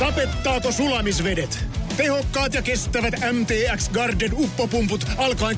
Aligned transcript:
Sapettaako 0.00 0.72
sulamisvedet? 0.72 1.64
Tehokkaat 1.96 2.54
ja 2.54 2.62
kestävät 2.62 3.14
MTX 3.32 3.88
Garden 3.88 4.30
uppopumput 4.34 5.06
alkaen 5.16 5.56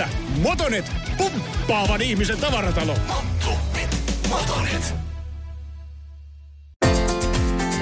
34,90. 0.00 0.08
Motonet, 0.42 0.92
pumppaavan 1.16 2.02
ihmisen 2.02 2.38
tavaratalo. 2.38 2.96
Motonet. 4.28 4.94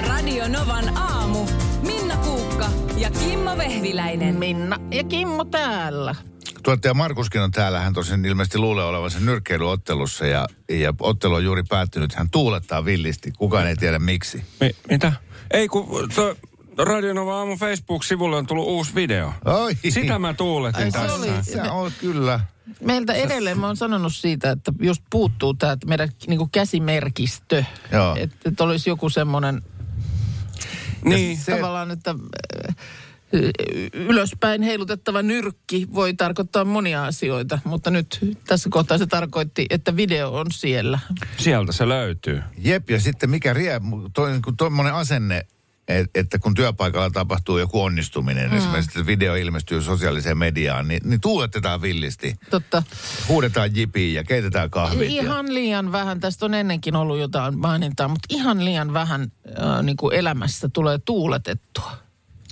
Radio 0.07 0.47
Novan 0.47 0.97
aamu. 0.97 1.45
Minna 1.81 2.17
Kuukka 2.17 2.69
ja 2.97 3.09
Kimmo 3.11 3.57
Vehviläinen. 3.57 4.35
Minna 4.35 4.77
ja 4.91 5.03
Kimmo 5.03 5.45
täällä. 5.45 6.15
Tuottaja 6.69 6.93
Markuskin 6.93 7.41
on 7.41 7.51
täällä. 7.51 7.79
Hän 7.79 7.93
tosin 7.93 8.25
ilmeisesti 8.25 8.57
luulee 8.57 8.85
olevansa 8.85 9.19
nyrkkeilyottelussa 9.19 10.25
ja, 10.27 10.47
ja 10.69 10.93
ottelu 10.99 11.35
on 11.35 11.43
juuri 11.43 11.63
päättynyt. 11.69 12.13
Hän 12.13 12.29
tuulettaa 12.29 12.85
villisti. 12.85 13.31
Kukaan 13.31 13.67
ei 13.67 13.75
tiedä 13.75 13.99
miksi. 13.99 14.43
Mi- 14.61 14.75
mitä? 14.89 15.13
Ei 15.51 15.67
kun 15.67 16.09
to, 16.15 16.35
Radio 16.85 17.13
Nova 17.13 17.37
aamu 17.39 17.57
Facebook-sivulle 17.57 18.35
on 18.35 18.45
tullut 18.45 18.67
uusi 18.67 18.95
video. 18.95 19.33
Oi. 19.45 19.71
Sitä 19.89 20.19
mä 20.19 20.33
tuuletin 20.33 20.83
Ai, 20.83 20.91
se 20.91 20.97
tässä. 20.97 21.15
oli- 21.15 21.29
Se 21.41 21.61
on 21.61 21.91
kyllä. 21.99 22.39
Meiltä 22.81 23.13
edelleen 23.13 23.59
mä 23.59 23.67
oon 23.67 23.77
sanonut 23.77 24.15
siitä, 24.15 24.51
että 24.51 24.73
just 24.81 25.03
puuttuu 25.09 25.53
tämä 25.53 25.77
meidän 25.85 26.09
niinku 26.27 26.49
käsimerkistö. 26.51 27.63
Että 28.17 28.49
et 28.49 28.61
olisi 28.61 28.89
joku 28.89 29.09
semmoinen 29.09 29.61
Niin. 31.05 31.37
Se- 31.37 31.55
tavallaan, 31.55 31.91
että 31.91 32.15
äh, 32.69 32.75
ylöspäin 33.93 34.61
heilutettava 34.61 35.21
nyrkki 35.21 35.87
voi 35.93 36.13
tarkoittaa 36.13 36.65
monia 36.65 37.05
asioita, 37.05 37.59
mutta 37.63 37.91
nyt 37.91 38.19
tässä 38.47 38.69
kohtaa 38.71 38.97
se 38.97 39.07
tarkoitti, 39.07 39.65
että 39.69 39.95
video 39.95 40.31
on 40.33 40.45
siellä. 40.51 40.99
Sieltä 41.37 41.71
se 41.71 41.87
löytyy. 41.87 42.41
Jep, 42.57 42.89
ja 42.89 42.99
sitten 42.99 43.29
mikä 43.29 43.55
kun 44.45 44.57
tuommoinen 44.57 44.93
asenne, 44.93 45.45
et, 45.87 46.09
että 46.15 46.39
kun 46.39 46.53
työpaikalla 46.53 47.09
tapahtuu 47.09 47.57
joku 47.57 47.81
onnistuminen, 47.81 48.51
mm. 48.51 48.57
esimerkiksi 48.57 48.99
että 48.99 49.05
video 49.05 49.35
ilmestyy 49.35 49.81
sosiaaliseen 49.81 50.37
mediaan, 50.37 50.87
niin, 50.87 51.01
niin 51.05 51.21
tuuletetaan 51.21 51.81
villisti. 51.81 52.35
Totta. 52.49 52.83
Huudetaan 53.27 53.75
jipiin 53.75 54.13
ja 54.13 54.23
keitetään 54.23 54.69
kahvit. 54.69 55.11
ja- 55.11 55.21
Ihan 55.21 55.53
liian 55.53 55.91
vähän, 55.91 56.19
tästä 56.19 56.45
on 56.45 56.53
ennenkin 56.53 56.95
ollut 56.95 57.19
jotain 57.19 57.59
mainintaa, 57.59 58.07
mutta 58.07 58.27
ihan 58.29 58.65
liian 58.65 58.93
vähän 58.93 59.21
äh, 59.61 59.83
niin 59.83 59.97
kuin 59.97 60.15
elämässä 60.15 60.69
tulee 60.73 60.99
tuuletettua. 61.05 62.08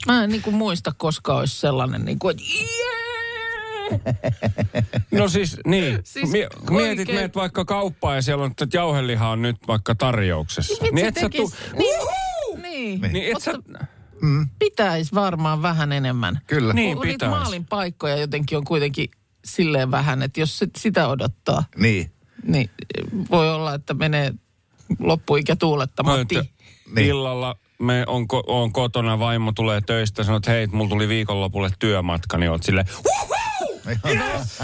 Mä 0.07 0.23
en 0.23 0.29
niin 0.29 0.41
kuin 0.41 0.55
muista, 0.55 0.91
koska 0.97 1.37
olisi 1.37 1.59
sellainen, 1.59 2.05
niin 2.05 2.19
kuin, 2.19 2.31
että 2.31 2.43
No 5.11 5.27
siis, 5.29 5.57
niin. 5.65 5.99
Siis 6.03 6.31
Mie- 6.31 6.47
mietit, 6.69 6.99
oikein- 6.99 7.15
meet 7.19 7.35
vaikka 7.35 7.65
kauppaan 7.65 8.15
ja 8.15 8.21
siellä 8.21 8.43
on, 8.43 8.51
että 8.51 8.67
jauheliha 8.73 9.29
on 9.29 9.41
nyt 9.41 9.55
vaikka 9.67 9.95
tarjouksessa. 9.95 10.73
Vitsi 10.73 10.95
niin 10.95 11.05
et 11.07 11.15
sä 11.15 11.21
tekis, 11.21 11.49
tu- 11.49 11.55
niin, 11.77 11.99
niin, 13.01 13.13
Niin 13.13 13.35
et 13.37 13.43
sä... 13.43 13.51
mutta 13.51 13.85
pitäisi 14.59 15.15
varmaan 15.15 15.61
vähän 15.61 15.91
enemmän. 15.91 16.39
Kyllä. 16.47 16.73
Niin. 16.73 16.97
Kun 16.97 17.07
niitä 17.07 17.29
maalin 17.29 17.65
paikkoja 17.65 18.17
jotenkin 18.17 18.57
on 18.57 18.63
kuitenkin 18.65 19.09
silleen 19.45 19.91
vähän, 19.91 20.21
että 20.23 20.39
jos 20.39 20.59
sit 20.59 20.75
sitä 20.77 21.07
odottaa, 21.07 21.63
Niin. 21.77 22.11
niin 22.43 22.69
voi 23.31 23.53
olla, 23.53 23.73
että 23.73 23.93
menee 23.93 24.33
loppuikä 24.99 25.55
tuulettamatta. 25.55 26.35
Mä, 26.35 26.39
että 26.41 26.53
Niin. 26.95 27.07
Illalla 27.07 27.55
me 27.79 28.03
on, 28.07 28.23
ko- 28.23 28.43
on 28.47 28.73
kotona, 28.73 29.19
vaimo 29.19 29.51
tulee 29.51 29.81
töistä, 29.81 30.23
sanoo, 30.23 30.37
että 30.37 30.51
hei, 30.51 30.67
mulla 30.67 30.89
tuli 30.89 31.07
viikonlopulle 31.07 31.69
työmatka, 31.79 32.37
niin 32.37 32.51
oot 32.51 32.63
silleen, 32.63 32.87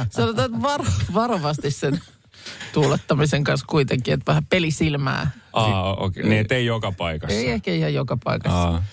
Sanotaan, 0.10 0.46
että 0.46 0.62
varo, 0.62 0.86
varovasti 1.14 1.72
sen 1.72 2.00
tuulettamisen 2.74 3.44
kanssa 3.44 3.66
kuitenkin, 3.70 4.14
että 4.14 4.26
vähän 4.32 4.46
pelisilmää. 4.46 5.32
aa, 5.54 5.96
okei, 5.96 6.24
niin 6.24 6.42
et 6.42 6.52
ei 6.52 6.66
joka 6.66 6.92
paikassa. 6.92 7.36
Ei 7.36 7.50
ehkä 7.50 7.72
ihan 7.72 7.94
joka 7.94 8.18
paikassa. 8.24 8.62
Aa. 8.62 8.84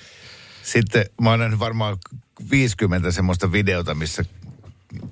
Sitten 0.63 1.05
mä 1.23 1.31
oon 1.31 1.39
nähnyt 1.39 1.59
varmaan 1.59 1.97
50 2.51 3.13
semmoista 3.13 3.53
videota, 3.53 3.95
missä 3.95 4.25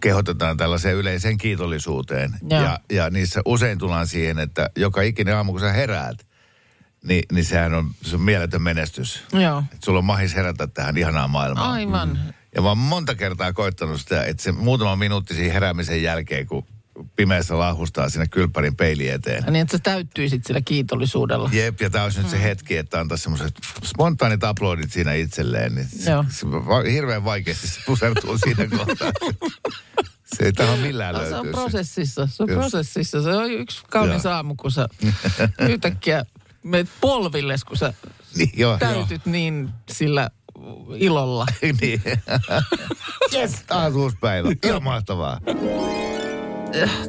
kehotetaan 0.01 0.57
tällaiseen 0.57 0.97
yleiseen 0.97 1.39
kiitollisuuteen. 1.39 2.35
Joo. 2.51 2.63
Ja, 2.63 2.81
ja 2.93 3.11
niissä 3.11 3.41
usein 3.45 3.79
tullaan 3.79 4.07
siihen, 4.07 4.39
että 4.39 4.71
joka 4.77 5.03
ikinen 5.03 5.37
aamu 5.37 5.53
kun 5.53 5.61
sä 5.61 5.73
heräät, 5.73 6.27
niin, 7.05 7.23
niin 7.33 7.45
sehän 7.45 7.75
on, 7.75 7.91
se 8.03 8.17
on 8.17 8.23
mieletön 8.23 8.63
menestys. 8.63 9.23
Joo, 9.33 9.59
Että 9.73 9.85
sulla 9.85 9.99
on 9.99 10.05
mahis 10.05 10.35
herätä 10.35 10.67
tähän 10.67 10.97
ihanaan 10.97 11.31
maailmaan. 11.31 11.71
aivan. 11.73 12.19
Ja 12.55 12.63
mä 12.63 12.69
oon 12.69 12.79
monta 12.79 13.15
kertaa 13.15 13.53
koittanut 13.53 14.01
sitä, 14.01 14.25
että 14.25 14.43
se 14.43 14.53
muutama 14.53 14.97
minuutti 14.97 15.35
siinä 15.35 15.53
heräämisen 15.53 16.03
jälkeen, 16.03 16.47
kun 16.47 16.67
pimeässä 17.17 17.59
lahustaa 17.59 18.09
sinne 18.09 18.27
kylppärin 18.29 18.77
peili 18.77 19.09
eteen. 19.09 19.43
Ja 19.47 19.51
niin, 19.53 19.63
että 19.63 19.77
sä 19.77 19.83
täyttyisit 19.83 20.45
sillä 20.47 20.61
kiitollisuudella. 20.61 21.51
Jep, 21.53 21.81
ja 21.81 21.91
tämä 21.91 22.05
olisi 22.05 22.19
nyt 22.21 22.29
se 22.31 22.43
hetki, 22.43 22.77
että 22.77 23.01
antaa 23.01 23.17
semmoiset 23.19 23.55
spontaanit 23.85 24.41
uploadit 24.51 24.93
siinä 24.93 25.13
itselleen. 25.15 25.75
Niin 25.75 25.89
se, 25.89 26.11
Joo. 26.11 26.25
se, 26.29 26.47
va, 26.51 26.81
hirveän 26.83 27.25
vaikeasti 27.25 27.69
se 27.69 27.81
pusertuu 27.87 28.39
siinä 28.39 28.67
kohtaa. 28.79 29.13
Se 30.37 30.45
ei 30.45 30.53
tähän 30.53 30.79
millään 30.79 31.15
No, 31.15 31.21
se 31.25 31.31
löytyy. 31.31 31.39
on 31.53 31.55
prosessissa, 31.55 32.27
se 32.27 32.43
on 32.43 32.49
Just. 32.49 32.59
prosessissa. 32.61 33.23
Se 33.23 33.29
on 33.31 33.51
yksi 33.53 33.83
kaunis 33.91 34.25
Joo. 34.25 34.33
aamu, 34.35 34.55
kun 34.55 34.73
sä 34.73 34.89
yhtäkkiä 35.69 36.25
meet 36.63 36.89
polvilles, 37.01 37.65
kun 37.65 37.77
sä 37.77 37.95
Niin, 38.37 38.51
joo, 38.57 38.79
täytyt 38.79 39.27
niin 39.27 39.71
sillä 39.91 40.31
ilolla. 40.95 41.47
niin. 41.81 42.03
yes, 43.35 43.63
taas 43.67 43.95
uusi 43.95 44.17
päivä. 44.21 44.49
Ihan 44.65 44.83
mahtavaa. 44.83 45.41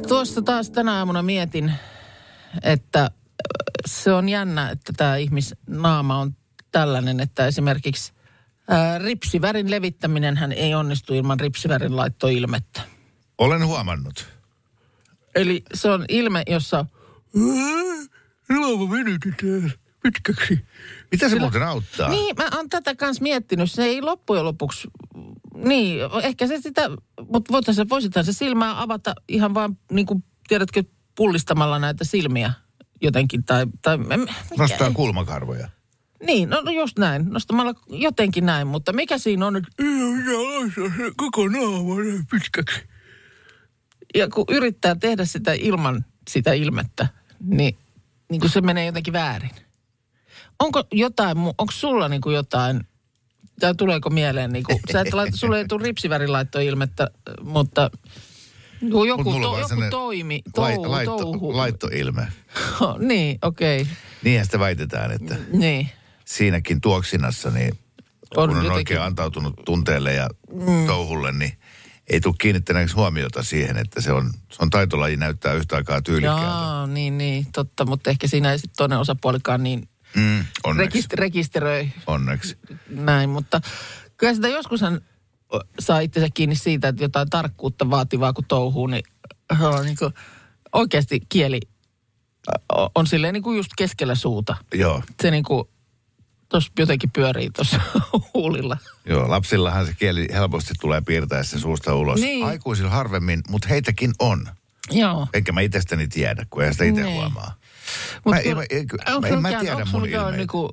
Tuossa 0.08 0.42
taas 0.42 0.70
tänä 0.70 0.92
aamuna 0.98 1.22
mietin, 1.22 1.72
että 2.62 3.02
äh, 3.02 3.10
se 3.86 4.12
on 4.12 4.28
jännä, 4.28 4.70
että 4.70 4.92
tämä 4.96 5.16
ihmisnaama 5.16 6.18
on 6.18 6.36
tällainen, 6.72 7.20
että 7.20 7.46
esimerkiksi 7.46 8.12
ää, 8.68 8.98
ripsivärin 8.98 9.70
levittäminen 9.70 10.36
hän 10.36 10.52
ei 10.52 10.74
onnistu 10.74 11.14
ilman 11.14 11.40
ripsivärin 11.40 11.96
laittoilmettä. 11.96 12.80
Olen 13.38 13.66
huomannut. 13.66 14.28
Eli 15.34 15.62
se 15.74 15.90
on 15.90 16.04
ilme, 16.08 16.42
jossa 16.46 16.86
Ilma 18.50 18.90
venytetään 18.90 19.72
pitkäksi. 20.02 20.64
Mitä 21.10 21.26
se 21.26 21.30
Sillä- 21.30 21.40
muuten 21.40 21.62
auttaa? 21.62 22.08
Niin, 22.08 22.36
mä 22.38 22.48
oon 22.56 22.68
tätä 22.68 22.96
kanssa 22.96 23.22
miettinyt. 23.22 23.72
Se 23.72 23.84
ei 23.84 24.02
loppujen 24.02 24.44
lopuksi, 24.44 24.88
niin, 25.54 25.98
ehkä 26.22 26.46
se 26.46 26.60
sitä, 26.60 26.82
mutta 27.32 27.52
voisithan 27.90 28.24
se 28.24 28.32
silmää 28.32 28.82
avata 28.82 29.14
ihan 29.28 29.54
vaan, 29.54 29.78
niin 29.92 30.06
kuin, 30.06 30.24
tiedätkö, 30.48 30.84
pullistamalla 31.14 31.78
näitä 31.78 32.04
silmiä 32.04 32.52
jotenkin. 33.02 33.44
Tai, 33.44 33.66
tai 33.82 33.98
Nostaa 34.58 34.90
kulmakarvoja. 34.90 35.68
Niin, 36.26 36.50
no, 36.50 36.60
no 36.60 36.70
just 36.70 36.98
näin. 36.98 37.26
Nostamalla 37.30 37.74
jotenkin 37.88 38.46
näin, 38.46 38.66
mutta 38.66 38.92
mikä 38.92 39.18
siinä 39.18 39.46
on, 39.46 39.62
se 40.74 41.10
koko 41.16 41.48
naama 41.48 41.94
pitkäksi. 42.30 42.80
Ja 44.14 44.28
kun 44.28 44.44
yrittää 44.48 44.94
tehdä 44.94 45.24
sitä 45.24 45.52
ilman 45.52 46.04
sitä 46.30 46.52
ilmettä, 46.52 47.08
niin, 47.40 47.76
niin 48.30 48.40
kuin 48.40 48.50
se 48.50 48.60
menee 48.60 48.86
jotenkin 48.86 49.12
väärin. 49.12 49.50
Onko 50.58 50.84
jotain, 50.92 51.38
onko 51.38 51.72
sulla 51.72 52.08
niin 52.08 52.20
kuin 52.20 52.34
jotain, 52.34 52.80
tai 53.60 53.74
tuleeko 53.74 54.10
mieleen, 54.10 54.52
niin 54.52 54.64
kuin, 54.64 54.80
sä 54.92 55.00
et 55.00 55.12
laita, 55.14 55.36
sulle 55.36 55.58
ei 55.58 55.64
tule 55.68 55.82
ripsivärilaittoilmettä, 55.84 57.10
mutta 57.42 57.90
joku, 58.82 59.04
joku, 59.04 59.32
to, 59.32 59.58
joku 59.58 59.82
toimi, 59.90 60.42
Lai, 60.56 60.74
tou, 60.74 60.90
laitto, 60.90 61.18
touhu. 61.18 61.56
laittoilme. 61.56 62.28
niin, 63.08 63.38
okei. 63.42 63.80
Okay. 63.82 63.94
Niinhän 64.24 64.44
sitä 64.46 64.58
väitetään, 64.58 65.10
että 65.12 65.36
Niin. 65.52 65.90
siinäkin 66.24 66.80
tuoksinassa, 66.80 67.50
niin 67.50 67.68
On 68.36 68.48
kun 68.48 68.58
on 68.58 68.64
jotenkin- 68.64 68.72
oikein 68.72 69.00
antautunut 69.02 69.54
tunteelle 69.64 70.12
ja 70.12 70.28
mm. 70.52 70.86
touhulle, 70.86 71.32
niin 71.32 71.52
ei 72.10 72.20
tule 72.20 72.34
kiinnittäneeksi 72.40 72.94
huomiota 72.94 73.42
siihen, 73.42 73.76
että 73.76 74.00
se 74.00 74.12
on, 74.12 74.30
se 74.52 74.56
on 74.62 74.70
taitolaji 74.70 75.16
näyttää 75.16 75.54
yhtä 75.54 75.76
aikaa 75.76 76.02
tyylikkäältä. 76.02 76.44
Jaa, 76.44 76.86
niin, 76.86 77.18
niin, 77.18 77.46
totta, 77.52 77.84
mutta 77.86 78.10
ehkä 78.10 78.26
siinä 78.28 78.52
ei 78.52 78.58
sitten 78.58 78.76
toinen 78.76 78.98
osapuolikaan 78.98 79.62
niin 79.62 79.88
Mm, 80.16 80.44
onneksi, 80.64 80.98
rekist- 80.98 81.14
rekisteröi 81.14 81.88
onneksi. 82.06 82.58
näin, 82.88 83.30
mutta 83.30 83.60
kyllä 84.16 84.34
sitä 84.34 84.48
joskushan 84.48 85.00
saa 85.80 86.00
itsensä 86.00 86.28
kiinni 86.34 86.56
siitä, 86.56 86.88
että 86.88 87.04
jotain 87.04 87.30
tarkkuutta 87.30 87.90
vaativaa 87.90 88.32
kun 88.32 88.44
touhuu, 88.48 88.86
niin, 88.86 89.02
on 89.60 89.84
niin 89.84 89.96
kuin, 89.98 90.14
oikeasti 90.72 91.20
kieli 91.28 91.60
on 92.94 93.06
silleen 93.06 93.34
niin 93.34 93.42
kuin 93.42 93.56
just 93.56 93.70
keskellä 93.78 94.14
suuta. 94.14 94.56
Joo, 94.74 95.02
Se 95.22 95.30
niin 95.30 95.44
kuin, 95.44 95.68
tuossa 96.50 96.70
jotenkin 96.78 97.10
pyörii 97.10 97.50
tuossa 97.50 97.80
huulilla. 98.34 98.76
joo, 99.06 99.30
lapsillahan 99.30 99.86
se 99.86 99.94
kieli 99.98 100.28
helposti 100.32 100.74
tulee 100.80 101.00
piirtäessä 101.00 101.58
suusta 101.60 101.94
ulos. 101.94 102.20
Niin. 102.20 102.46
Aikuisilla 102.46 102.90
harvemmin, 102.90 103.40
mutta 103.48 103.68
heitäkin 103.68 104.12
on. 104.18 104.48
Joo. 104.90 105.26
Enkä 105.34 105.52
mä 105.52 105.60
itsestäni 105.60 106.08
tiedä, 106.08 106.46
kun 106.50 106.64
en 106.64 106.72
sitä 106.72 106.84
itse 106.84 107.02
Niin. 107.02 107.14
huomaa. 107.14 107.54
Mut 108.24 108.34
Mä- 108.34 108.42
kyllä- 108.42 108.54
mä- 108.54 108.62
ei- 108.70 108.84
mä- 108.84 109.10
sulla 109.28 109.40
mä 109.40 109.48
mikään- 109.48 109.60
tiedä 109.66 109.84
mun 109.92 110.06
ilmeitä. 110.08 110.36
Niinku, 110.36 110.72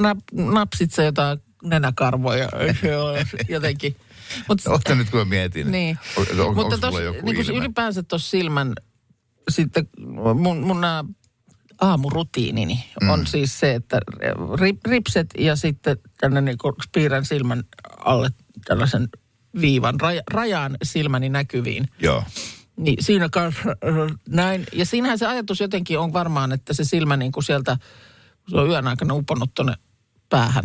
nap, 0.00 0.18
napsit 0.32 0.92
sä 0.92 1.02
jotain 1.02 1.38
nenäkarvoja 1.62 2.48
jotenkin. 3.48 3.96
Mut, 4.48 4.60
nyt 4.94 5.10
kun 5.10 5.18
mä 5.18 5.24
mietin. 5.24 5.70
Niin. 5.72 5.98
On, 6.16 6.40
on, 6.40 6.54
Mutta 6.54 6.78
tos, 6.78 6.94
joku 7.00 7.30
niin 7.32 7.50
ylipäänsä 7.56 8.02
tuossa 8.02 8.30
silmän, 8.30 8.72
sitten 9.50 9.88
mun, 10.34 10.60
mun 10.60 10.80
nämä 10.80 11.04
aamurutiinini 11.82 12.84
mm. 13.02 13.10
on 13.10 13.26
siis 13.26 13.60
se, 13.60 13.74
että 13.74 14.00
rip, 14.60 14.86
ripset 14.86 15.30
ja 15.38 15.56
sitten 15.56 15.96
tänne 16.20 16.40
niin 16.40 16.58
piirrän 16.92 17.24
silmän 17.24 17.64
alle 18.04 18.30
tällaisen 18.64 19.08
viivan, 19.60 20.00
raja, 20.00 20.22
rajaan 20.30 20.76
silmäni 20.82 21.28
näkyviin. 21.28 21.88
Joo. 21.98 22.24
Niin 22.76 23.04
siinä 23.04 23.28
kanssa 23.28 23.68
äh, 23.68 24.16
näin. 24.28 24.66
Ja 24.72 24.86
siinähän 24.86 25.18
se 25.18 25.26
ajatus 25.26 25.60
jotenkin 25.60 25.98
on 25.98 26.12
varmaan, 26.12 26.52
että 26.52 26.74
se 26.74 26.84
silmä 26.84 27.16
niin 27.16 27.32
kuin 27.32 27.44
sieltä, 27.44 27.76
kun 28.44 28.50
se 28.50 28.56
on 28.56 28.68
yön 28.68 28.88
aikana 28.88 29.14
uponnut 29.14 29.54
tuonne 29.54 29.74
päähän, 30.28 30.64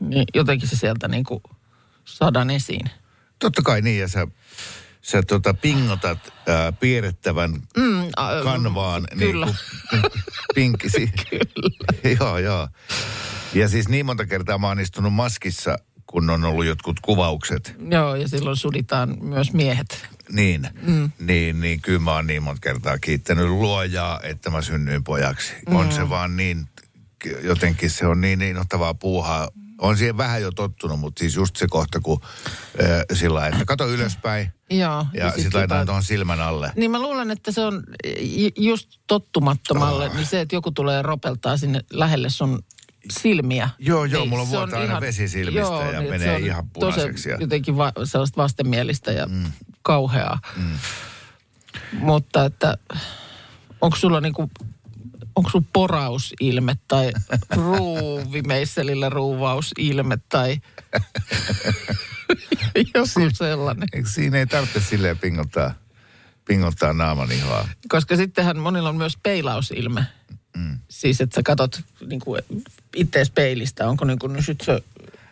niin 0.00 0.24
jotenkin 0.34 0.68
se 0.68 0.76
sieltä 0.76 1.08
niin 1.08 1.24
kuin 1.24 1.42
saadaan 2.04 2.50
esiin. 2.50 2.90
Totta 3.38 3.62
kai 3.62 3.82
niin, 3.82 4.00
ja 4.00 4.08
sä, 4.08 4.26
sä 5.10 5.22
tota, 5.22 5.54
pingotat 5.54 6.18
ää, 6.46 6.72
piirrettävän 6.72 7.52
Mm, 7.76 8.08
a- 8.16 8.42
kanvaan 8.42 9.06
Kyllä. 9.18 9.46
niin 9.46 9.52
kuin 10.02 10.12
pinkisi. 10.54 11.12
kyllä. 11.30 12.16
joo, 12.20 12.38
joo. 12.38 12.68
Ja 13.54 13.68
siis 13.68 13.88
niin 13.88 14.06
monta 14.06 14.26
kertaa 14.26 14.58
mä 14.58 14.66
oon 14.68 14.80
istunut 14.80 15.12
maskissa, 15.14 15.78
kun 16.06 16.30
on 16.30 16.44
ollut 16.44 16.66
jotkut 16.66 17.00
kuvaukset. 17.00 17.74
Joo, 17.90 18.14
ja 18.14 18.28
silloin 18.28 18.56
suditaan 18.56 19.16
myös 19.24 19.52
miehet. 19.52 20.08
Niin, 20.32 20.68
mm. 20.82 21.10
niin, 21.18 21.60
niin 21.60 21.80
kyllä 21.80 21.98
mä 21.98 22.12
oon 22.12 22.26
niin 22.26 22.42
monta 22.42 22.60
kertaa 22.60 22.98
kiittänyt 22.98 23.48
luojaa, 23.48 24.20
että 24.22 24.50
mä 24.50 24.62
synnyin 24.62 25.04
pojaksi. 25.04 25.52
Mm. 25.68 25.76
On 25.76 25.92
se 25.92 26.08
vaan 26.08 26.36
niin, 26.36 26.68
jotenkin 27.42 27.90
se 27.90 28.06
on 28.06 28.20
niin 28.20 28.42
innoittavaa 28.42 28.94
puuhaa. 28.94 29.48
On 29.78 29.96
siihen 29.96 30.16
vähän 30.16 30.42
jo 30.42 30.50
tottunut, 30.50 31.00
mutta 31.00 31.20
siis 31.20 31.36
just 31.36 31.56
se 31.56 31.66
kohta, 31.70 32.00
kun 32.00 32.20
äh, 32.82 32.88
sillä 33.12 33.46
että 33.46 33.64
kato 33.64 33.88
ylöspäin 33.88 34.52
Joo. 34.70 35.06
ja, 35.12 35.26
sit 35.30 35.34
sitten 35.34 35.44
laitetaan 35.44 35.62
jotain- 35.62 35.86
tuohon 35.86 36.02
silmän 36.02 36.40
alle. 36.40 36.72
Niin 36.76 36.90
mä 36.90 36.98
luulen, 37.02 37.30
että 37.30 37.52
se 37.52 37.60
on 37.60 37.82
just 38.56 38.90
tottumattomalle, 39.06 40.08
niin 40.08 40.26
se, 40.26 40.40
että 40.40 40.56
joku 40.56 40.70
tulee 40.70 41.02
ropeltaa 41.02 41.56
sinne 41.56 41.80
lähelle 41.90 42.30
sun 42.30 42.58
silmiä. 43.12 43.68
Joo, 43.78 44.04
joo, 44.04 44.20
niin 44.20 44.28
mulla 44.30 44.44
se 44.44 44.50
vuotaa 44.50 44.80
aina 44.80 45.00
vesi 45.00 45.28
silmistä 45.28 45.74
ja 45.92 46.00
niin, 46.00 46.10
menee 46.10 46.34
on 46.36 46.42
ihan 46.42 46.68
punaiseksi 46.70 47.28
ja- 47.28 47.36
jotenkin 47.40 47.76
va- 47.76 47.92
sellaista 48.04 48.42
vastenmielistä 48.42 49.12
ja 49.12 49.26
mm. 49.26 49.44
kauheaa. 49.82 50.38
Mm. 50.56 50.78
Mutta 51.92 52.44
että 52.44 52.78
onko 53.80 53.96
sulla 53.96 54.20
niinku, 54.20 54.50
onko 55.38 55.50
sulla 55.50 55.66
porausilme 55.72 56.76
tai 56.88 57.12
ruuvimeisselillä 57.56 59.08
ruuvausilme 59.08 60.18
tai 60.28 60.60
joku 62.94 63.30
sellainen. 63.32 63.88
Eikö 63.92 64.08
siinä 64.08 64.38
ei 64.38 64.46
tarvitse 64.46 64.80
silleen 64.80 65.18
pingottaa, 65.18 65.74
pingottaa 66.44 66.92
naaman 66.92 67.32
ihoa? 67.32 67.68
Koska 67.88 68.16
sittenhän 68.16 68.58
monilla 68.58 68.88
on 68.88 68.96
myös 68.96 69.16
peilausilme. 69.22 70.06
Mm. 70.56 70.78
Siis, 70.88 71.20
että 71.20 71.34
sä 71.34 71.42
katot 71.42 71.80
niin 72.06 72.20
ittees 72.96 73.30
peilistä. 73.30 73.88
Onko 73.88 74.04
niin 74.04 74.18
kuin, 74.18 74.32
no 74.32 74.42
sit 74.42 74.60
se 74.60 74.82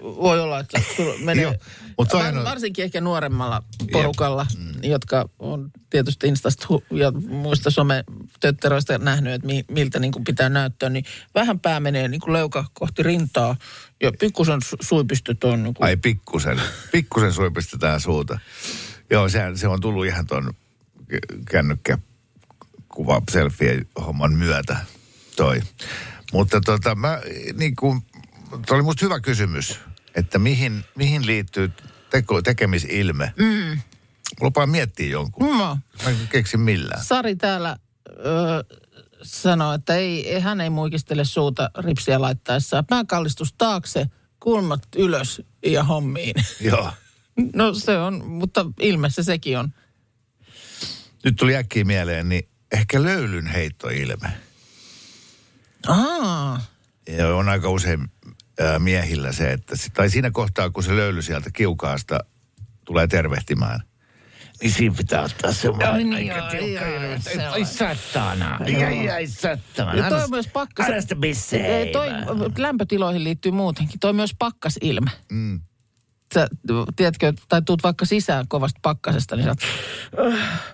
voi 0.00 0.40
olla, 0.40 0.60
että 0.60 0.80
sulla 0.96 1.14
menee... 1.18 1.60
Mut 1.98 2.12
var, 2.12 2.36
on- 2.36 2.44
varsinkin 2.44 2.84
ehkä 2.84 3.00
nuoremmalla 3.00 3.62
porukalla, 3.92 4.46
mm. 4.58 4.72
jotka 4.82 5.28
on 5.38 5.70
tietysti 5.90 6.26
Instasta 6.26 6.66
ja 6.90 7.10
muista 7.10 7.70
sometötteröistä 7.70 8.98
nähnyt, 8.98 9.32
että 9.32 9.46
mi, 9.46 9.64
miltä 9.70 9.98
niin 9.98 10.12
kuin 10.12 10.24
pitää 10.24 10.48
näyttää, 10.48 10.88
niin 10.88 11.04
vähän 11.34 11.60
pää 11.60 11.80
menee 11.80 12.08
niin 12.08 12.20
kuin 12.20 12.32
leuka 12.32 12.64
kohti 12.72 13.02
rintaa 13.02 13.56
ja 14.02 14.12
pikkusen 14.20 14.60
su- 14.64 14.78
suipistet 14.80 15.44
on 15.44 15.62
niin 15.62 15.74
kuin, 15.74 15.86
Ai 15.86 15.96
pikkusen, 15.96 16.60
pikkusen 16.92 17.32
suipistetaan 17.32 18.00
suuta. 18.00 18.38
Joo, 19.10 19.28
se, 19.28 19.40
se 19.54 19.68
on 19.68 19.80
tullut 19.80 20.06
ihan 20.06 20.26
tuon 20.26 20.54
kännykkäkuva 21.50 23.22
selfie 23.32 23.86
homman 24.06 24.32
myötä 24.32 24.76
toi. 25.36 25.60
Mutta 26.32 26.60
tota, 26.60 26.94
mä 26.94 27.20
niin 27.58 27.76
kuin, 27.76 28.02
toi 28.50 28.74
oli 28.74 28.82
musta 28.82 29.04
hyvä 29.04 29.20
kysymys, 29.20 29.80
että 30.16 30.38
mihin, 30.38 30.84
mihin 30.94 31.26
liittyy 31.26 31.72
teko, 32.10 32.42
tekemisilme. 32.42 33.32
Mm. 33.36 33.80
Lupaan 34.40 34.70
miettiä 34.70 35.08
jonkun. 35.08 35.46
Mm. 35.46 35.56
Mä 36.04 36.10
en 36.10 36.28
keksi 36.30 36.56
millään. 36.56 37.04
Sari 37.04 37.36
täällä 37.36 37.76
ö, 38.08 38.76
sanoo, 39.22 39.72
että 39.72 39.94
ei, 39.94 40.40
hän 40.40 40.60
ei 40.60 40.70
muikistele 40.70 41.24
suuta 41.24 41.70
ripsiä 41.78 42.20
laittaessa. 42.20 42.82
Pääkallistus 42.82 43.52
taakse, 43.58 44.06
kulmat 44.40 44.82
ylös 44.96 45.42
ja 45.66 45.84
hommiin. 45.84 46.34
Joo. 46.60 46.92
No 47.54 47.74
se 47.74 47.98
on, 47.98 48.24
mutta 48.26 48.66
ilmeessä 48.80 49.22
sekin 49.22 49.58
on. 49.58 49.72
Nyt 51.24 51.36
tuli 51.36 51.56
äkkiä 51.56 51.84
mieleen, 51.84 52.28
niin 52.28 52.48
ehkä 52.72 53.02
löylyn 53.02 53.46
heittoilme. 53.46 54.28
Aa, 55.86 56.60
Ja 57.08 57.36
on 57.36 57.48
aika 57.48 57.70
usein 57.70 58.10
miehillä 58.78 59.32
se, 59.32 59.52
että, 59.52 59.74
tai 59.94 60.10
siinä 60.10 60.30
kohtaa, 60.30 60.70
kun 60.70 60.82
se 60.82 60.96
löyly 60.96 61.22
sieltä 61.22 61.50
kiukaasta 61.50 62.20
tulee 62.84 63.06
tervehtimään, 63.06 63.80
niin 64.62 64.72
siinä 64.72 64.94
pitää 64.96 65.22
ottaa 65.22 65.52
semmoinen 65.52 65.88
Ai 65.88 66.04
niin, 66.04 66.32
aika 66.32 66.56
joo, 66.56 66.64
tiukka 66.64 66.86
joo. 66.86 67.52
Ai 67.52 67.64
sattana, 67.64 68.58
ai 68.86 69.10
ai 69.10 69.26
sattana. 69.26 69.94
ja 69.94 70.08
toi 70.08 70.24
on 70.24 70.30
myös 70.30 70.48
pakkas... 70.48 70.86
Ei, 71.52 71.92
Toi 71.92 72.08
lämpötiloihin 72.58 73.24
liittyy 73.24 73.52
muutenkin. 73.52 74.00
Toi 74.00 74.12
myös 74.12 74.34
pakkasilme. 74.38 75.10
Mm. 75.30 75.60
Sä, 76.36 76.48
tiedätkö, 76.96 77.32
tai 77.48 77.62
tuut 77.62 77.82
vaikka 77.82 78.04
sisään 78.04 78.48
kovasta 78.48 78.80
pakkasesta, 78.82 79.36
niin 79.36 79.44
sä 79.44 79.50
oot, 79.50 79.60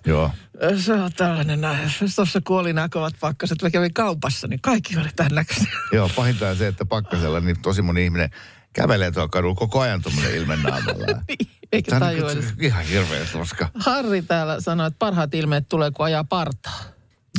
Joo. 0.06 0.30
Se 0.76 0.92
on 0.92 1.12
tällainen 1.12 1.60
näin. 1.60 1.90
Tuossa 2.16 2.40
kun 2.44 2.60
oli 2.60 2.72
nämä 2.72 2.88
kovat 2.88 3.14
pakkaset, 3.20 3.62
mä 3.62 3.70
kävin 3.70 3.94
kaupassa, 3.94 4.48
niin 4.48 4.60
kaikki 4.60 4.98
oli 4.98 5.08
tämän 5.16 5.34
näköisiä. 5.34 5.72
Joo, 5.92 6.10
pahinta 6.16 6.48
on 6.48 6.56
se, 6.56 6.66
että 6.66 6.84
pakkasella 6.84 7.40
niin 7.40 7.62
tosi 7.62 7.82
moni 7.82 8.04
ihminen 8.04 8.30
kävelee 8.72 9.10
tuolla 9.10 9.28
kadulla 9.28 9.54
koko 9.54 9.80
ajan 9.80 10.02
tuommoinen 10.02 10.34
ilme 10.34 10.56
naamalla. 10.56 11.22
Eikä 11.72 11.90
Tämä 11.90 12.06
on 12.06 12.12
tajua 12.12 12.28
niin 12.28 12.38
edes. 12.38 12.52
kuin 12.52 12.64
ihan 12.64 12.84
hirveä 12.84 13.26
koska. 13.32 13.68
Harri 13.74 14.22
täällä 14.22 14.60
sanoi, 14.60 14.86
että 14.86 14.98
parhaat 14.98 15.34
ilmeet 15.34 15.68
tulee, 15.68 15.90
kun 15.90 16.04
ajaa 16.06 16.24
partaa. 16.24 16.80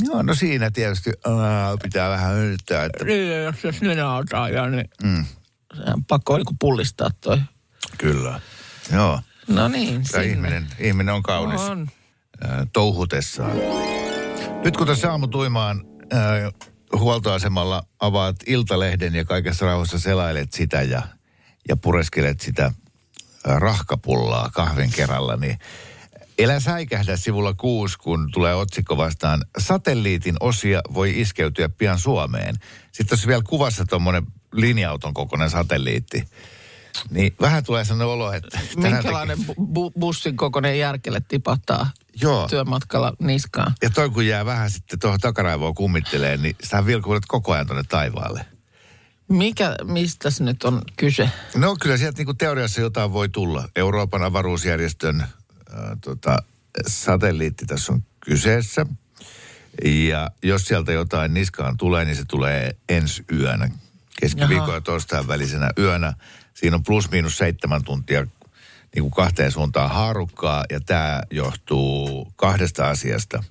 Joo, 0.04 0.22
no 0.22 0.34
siinä 0.34 0.70
tietysti 0.70 1.10
ää, 1.10 1.76
pitää 1.82 2.10
vähän 2.10 2.36
yrittää, 2.36 2.84
että 2.84 3.04
Niin, 3.04 3.44
jos 3.44 3.62
se 3.62 3.72
sinä 3.72 3.92
ja 4.54 4.68
niin. 4.70 4.90
Mm. 5.02 5.24
Sehän 5.76 6.04
pakko 6.04 6.36
niin 6.36 6.46
pullistaa 6.60 7.10
toi. 7.20 7.40
Kyllä. 7.98 8.40
Joo, 8.92 9.20
No 9.48 9.68
niin, 9.68 10.02
tämä 10.10 10.24
ihminen, 10.24 10.66
ihminen 10.78 11.14
on 11.14 11.22
kaunis. 11.22 11.60
On. 11.60 11.88
touhutessaan. 12.72 13.52
Nyt 14.64 14.76
kun 14.76 14.86
tässä 14.86 15.10
aamutuimaan 15.10 15.84
ää, 16.12 16.50
huoltoasemalla 16.98 17.82
avaat 18.00 18.36
Iltalehden 18.46 19.14
ja 19.14 19.24
kaikessa 19.24 19.66
rauhassa 19.66 19.98
selailet 19.98 20.52
sitä 20.52 20.82
ja, 20.82 21.02
ja 21.68 21.76
pureskelet 21.76 22.40
sitä 22.40 22.72
rahkapullaa 23.44 24.50
kahvin 24.54 24.90
kerralla, 24.90 25.36
niin 25.36 25.58
Elä 26.38 26.60
säikähdä 26.60 27.16
sivulla 27.16 27.54
kuusi, 27.54 27.98
kun 27.98 28.28
tulee 28.32 28.54
otsikko 28.54 28.96
vastaan. 28.96 29.44
Satelliitin 29.58 30.36
osia 30.40 30.80
voi 30.94 31.20
iskeytyä 31.20 31.68
pian 31.68 31.98
Suomeen. 31.98 32.54
Sitten 32.82 33.06
tuossa 33.08 33.28
vielä 33.28 33.42
kuvassa 33.48 33.84
tuommoinen 33.84 34.26
linja-auton 34.52 35.14
kokoinen 35.14 35.50
satelliitti. 35.50 36.24
Niin 37.10 37.36
vähän 37.40 37.64
tulee 37.64 37.84
sellainen 37.84 38.06
olo, 38.06 38.32
että... 38.32 38.58
Minkälainen 38.76 39.38
bu- 39.38 39.54
bu- 39.60 39.92
bussin 40.00 40.36
kokoinen 40.36 40.78
järkele 40.78 41.20
tipahtaa 41.28 41.90
Joo. 42.20 42.48
työmatkalla 42.48 43.12
niskaan? 43.18 43.74
Ja 43.82 43.90
toi 43.90 44.10
kun 44.10 44.26
jää 44.26 44.44
vähän 44.44 44.70
sitten 44.70 44.98
tuohon 44.98 45.20
takaraivoon 45.20 45.74
kummittelee, 45.74 46.36
niin 46.36 46.56
sä 46.62 46.86
vilkuudet 46.86 47.26
koko 47.28 47.52
ajan 47.52 47.66
tuonne 47.66 47.84
taivaalle. 47.88 48.46
Mikä, 49.28 49.76
mistä 49.84 50.28
nyt 50.40 50.64
on 50.64 50.82
kyse? 50.96 51.30
No 51.54 51.76
kyllä 51.80 51.96
sieltä 51.96 52.22
niin 52.22 52.36
teoriassa 52.36 52.80
jotain 52.80 53.12
voi 53.12 53.28
tulla. 53.28 53.68
Euroopan 53.76 54.22
avaruusjärjestön 54.22 55.20
äh, 55.20 55.28
tota, 56.00 56.42
satelliitti 56.86 57.66
tässä 57.66 57.92
on 57.92 58.02
kyseessä. 58.20 58.86
Ja 59.84 60.30
jos 60.42 60.64
sieltä 60.64 60.92
jotain 60.92 61.34
niskaan 61.34 61.76
tulee, 61.76 62.04
niin 62.04 62.16
se 62.16 62.24
tulee 62.24 62.76
ensi 62.88 63.24
yönä. 63.32 63.70
Ja 64.38 64.80
torstain 64.84 65.28
välisenä 65.28 65.70
yönä. 65.78 66.14
Siinä 66.54 66.76
on 66.76 66.82
plus 66.82 67.10
miinus 67.10 67.38
seitsemän 67.38 67.84
tuntia 67.84 68.26
niin 68.94 69.02
kuin 69.02 69.10
kahteen 69.10 69.52
suuntaan 69.52 69.90
haarukkaa. 69.90 70.64
Ja 70.70 70.80
tämä 70.80 71.22
johtuu 71.30 72.32
kahdesta 72.36 72.88
asiasta. 72.88 73.44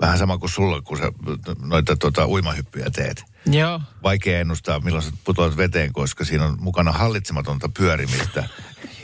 Vähän 0.00 0.18
sama 0.18 0.38
kuin 0.38 0.50
sulla, 0.50 0.82
kun 0.82 0.98
sä 0.98 1.12
noita 1.62 1.96
tota, 1.96 2.26
uimahyppyjä 2.26 2.90
teet 2.90 3.24
Joo. 3.46 3.80
vaikea 4.02 4.40
ennustaa, 4.40 4.80
milloin 4.80 5.04
sä 5.04 5.12
putoat 5.24 5.56
veteen, 5.56 5.92
koska 5.92 6.24
siinä 6.24 6.44
on 6.44 6.56
mukana 6.60 6.92
hallitsematonta 6.92 7.68
pyörimistä 7.68 8.48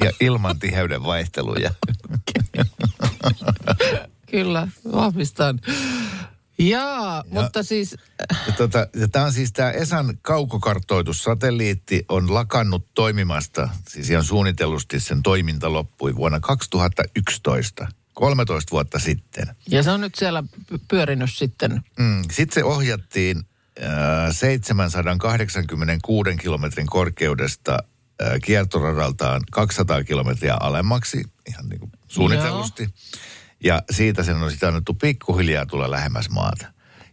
ja 0.04 0.10
ilman 0.20 0.58
tiheyden 0.58 1.02
vaihteluja. 1.02 1.70
Kyllä, 4.30 4.68
vahvistan. 4.92 5.60
Jaa, 6.68 7.24
mutta 7.28 7.62
siis, 7.62 7.96
Ja 8.46 8.52
tota, 8.56 8.86
ja 8.96 9.08
tämä 9.08 9.24
on 9.24 9.32
siis 9.32 9.52
tämä 9.52 9.70
Esan 9.70 10.18
kaukokartoitussatelliitti 10.22 12.04
on 12.08 12.34
lakannut 12.34 12.94
toimimasta, 12.94 13.68
siis 13.88 14.10
ihan 14.10 14.24
suunnitellusti 14.24 15.00
sen 15.00 15.22
toiminta 15.22 15.72
loppui 15.72 16.16
vuonna 16.16 16.40
2011, 16.40 17.88
13 18.14 18.70
vuotta 18.70 18.98
sitten. 18.98 19.56
ja 19.68 19.82
se 19.82 19.90
on 19.90 20.00
nyt 20.00 20.14
siellä 20.14 20.44
py- 20.72 20.80
pyörinyt 20.88 21.30
sitten. 21.34 21.82
Mm. 21.98 22.22
Sitten 22.32 22.54
se 22.54 22.64
ohjattiin 22.64 23.46
äh, 23.82 23.88
786 24.30 26.36
kilometrin 26.36 26.86
korkeudesta 26.86 27.78
äh, 28.22 28.32
kiertoradaltaan 28.44 29.42
200 29.50 30.04
kilometriä 30.04 30.56
alemmaksi, 30.60 31.24
ihan 31.48 31.68
niin 31.68 31.80
kuin 31.80 31.92
suunnitellusti. 32.08 32.88
Ja 33.64 33.82
siitä 33.90 34.22
sen 34.22 34.36
on 34.36 34.50
sitten 34.50 34.68
annettu 34.68 34.94
pikkuhiljaa 34.94 35.66
tulla 35.66 35.90
lähemmäs 35.90 36.30
maata. 36.30 36.66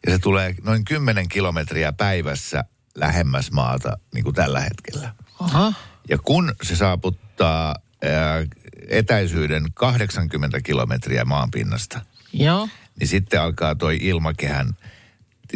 Ja 0.06 0.12
se 0.12 0.20
tulee 0.20 0.56
noin 0.64 0.86
10 0.86 1.30
kilometriä 1.30 1.94
päivässä 1.94 2.64
lähemmäs 2.96 3.52
maata, 3.52 3.98
niin 4.14 4.24
kuin 4.24 4.36
tällä 4.36 4.60
hetkellä. 4.60 5.14
Aha. 5.40 5.74
Ja 6.10 6.18
kun 6.18 6.56
se 6.64 6.76
saaputtaa 6.76 7.76
ää, 8.04 8.46
etäisyyden 8.88 9.66
80 9.74 10.62
kilometriä 10.62 11.26
maanpinnasta, 11.26 12.02
Joo. 12.34 12.70
niin 13.00 13.08
sitten 13.08 13.42
alkaa 13.42 13.76
toi 13.76 13.98
ilmakehän 14.02 14.68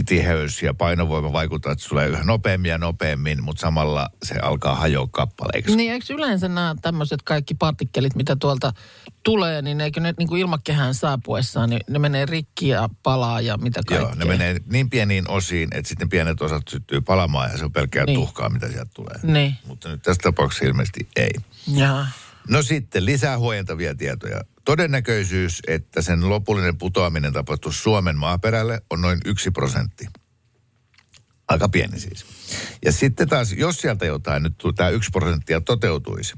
tiheys 0.06 0.64
ja 0.64 0.74
painovoima 0.74 1.34
vaikuttaa, 1.34 1.72
että 1.72 1.90
tulee 1.90 2.08
yhä 2.08 2.24
nopeammin 2.24 2.70
ja 2.70 2.78
nopeammin, 2.78 3.44
mutta 3.44 3.62
samalla 3.62 4.10
se 4.24 4.36
alkaa 4.36 4.76
hajoa 4.76 5.08
kappaleiksi. 5.12 5.76
Niin 5.76 5.92
eikö 5.92 6.14
yleensä 6.14 6.48
nämä 6.48 6.76
tämmöiset 6.82 7.22
kaikki 7.22 7.54
partikkelit, 7.54 8.16
mitä 8.16 8.36
tuolta 8.36 8.74
tulee, 9.24 9.62
niin 9.62 9.82
eikö 9.82 10.00
ne 10.00 10.14
niin 10.18 10.28
kuin 10.28 10.42
ilmakehään 10.42 10.94
saapuessaan, 10.94 11.70
niin 11.70 11.82
ne 11.90 12.00
menee 12.00 12.26
rikki 12.26 12.68
ja 12.68 12.90
palaa 13.04 13.42
ja 13.42 13.58
mitä 13.58 13.82
kaikkea? 13.88 14.10
Joo, 14.10 14.16
ne 14.16 14.26
menee 14.26 14.58
niin 14.72 14.90
pieniin 14.90 15.30
osiin, 15.30 15.70
että 15.72 15.90
sitten 15.90 16.10
pienet 16.10 16.42
osat 16.42 16.64
syttyy 16.70 17.02
palamaan 17.02 17.52
ja 17.52 17.58
se 17.58 17.66
on 17.66 17.72
pelkkää 17.72 18.06
niin. 18.06 18.20
tuhkaa, 18.20 18.50
mitä 18.50 18.68
sieltä 18.68 18.92
tulee. 18.94 19.20
Niin. 19.24 19.56
Mutta 19.68 19.90
nyt 19.90 20.02
tässä 20.02 20.22
tapauksessa 20.24 20.66
ilmeisesti 20.66 21.08
ei. 21.16 21.32
Jaa. 21.68 22.08
No 22.50 22.62
sitten 22.62 23.06
lisää 23.06 23.40
huojentavia 23.40 23.96
tietoja. 23.96 24.42
Todennäköisyys, 24.66 25.62
että 25.68 26.02
sen 26.02 26.30
lopullinen 26.30 26.78
putoaminen 26.78 27.34
tapahtuisi 27.34 27.80
Suomen 27.80 28.18
maaperälle 28.18 28.82
on 28.90 29.02
noin 29.02 29.20
yksi 29.26 29.52
prosentti. 29.52 30.08
Aika 31.48 31.70
pieni 31.70 32.00
siis. 32.00 32.26
Ja 32.86 32.92
sitten 32.92 33.30
taas, 33.30 33.52
jos 33.52 33.78
sieltä 33.78 34.06
jotain 34.06 34.44
nyt 34.44 34.54
tämä 34.76 34.90
yksi 34.90 35.10
prosenttia 35.10 35.62
toteutuisi, 35.62 36.34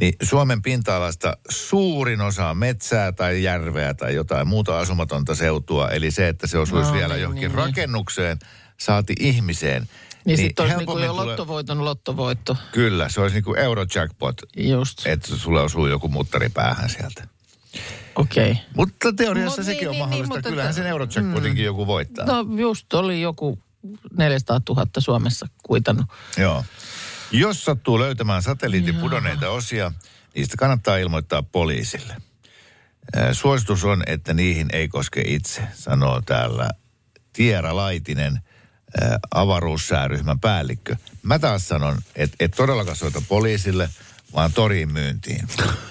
niin 0.00 0.14
Suomen 0.22 0.62
pinta-alasta 0.62 1.36
suurin 1.48 2.20
osa 2.20 2.48
on 2.48 2.56
metsää 2.58 3.12
tai 3.12 3.42
järveä 3.42 3.94
tai 3.94 4.14
jotain 4.14 4.48
muuta 4.48 4.78
asumatonta 4.78 5.34
seutua. 5.34 5.88
Eli 5.88 6.10
se, 6.10 6.28
että 6.28 6.46
se 6.46 6.58
osuisi 6.58 6.90
No 6.90 6.96
vielä 6.96 7.14
niin, 7.14 7.22
johonkin 7.22 7.40
niin, 7.48 7.56
niin. 7.56 7.66
rakennukseen, 7.66 8.38
saati 8.78 9.14
ihmiseen. 9.20 9.88
Niin, 10.24 10.38
sitten 10.38 10.62
olisi 10.62 10.76
niin 10.76 10.86
kuin 10.86 11.04
jo 11.04 11.12
tulee- 11.12 11.26
lottovoiton 11.26 11.84
lottovoitto. 11.84 12.56
Kyllä, 12.72 13.08
se 13.08 13.20
olisi 13.20 13.36
niin 13.36 13.44
kuin 13.44 13.58
eurojackpot, 13.58 14.36
Just, 14.56 15.06
että 15.06 15.36
sulle 15.36 15.60
osuu 15.60 15.86
joku 15.86 16.08
muttari 16.08 16.48
päähän 16.48 16.90
sieltä. 16.90 17.35
Okei. 18.14 18.50
Okay. 18.50 18.64
Mutta 18.76 19.12
teoriassa 19.12 19.60
No 19.60 19.64
sekin 19.64 19.78
niin, 19.78 19.88
on 19.88 19.92
niin, 19.92 20.00
mahdollista. 20.00 20.34
niin, 20.34 20.42
Kyllähän 20.52 20.74
sen 20.74 20.86
Eurojackpotinkin 20.86 21.64
joku 21.64 21.86
voittaa. 21.86 22.26
No 22.26 22.46
just 22.56 22.94
oli 22.94 23.20
joku 23.20 23.58
400 24.18 24.60
000 24.68 24.86
Suomessa 24.98 25.48
kuitannut. 25.62 26.06
Joo. 26.36 26.64
Jos 27.30 27.64
sattuu 27.64 27.98
löytämään 27.98 28.42
satelliitin 28.42 28.94
pudonneita 28.96 29.50
osia, 29.50 29.92
niistä 30.34 30.56
kannattaa 30.56 30.96
ilmoittaa 30.96 31.42
poliisille. 31.42 32.16
Suositus 33.32 33.84
on, 33.84 34.02
että 34.06 34.34
niihin 34.34 34.68
ei 34.72 34.88
koske 34.88 35.20
itse, 35.26 35.62
sanoo 35.74 36.22
täällä 36.26 36.70
Tiera 37.32 37.76
Laitinen, 37.76 38.40
ää, 39.00 39.18
avaruussääryhmän 39.34 40.40
päällikkö. 40.40 40.96
Mä 41.22 41.38
taas 41.38 41.68
sanon, 41.68 41.98
että 42.16 42.36
et 42.40 42.52
todellakaan 42.56 42.96
soita 42.96 43.22
poliisille, 43.28 43.88
vaan 44.34 44.52
toriin 44.52 44.92
myyntiin. 44.92 45.48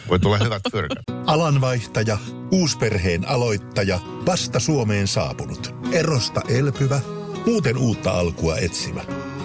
Voi 0.09 0.19
tulla 0.19 0.37
hyvät 0.37 0.61
fyrkat. 0.71 1.03
Alanvaihtaja, 1.25 2.17
uusperheen 2.51 3.27
aloittaja, 3.27 3.99
vasta 4.25 4.59
Suomeen 4.59 5.07
saapunut, 5.07 5.75
erosta 5.91 6.41
elpyvä, 6.47 6.99
muuten 7.45 7.77
uutta 7.77 8.11
alkua 8.11 8.57
etsimä. 8.57 9.01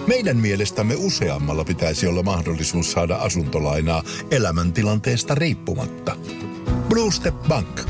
Meidän 0.07 0.37
mielestämme 0.37 0.95
useammalla 0.97 1.63
pitäisi 1.63 2.07
olla 2.07 2.23
mahdollisuus 2.23 2.91
saada 2.91 3.15
asuntolainaa 3.15 4.03
elämäntilanteesta 4.31 5.35
riippumatta. 5.35 6.15
Blue 6.89 7.11
Step 7.11 7.35
Bank. 7.47 7.81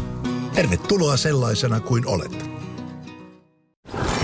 Tervetuloa 0.53 1.17
sellaisena 1.17 1.79
kuin 1.79 2.07
olet. 2.07 2.60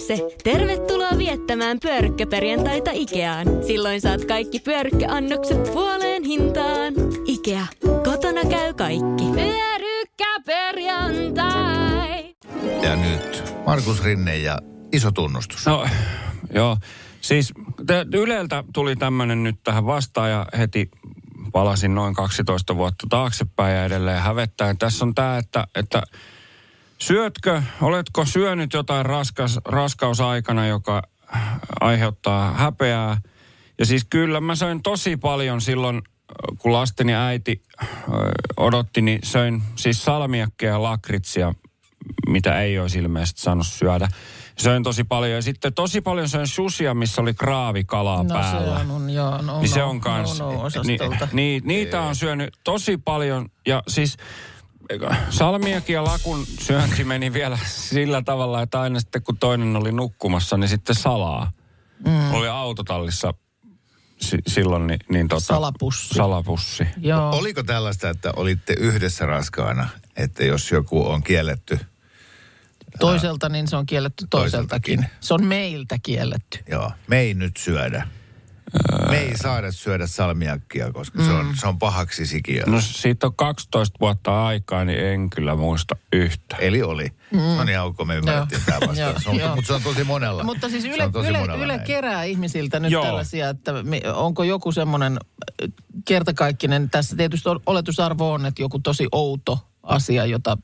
se! 0.00 0.28
Tervetuloa 0.44 1.18
viettämään 1.18 1.80
pyörykkäperjantaita 1.80 2.90
Ikeaan. 2.94 3.46
Silloin 3.66 4.00
saat 4.00 4.24
kaikki 4.24 4.60
pyörykkäannokset 4.60 5.72
puoleen 5.72 6.24
hintaan. 6.24 6.94
Ikea. 7.26 7.66
Kotona 8.04 8.40
käy 8.50 8.74
kaikki. 8.74 9.24
Pyörykkäperjantai! 9.34 12.34
Ja 12.82 12.96
nyt 12.96 13.54
Markus 13.66 14.04
Rinne 14.04 14.38
ja 14.38 14.58
iso 14.92 15.10
tunnustus. 15.10 15.66
No, 15.66 15.86
joo. 16.54 16.76
Siis 17.20 17.52
te, 17.86 18.06
Yleltä 18.14 18.64
tuli 18.72 18.96
tämmöinen 18.96 19.42
nyt 19.42 19.56
tähän 19.64 19.86
vastaan 19.86 20.30
ja 20.30 20.46
heti 20.58 20.90
palasin 21.52 21.94
noin 21.94 22.14
12 22.14 22.76
vuotta 22.76 23.06
taaksepäin 23.10 23.76
ja 23.76 23.84
edelleen 23.84 24.22
hävettäen. 24.22 24.78
Tässä 24.78 25.04
on 25.04 25.14
tämä, 25.14 25.38
että, 25.38 25.66
että 25.74 26.02
syötkö, 26.98 27.62
oletko 27.80 28.24
syönyt 28.24 28.72
jotain 28.72 29.06
raskas, 29.06 29.58
raskausaikana, 29.64 30.66
joka 30.66 31.02
aiheuttaa 31.80 32.52
häpeää. 32.52 33.20
Ja 33.78 33.86
siis 33.86 34.06
kyllä 34.10 34.40
mä 34.40 34.54
söin 34.54 34.82
tosi 34.82 35.16
paljon 35.16 35.60
silloin, 35.60 36.02
kun 36.58 36.72
lasteni 36.72 37.14
äiti 37.14 37.62
ö, 37.82 37.86
odotti, 38.56 39.02
niin 39.02 39.20
söin 39.24 39.62
siis 39.76 40.04
salmiakkeja 40.04 40.72
ja 40.72 40.82
lakritsia, 40.82 41.54
mitä 42.28 42.60
ei 42.60 42.78
olisi 42.78 42.98
ilmeisesti 42.98 43.40
saanut 43.40 43.66
syödä. 43.66 44.08
Söin 44.58 44.82
tosi 44.82 45.04
paljon 45.04 45.32
ja 45.32 45.42
sitten 45.42 45.74
tosi 45.74 46.00
paljon 46.00 46.28
söin 46.28 46.46
susia, 46.46 46.94
missä 46.94 47.22
oli 47.22 47.34
kraavikalaa 47.34 48.22
No 48.22 48.34
päällä. 48.34 48.78
se 48.84 48.92
on, 48.92 49.10
joo, 49.10 49.42
no, 49.42 49.60
Niin 49.60 49.70
no, 49.70 49.74
se 49.74 49.82
on 49.82 50.00
kans, 50.00 50.38
no, 50.38 50.44
no, 50.44 50.50
ni, 50.52 50.64
osastolta. 50.66 51.28
ni, 51.32 51.60
niitä 51.64 52.00
on 52.00 52.16
syönyt 52.16 52.54
tosi 52.64 52.96
paljon 52.96 53.48
ja 53.66 53.82
siis 53.88 54.16
salmiakin 55.30 55.94
ja 55.94 56.04
lakun 56.04 56.46
syönti 56.60 57.04
meni 57.04 57.32
vielä 57.32 57.58
sillä 57.66 58.22
tavalla, 58.22 58.62
että 58.62 58.80
aina 58.80 59.00
sitten 59.00 59.22
kun 59.22 59.38
toinen 59.38 59.76
oli 59.76 59.92
nukkumassa, 59.92 60.56
niin 60.56 60.68
sitten 60.68 60.94
salaa. 60.94 61.52
Mm. 62.06 62.34
Oli 62.34 62.48
autotallissa 62.48 63.34
si, 64.20 64.38
silloin 64.46 64.86
niin, 64.86 65.00
niin 65.08 65.28
tota, 65.28 65.44
Salapussi. 65.44 66.14
salapussi. 66.14 66.86
Joo. 67.00 67.30
Oliko 67.30 67.62
tällaista, 67.62 68.10
että 68.10 68.32
olitte 68.36 68.74
yhdessä 68.78 69.26
raskaana, 69.26 69.88
että 70.16 70.44
jos 70.44 70.70
joku 70.70 71.06
on 71.06 71.22
kielletty, 71.22 71.78
Toiselta 73.00 73.48
niin 73.48 73.68
se 73.68 73.76
on 73.76 73.86
kielletty 73.86 74.26
toiseltakin. 74.30 74.98
Toiseltakin. 74.98 75.26
Se 75.26 75.34
on 75.34 75.44
meiltä 75.44 75.98
kielletty. 76.02 76.58
joo, 76.70 76.92
me 77.06 77.20
ei 77.20 77.34
nyt 77.34 77.56
syödä. 77.56 78.08
Me 79.10 79.18
ei 79.18 79.36
saada 79.36 79.72
syödä 79.72 80.06
salmiakkia, 80.06 80.92
koska 80.92 81.24
se, 81.24 81.30
on, 81.30 81.56
se 81.60 81.66
on 81.66 81.78
pahaksi 81.78 82.26
sikiö. 82.26 82.62
No 82.66 82.80
siitä 82.80 83.26
on 83.26 83.36
12 83.36 83.98
vuotta 84.00 84.46
aikaa, 84.46 84.84
niin 84.84 84.98
en 85.06 85.30
kyllä 85.30 85.56
muista 85.56 85.96
yhtä. 86.12 86.56
Eli 86.56 86.82
oli. 86.82 87.12
Mm. 87.32 87.38
No 87.38 87.64
niin, 87.64 87.78
Aukko, 87.78 88.04
me 88.04 88.16
ymmärrettiin 88.16 88.62
tämä 88.66 88.78
vastaus. 88.88 89.38
Joo. 89.38 89.54
mutta 89.54 89.66
se 89.66 89.72
on 89.72 89.82
tosi 89.82 90.04
monella. 90.04 90.44
Mutta 90.44 90.68
siis 90.68 90.84
Yle, 90.84 91.10
Yle, 91.28 91.38
monella 91.38 91.64
Yle 91.64 91.78
kerää 91.78 92.24
ihmisiltä 92.24 92.80
nyt 92.80 92.92
Joo. 92.92 93.04
tällaisia, 93.04 93.48
että 93.48 93.74
onko 94.14 94.44
joku 94.44 94.72
semmoinen 94.72 95.12
äh, 95.12 95.68
kertakaikkinen, 96.04 96.90
tässä 96.90 97.16
tietysti 97.16 97.48
ol- 97.48 97.60
oletusarvo 97.66 98.32
on, 98.32 98.46
että 98.46 98.62
joku 98.62 98.78
tosi 98.78 99.08
outo 99.12 99.58
asia, 99.82 100.26
jota 100.26 100.58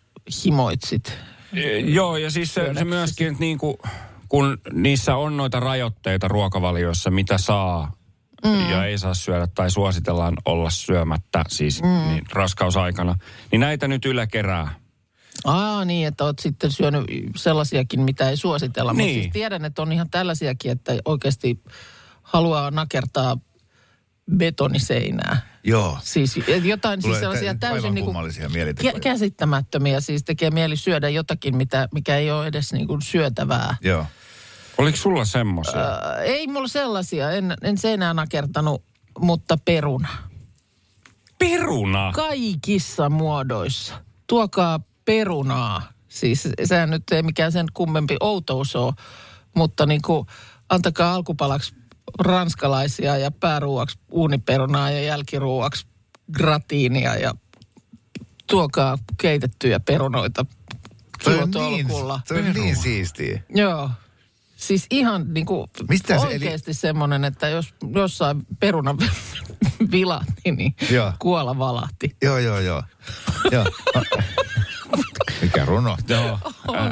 himoitsit. 0.45 1.12
E, 1.52 1.78
Joo, 1.78 2.16
ja 2.16 2.31
siis 2.31 2.54
se, 2.54 2.71
se 2.78 2.85
myöskin, 2.85 3.26
että 3.26 3.40
niin 3.40 3.59
kuin, 3.59 3.76
kun 4.28 4.59
niissä 4.73 5.16
on 5.16 5.37
noita 5.37 5.61
rajoitteita 5.61 6.28
ruokavalioissa, 6.28 7.11
mitä 7.11 7.38
saa 7.38 7.92
mm. 8.44 8.70
ja 8.70 8.84
ei 8.84 8.99
saa 8.99 9.14
syödä 9.14 9.46
tai 9.46 9.70
suositellaan 9.70 10.34
olla 10.44 10.70
syömättä, 10.70 11.44
siis 11.49 11.82
mm. 11.82 11.88
niin, 11.88 12.25
raskausaikana, 12.32 13.14
niin 13.52 13.61
näitä 13.61 13.88
nyt 13.88 14.04
Yle 14.04 14.26
kerää. 14.26 14.75
Aa 15.44 15.84
niin, 15.84 16.08
että 16.08 16.25
oot 16.25 16.38
sitten 16.38 16.70
syönyt 16.70 17.04
sellaisiakin, 17.37 18.00
mitä 18.00 18.30
ei 18.30 18.37
suositella. 18.37 18.92
Mutta 18.92 19.06
Niin. 19.06 19.22
siis 19.22 19.32
tiedän, 19.32 19.64
että 19.64 19.82
on 19.82 19.92
ihan 19.92 20.11
tällaisiakin, 20.11 20.70
että 20.72 20.92
oikeasti 21.04 21.62
haluaa 22.22 22.70
nakertaa 22.70 23.37
betoniseinää. 24.37 25.37
Joo. 25.64 25.99
Siis 26.02 26.40
jotain 26.62 27.02
siis 27.02 27.18
sellaisia 27.18 27.54
tä- 27.54 27.68
täysin 27.68 27.94
niin 27.94 28.06
mielitekoja. 28.52 29.00
käsittämättömiä. 29.00 30.00
Siis 30.00 30.25
tekee 30.25 30.50
mieli 30.50 30.76
syödä 30.76 31.08
jotakin, 31.08 31.56
mitä, 31.56 31.88
mikä 31.94 32.16
ei 32.16 32.30
ole 32.30 32.46
edes 32.46 32.72
niin 32.72 32.87
kuin 32.87 33.02
syötävää. 33.02 33.76
Joo. 33.80 34.06
Oliko 34.79 34.97
sulla 34.97 35.25
semmoisia? 35.25 35.81
Äh, 35.81 36.21
ei 36.23 36.47
mulla 36.47 36.69
sellaisia, 36.69 37.31
en, 37.31 37.55
en 37.62 37.79
seinään 37.79 38.17
nakertanut, 38.17 38.85
mutta 39.19 39.59
peruna. 39.64 40.09
Peruna? 41.38 42.12
Kaikissa 42.14 43.11
muodoissa. 43.11 43.95
Tuokaa 44.26 44.81
perunaa. 45.05 45.83
Siis 46.09 46.49
sehän 46.64 46.91
nyt 46.91 47.02
ei 47.12 47.23
mikään 47.23 47.52
sen 47.52 47.67
kummempi 47.75 48.17
outous 48.21 48.76
ole, 48.76 48.93
mutta 49.57 49.87
niin 49.87 50.02
kuin, 50.02 50.26
antakaa 50.69 51.14
alkupalaksi 51.14 51.75
ranskalaisia 52.19 53.17
ja 53.17 53.31
pääruuaksi 53.31 53.99
uuniperunaa 54.11 54.91
ja 54.91 55.02
jälkiruuaksi 55.02 55.87
gratiinia 56.33 57.14
ja 57.14 57.35
tuokaa 58.47 58.99
keitettyjä 59.21 59.81
perunoita 59.81 60.47
on, 61.26 61.50
niin, 61.50 61.88
toi 62.29 62.38
on 62.38 62.55
niin 62.55 62.76
siistiä. 62.76 63.43
Joo. 63.55 63.91
Siis 64.66 64.87
ihan 64.90 65.35
niin 65.35 65.47
kuin 65.47 65.69
Mistä 65.88 66.19
se- 66.19 66.26
eli- 66.26 66.33
oikeasti 66.35 66.75
semmoinen, 66.75 67.25
että 67.25 67.49
jos 67.49 67.75
jossain 67.95 68.42
peruna 68.61 68.97
vilahti, 69.92 70.52
niin 70.52 70.75
Joo. 70.90 71.12
kuola 71.19 71.59
valahti. 71.59 72.16
Joo, 72.23 72.38
joo, 72.38 72.61
joo. 72.61 72.83
joo. 73.50 73.64
Mikä 75.42 75.64
runo. 75.64 75.97
Joo. 76.09 76.38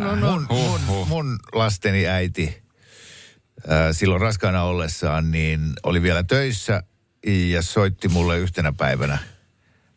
no, 0.00 0.17
no. 0.17 0.27
Mun, 0.31 0.47
mun, 0.87 1.09
mun 1.09 1.39
lasteni 1.53 2.07
äiti 2.07 2.62
silloin 3.93 4.21
raskaana 4.21 4.62
ollessaan, 4.62 5.31
niin 5.31 5.73
oli 5.83 6.03
vielä 6.03 6.23
töissä 6.23 6.83
ja 7.50 7.62
soitti 7.62 8.09
mulle 8.09 8.39
yhtenä 8.39 8.73
päivänä, 8.73 9.19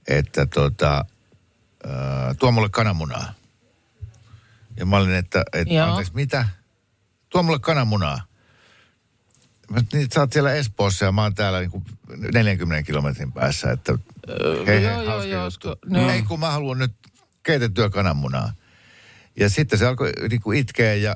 että 0.08 0.46
tota, 0.46 1.06
tuo 2.40 2.52
mulle 2.52 2.70
kananmunaa. 2.70 3.34
Ja 4.78 4.86
mä 4.86 4.98
olin, 4.98 5.16
että, 5.16 5.44
että 5.54 5.86
anteeksi, 5.88 6.14
mitä? 6.16 6.48
Tuo 7.34 7.44
mulle 7.44 7.60
kananmunaa. 7.60 8.22
Mä, 9.70 9.80
niin, 9.94 10.08
sä 10.14 10.20
oot 10.20 10.34
siellä 10.34 10.54
Espoossa 10.54 11.06
ja 11.06 11.12
mä 11.12 11.22
oon 11.22 11.36
täällä 11.36 11.60
niin 11.60 11.72
kuin 11.72 11.84
40 12.34 12.84
kilometrin 12.84 13.32
päässä, 13.32 13.72
että 13.72 13.98
hei, 14.28 14.38
joo, 14.40 14.66
hei, 14.66 14.84
joo, 14.84 15.06
hauska 15.06 15.30
joo, 15.30 15.46
juttu. 15.46 15.76
no. 15.86 16.12
Ei 16.12 16.22
kun 16.22 16.40
mä 16.40 16.52
haluan 16.52 16.78
nyt 16.78 16.92
keitettyä 17.44 17.90
kananmunaa. 17.90 18.54
Ja 19.40 19.50
sitten 19.50 19.80
se 19.80 19.88
alkoi 19.88 20.12
niin 20.30 20.42
kuin 20.42 20.60
itkeä 20.60 20.94
ja, 20.94 21.16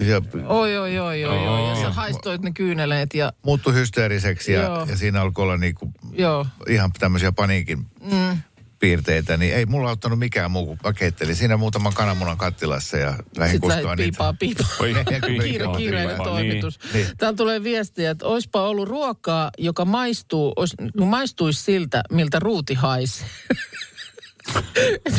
ja 0.00 0.22
Oi, 0.46 0.76
oi, 0.76 0.98
oi, 0.98 1.24
oi, 1.24 1.48
oi. 1.48 1.70
Ja 1.70 1.82
sä 1.82 1.90
haistoit 1.90 2.42
ne 2.42 2.52
kyyneleet 2.52 3.14
ja 3.14 3.32
muuttui 3.42 3.74
hysteeriseksi 3.74 4.52
ja, 4.52 4.86
ja 4.88 4.96
siinä 4.96 5.22
alkoi 5.22 5.42
olla 5.42 5.56
niin 5.56 5.74
kuin 5.74 5.94
joo. 6.12 6.46
ihan 6.68 6.92
tämmöisiä 6.92 7.32
paniikin 7.32 7.78
mm. 8.00 8.38
Piirteitä, 8.78 9.36
niin 9.36 9.54
ei 9.54 9.66
mulla 9.66 9.88
auttanut 9.88 10.18
mikään 10.18 10.50
muu 10.50 10.66
kuin 10.66 10.78
mä 10.84 10.92
keittelin 10.92 11.36
siinä 11.36 11.56
muutaman 11.56 11.94
kananmunan 11.94 12.36
kattilassa 12.36 12.96
ja 12.96 13.14
lähdin 13.36 13.60
kuskaan 13.60 13.84
niitä. 13.84 13.96
piipaa, 13.96 14.32
piipaa. 14.32 14.66
Oi, 14.80 14.94
Kiire, 15.26 15.64
kiireinen 15.76 16.16
toimitus. 16.16 16.78
Niin. 16.92 17.06
Täällä 17.18 17.36
tulee 17.36 17.62
viestiä, 17.62 18.10
että 18.10 18.26
oispa 18.26 18.62
ollut 18.62 18.88
ruokaa, 18.88 19.50
joka 19.58 19.84
maistuu, 19.84 20.52
ois, 20.56 20.74
maistuisi 21.00 21.62
siltä, 21.62 22.02
miltä 22.12 22.38
ruuti 22.38 22.74
haisi. 22.74 23.24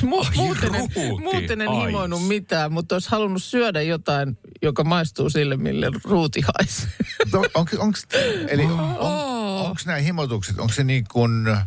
Mu- 0.02 0.36
muuten, 0.36 0.76
en, 0.76 0.90
muuten 1.20 1.62
en 1.62 1.72
himoinut 1.72 2.28
mitään, 2.28 2.72
mutta 2.72 2.96
olisi 2.96 3.10
halunnut 3.10 3.44
syödä 3.44 3.82
jotain, 3.82 4.38
joka 4.62 4.84
maistuu 4.84 5.30
sille, 5.30 5.58
mille 5.58 5.88
ruuti 6.04 6.42
haisi. 6.42 6.88
No, 7.34 7.46
onko, 7.54 7.72
onks, 7.80 8.08
eli 8.48 8.64
on, 8.64 8.80
on, 8.80 9.66
onko 9.66 9.82
nämä 9.86 9.98
himotukset, 9.98 10.60
onko 10.60 10.74
se 10.74 10.84
niin 10.84 11.06
kuin 11.12 11.58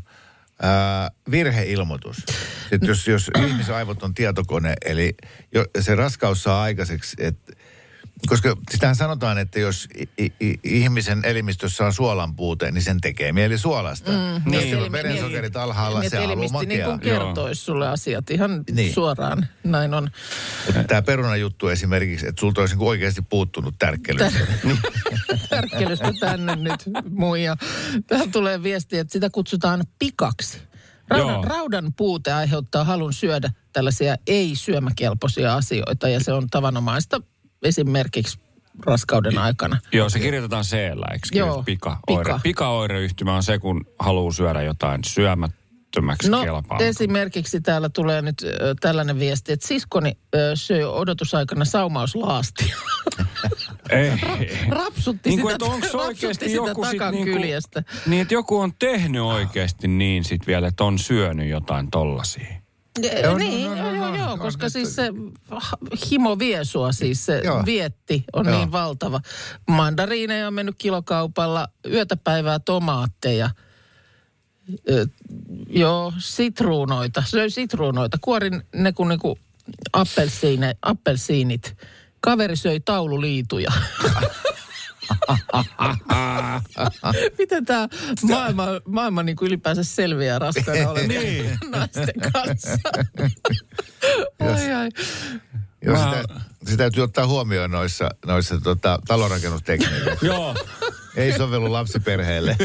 ää, 0.62 1.10
virheilmoitus? 1.30 2.16
Että 2.72 2.86
jos, 2.86 3.08
jos 3.08 3.30
ihmisen 3.48 3.74
aivot 3.74 4.02
on 4.02 4.14
tietokone, 4.14 4.74
eli 4.84 5.14
jo, 5.54 5.64
se 5.80 5.94
raskaus 5.94 6.42
saa 6.42 6.62
aikaiseksi, 6.62 7.16
että 7.20 7.52
koska 8.28 8.56
sitähän 8.70 8.96
sanotaan, 8.96 9.38
että 9.38 9.60
jos 9.60 9.88
i, 10.18 10.32
i, 10.40 10.60
ihmisen 10.64 11.24
elimistössä 11.24 11.84
on 11.86 11.92
suolan 11.92 12.36
puute, 12.36 12.70
niin 12.70 12.82
sen 12.82 13.00
tekee 13.00 13.32
mieli 13.32 13.58
suolasta. 13.58 14.10
Mm, 14.10 14.52
jos 14.52 14.62
sillä 14.62 14.84
on 14.84 14.92
verensokerit 14.92 15.56
alhaalla, 15.56 16.02
se 16.02 16.16
haluaa 16.16 16.32
Elimisti 16.32 16.58
niin 16.66 16.80
makeaa. 16.80 16.88
kuin 16.88 17.00
kertoisi 17.00 17.60
sulle 17.64 17.88
asiat 17.88 18.30
ihan 18.30 18.50
Niin. 18.50 18.76
niin. 18.76 18.94
suoraan. 18.94 19.46
Näin 19.64 19.94
on. 19.94 20.10
Tämä 20.88 21.02
perunajuttu 21.02 21.68
esimerkiksi, 21.68 22.26
että 22.28 22.40
sulta 22.40 22.60
olisi 22.60 22.76
niin 22.76 22.88
oikeasti 22.88 23.22
puuttunut 23.22 23.74
tärkkelystä. 23.78 24.38
tärkkelystä 25.50 26.12
tänne 26.20 26.56
nyt 26.56 26.80
muija. 27.10 27.56
Tähän 28.06 28.32
tulee 28.32 28.62
viesti, 28.62 28.98
että 28.98 29.12
sitä 29.12 29.30
kutsutaan 29.30 29.84
pikaksi. 29.98 30.58
Joo. 31.10 31.18
Raudan, 31.28 31.44
raudan 31.50 31.92
puute 31.96 32.32
aiheuttaa 32.32 32.84
halun 32.84 33.12
syödä 33.12 33.50
tällaisia 33.72 34.14
ei-syömäkelpoisia 34.26 35.54
asioita 35.54 36.08
ja 36.08 36.20
se 36.20 36.32
on 36.32 36.46
tavanomaista 36.50 37.20
esimerkiksi 37.62 38.38
raskauden 38.86 39.38
aikana. 39.38 39.78
Joo, 39.92 40.08
se 40.08 40.18
kirjoitetaan 40.18 40.64
C-llä, 40.64 41.06
eikö 41.12 41.28
Joo, 41.32 41.62
Pika-oire. 41.62 42.24
pika. 42.24 42.40
Pika-oireyhtymä 42.42 43.34
on 43.36 43.42
se, 43.42 43.58
kun 43.58 43.86
haluaa 43.98 44.32
syödä 44.32 44.62
jotain 44.62 45.04
syömättömäksi 45.04 46.30
No 46.30 46.40
kelpaamatonta. 46.42 46.84
esimerkiksi 46.84 47.60
täällä 47.60 47.88
tulee 47.88 48.22
nyt 48.22 48.42
ö, 48.42 48.74
tällainen 48.80 49.18
viesti, 49.18 49.52
että 49.52 49.66
siskoni 49.68 50.12
ö, 50.34 50.50
söi 50.54 50.84
odotusaikana 50.84 51.64
saumauslaastia. 51.64 52.76
Ei. 53.90 54.10
Rapsutti 54.68 55.30
Niin 55.30 55.40
kuin, 55.40 55.52
sitä, 55.54 55.64
onko 55.64 55.76
rapsutti 55.80 55.96
oikeasti 56.06 56.44
sitä 56.44 56.56
joku 56.56 56.84
sit 56.84 57.00
niinku, 57.10 57.38
niin, 58.06 58.22
että 58.22 58.34
joku 58.34 58.58
on 58.58 58.72
tehnyt 58.78 59.22
oikeasti 59.22 59.88
niin 59.88 60.24
sit 60.24 60.46
vielä, 60.46 60.68
että 60.68 60.84
on 60.84 60.98
syönyt 60.98 61.48
jotain 61.48 61.90
tollasia. 61.90 62.61
Joo, 62.98 63.32
no, 63.32 63.38
niin, 63.38 63.70
no, 63.70 63.76
no, 63.76 63.82
joo, 63.82 63.94
joo, 63.94 64.08
no, 64.08 64.16
joo, 64.16 64.26
no, 64.28 64.36
koska 64.36 64.66
no, 64.66 64.70
siis 64.70 64.96
se 64.96 65.12
himo 66.10 66.38
vie 66.38 66.64
sua, 66.64 66.92
siis 66.92 67.26
se 67.26 67.40
Joo. 67.44 67.62
vietti 67.66 68.24
on 68.32 68.46
Joo. 68.46 68.56
niin 68.56 68.72
valtava. 68.72 69.20
Mandariineja 69.68 70.46
on 70.46 70.54
mennyt 70.54 70.74
kilokaupalla, 70.78 71.68
yötä 71.86 72.16
päivää 72.16 72.58
tomaatteja, 72.58 73.50
Ö, 74.90 75.06
joo, 75.68 76.12
sitruunoita, 76.18 77.22
söi 77.26 77.50
sitruunoita, 77.50 78.18
kuorin 78.20 78.62
ne 78.74 78.92
kuin 78.92 79.08
niinku 79.08 79.38
appelsiine, 79.92 80.76
appelsiinit. 80.82 81.76
Kaveri 82.20 82.56
söi 82.56 82.80
taululiituja. 82.80 83.72
Miten 87.38 87.64
tämä 87.64 87.88
maailma, 88.28 88.64
maailma 88.86 89.22
niin 89.22 89.36
kuin 89.36 89.46
ylipäänsä 89.46 89.84
selviää 89.84 90.38
raskaana 90.38 90.88
olevien 90.90 91.22
Niin. 91.22 91.58
naisten 91.70 92.14
kanssa? 92.32 92.70
ai, 94.54 94.72
ai. 94.72 94.88
Joo, 95.84 95.96
Mä- 95.96 96.10
sitä, 96.22 96.40
sitä 96.64 96.76
täytyy 96.76 97.02
ottaa 97.02 97.26
huomioon 97.26 97.70
noissa, 97.70 98.10
noissa 98.26 98.60
tota, 98.60 98.98
talonrakennustekniikoissa. 99.08 100.26
Joo. 100.26 100.54
Ei 101.16 101.32
sovellu 101.32 101.72
lapsiperheelle. 101.72 102.56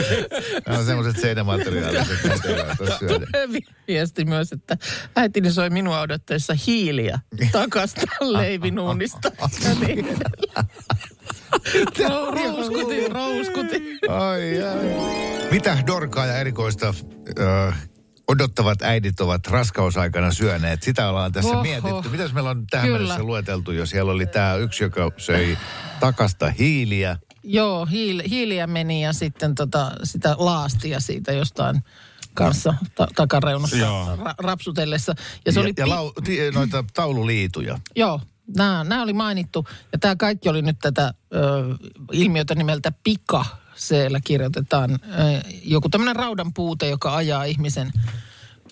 Nämä 0.68 0.80
on 0.80 0.86
semmoiset 0.86 1.22
seinämateriaalit, 1.22 2.08
viesti 3.88 4.26
myös, 4.26 4.52
että 4.52 4.78
äitini 5.16 5.52
soi 5.52 5.70
minua 5.70 6.02
odotteessa 6.02 6.54
hiiliä 6.68 7.20
takasta 7.52 8.02
leivinuunista. 8.22 9.32
Rouskutin, 12.34 13.12
rouskutin. 13.12 14.00
Ai, 14.10 14.64
ai. 14.64 14.96
Mitä 15.52 15.78
dorkaa 15.88 16.26
ja 16.26 16.38
erikoista 16.38 16.94
ö, 17.40 17.72
odottavat 18.28 18.82
äidit 18.82 19.20
ovat 19.20 19.48
raskausaikana 19.48 20.32
syöneet? 20.32 20.84
Sitä 20.84 21.10
ollaan 21.10 21.32
tässä 21.32 21.52
Oho. 21.52 21.62
mietitty. 21.64 22.10
Mitäs 22.10 22.34
meillä 22.34 22.50
on 22.50 22.68
tähän 22.70 22.88
Kyllä. 22.88 23.00
mennessä 23.00 23.24
lueteltu, 23.24 23.72
jos 23.72 23.90
siellä 23.90 24.12
oli 24.12 24.26
tämä 24.26 24.56
yksi, 24.56 24.84
joka 24.84 25.12
söi 25.18 25.58
takasta 26.00 26.50
hiiliä. 26.50 27.18
Joo, 27.50 27.86
hiil, 27.86 28.22
hiiliä 28.30 28.68
meni 28.68 29.04
ja 29.04 29.14
sitten 29.14 29.56
tota, 29.56 29.92
sitä 30.04 30.36
laastia 30.38 31.00
siitä 31.00 31.32
jostain 31.32 31.84
kanssa 32.34 32.74
ta- 32.96 33.08
takareunasta 33.16 33.78
Joo. 33.78 34.16
ra- 34.16 34.36
rapsutellessa. 34.38 35.16
Ja 35.46 35.52
se 35.52 35.60
ja, 35.60 35.64
oli 35.64 35.74
ja 35.78 35.90
lau, 35.90 36.12
ti, 36.24 36.52
noita 36.52 36.84
taululiituja. 36.94 37.80
Joo, 37.96 38.22
nämä, 38.58 38.84
nämä 38.84 39.04
oli 39.04 39.14
mainittu. 39.14 39.66
Ja 39.92 39.98
tämä 40.00 40.16
kaikki 40.16 40.50
oli 40.50 40.62
nyt 40.62 40.80
tätä 40.82 41.14
ö, 41.34 41.40
ilmiötä 42.12 42.56
nimeltä 42.56 42.92
pika. 43.04 43.46
Siellä 43.76 44.20
kirjoitetaan 44.24 44.92
ö, 44.92 44.98
joku 45.64 45.90
tämmöinen 45.90 46.16
raudan 46.16 46.54
puute, 46.54 46.90
joka 46.90 47.16
ajaa 47.16 47.44
ihmisen 47.44 47.92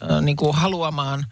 ö, 0.02 0.22
niin 0.22 0.38
kuin 0.38 0.56
haluamaan 0.56 1.26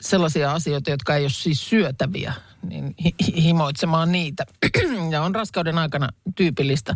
sellaisia 0.00 0.52
asioita, 0.52 0.90
jotka 0.90 1.16
ei 1.16 1.24
ole 1.24 1.30
siis 1.30 1.68
syötäviä, 1.68 2.32
niin 2.68 2.94
hi- 3.04 3.14
hi- 3.26 3.42
himoitsemaan 3.42 4.12
niitä. 4.12 4.46
ja 5.10 5.22
on 5.22 5.34
raskauden 5.34 5.78
aikana 5.78 6.08
tyypillistä. 6.36 6.94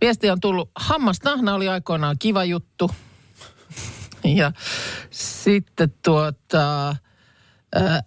Viestiä 0.00 0.32
on 0.32 0.40
tullut, 0.40 0.70
hammastahna 0.76 1.54
oli 1.54 1.68
aikoinaan 1.68 2.16
kiva 2.18 2.44
juttu. 2.44 2.90
ja 4.38 4.52
sitten 5.10 5.94
tuota, 6.04 6.96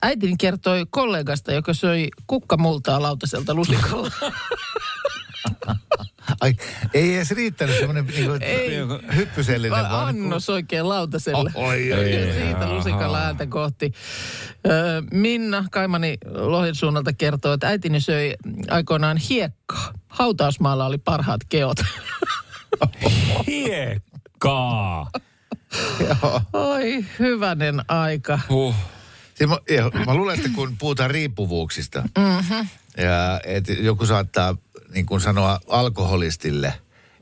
Äitini 0.01 0.35
kertoi 0.39 0.85
kollegasta, 0.89 1.53
joka 1.53 1.73
söi 1.73 2.07
kukkamultaa 2.27 3.01
lautaselta 3.01 3.53
lusikalla. 3.53 4.11
Ai, 6.41 6.53
ei 6.93 7.15
edes 7.15 7.31
riittänyt 7.31 7.75
semmoinen 7.75 8.07
niinku, 8.07 9.15
hyppysellinen. 9.15 9.71
Vaan 9.71 9.91
vaan 9.91 10.15
niinku- 10.15 10.27
annos 10.27 10.49
oikein 10.49 10.89
lautaselle. 10.89 11.51
Oh, 11.55 11.63
oi, 11.67 11.93
oi, 11.93 12.13
ja 12.13 12.27
oi. 12.27 12.33
siitä 12.33 12.69
lusikalla 12.69 13.19
ääntä 13.19 13.45
kohti. 13.47 13.91
Öö, 14.67 15.01
Minna 15.11 15.65
Kaimani 15.71 16.17
Lohen 16.25 16.75
suunnalta 16.75 17.13
kertoo, 17.13 17.53
että 17.53 17.67
äitini 17.67 18.01
söi 18.01 18.35
aikoinaan 18.69 19.17
hiekkaa. 19.17 19.93
hautausmaalla 20.07 20.85
oli 20.85 20.97
parhaat 20.97 21.41
keot. 21.49 21.77
Hiekkaa. 23.47 25.09
Oi, 26.53 27.05
hyvänen 27.19 27.81
aika. 27.87 28.39
Huh. 28.49 28.75
Siis 29.35 29.49
mä, 29.49 29.57
mä 30.05 30.15
luulen, 30.15 30.35
että 30.37 30.49
kun 30.55 30.75
puhutaan 30.77 31.11
riippuvuuksista, 31.11 32.01
mm-hmm. 32.17 32.67
ja 32.97 33.39
että 33.43 33.73
joku 33.73 34.05
saattaa 34.05 34.55
niin 34.93 35.05
kuin 35.05 35.21
sanoa 35.21 35.59
alkoholistille, 35.67 36.73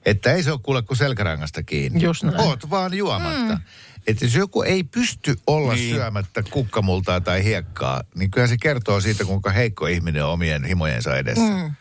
että 0.05 0.31
ei 0.31 0.43
se 0.43 0.51
ole 0.51 0.59
kuule 0.63 0.81
kuin 0.81 0.97
selkärangasta 0.97 1.63
kiinni. 1.63 2.03
Just 2.03 2.23
näin. 2.23 2.39
Oot 2.39 2.69
vaan 2.69 2.93
juomatta. 2.93 3.55
Mm. 3.55 3.59
Että 4.07 4.25
jos 4.25 4.35
joku 4.35 4.61
ei 4.61 4.83
pysty 4.83 5.35
olla 5.47 5.73
Niin. 5.73 5.95
syömättä 5.95 6.43
kukkamultaa 6.49 7.21
tai 7.21 7.43
hiekkaa, 7.43 8.01
niin 8.15 8.31
kyllä 8.31 8.47
se 8.47 8.57
kertoo 8.61 9.01
siitä, 9.01 9.25
kuinka 9.25 9.51
heikko 9.51 9.87
ihminen 9.87 10.25
on 10.25 10.31
omien 10.31 10.63
himojensa 10.65 11.17
edessä. 11.17 11.43
Mm. 11.43 11.71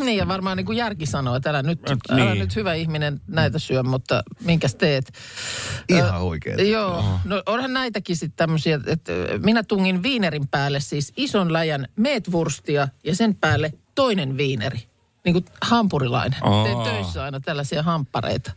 niin 0.04 0.16
ja 0.18 0.28
varmaan 0.28 0.56
niin 0.56 0.66
kuin 0.66 0.78
järki 0.78 1.06
sanoo, 1.06 1.36
että 1.36 1.50
älä 1.50 1.62
nyt, 1.62 1.80
älä 2.10 2.24
niin. 2.24 2.38
nyt 2.38 2.56
hyvä 2.56 2.74
ihminen 2.74 3.20
näitä 3.26 3.58
syö, 3.58 3.82
mutta 3.82 4.22
minkäs 4.40 4.74
teet? 4.74 5.12
Ihan 5.88 6.20
oikein. 6.20 6.70
Joo, 6.70 7.20
no 7.24 7.42
onhan 7.46 7.72
näitäkin 7.72 8.16
sitten 8.16 8.36
tämmöisiä, 8.36 8.80
että 8.86 9.12
minä 9.42 9.62
tungin 9.62 10.02
viinerin 10.02 10.48
päälle 10.48 10.80
siis 10.80 11.12
ison 11.16 11.52
läjän 11.52 11.88
meetwurstia 11.96 12.88
ja 13.04 13.14
sen 13.14 13.34
päälle 13.34 13.72
toinen 13.94 14.36
viineri. 14.36 14.78
Niin 15.26 15.32
kuin 15.32 15.44
hampurilainen. 15.62 16.38
Aa. 16.42 16.64
Teen 16.64 16.78
töissä 16.78 17.22
aina 17.24 17.40
tällaisia 17.40 17.82
hamppareita. 17.82 18.52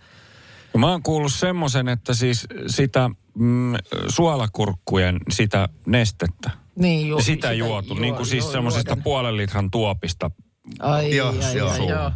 Mä 0.78 0.92
oon 0.92 1.04
kuullut 1.04 1.34
semmoisen, 1.34 1.88
että 1.88 2.14
siis 2.14 2.48
sitä 2.68 3.10
mm, 3.34 3.74
suolakurkkujen 4.08 5.20
sitä 5.32 5.70
nestettä. 5.86 6.52
Niin, 6.76 7.08
ju, 7.08 7.22
sitä, 7.22 7.52
juotu, 7.52 7.94
niin 7.94 8.16
kuin 8.16 8.26
siis 8.26 8.52
semmoisesta 8.52 8.98
puolen 9.04 9.38
litran 9.38 9.72
tuopista. 9.72 10.32
Ai, 10.80 11.16
Joo, 11.16 11.34
ai, 11.44 11.58
joo. 11.58 11.70
ai, 11.70 11.88
joo. 11.88 12.12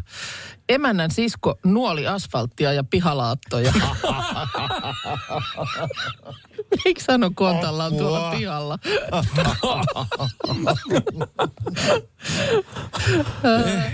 Emännän 0.70 1.12
sisko 1.12 1.60
nuoli 1.66 2.08
asfalttia 2.08 2.74
ja 2.74 2.84
pihalaattoja. 2.84 3.74
Hän 7.09 7.23
on 7.23 7.36
kontallaan 7.36 7.95
tuolla 7.97 8.31
pihalla? 8.31 8.79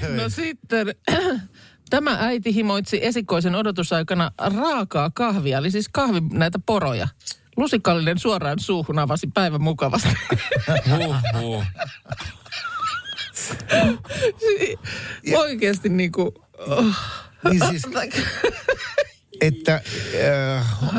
no 0.17 0.29
sitten, 0.29 0.95
tämä 1.89 2.17
äiti 2.19 2.55
himoitsi 2.55 3.05
esikoisen 3.05 3.55
odotusaikana 3.55 4.31
raakaa 4.37 5.11
kahvia, 5.13 5.57
eli 5.57 5.71
siis 5.71 5.89
kahvi 5.89 6.21
näitä 6.31 6.59
poroja. 6.65 7.07
Lusikallinen 7.57 8.19
suoraan 8.19 8.59
suuhun 8.59 8.99
avasi 8.99 9.27
päivän 9.33 9.61
mukavasti. 9.61 10.09
Oikeasti 15.37 15.89
niin 15.89 16.11
kuin... 16.11 16.31
Oh. 16.67 16.95
Niin 17.49 17.61
siis, 17.69 17.83
että 19.41 19.81
äh, 20.55 20.95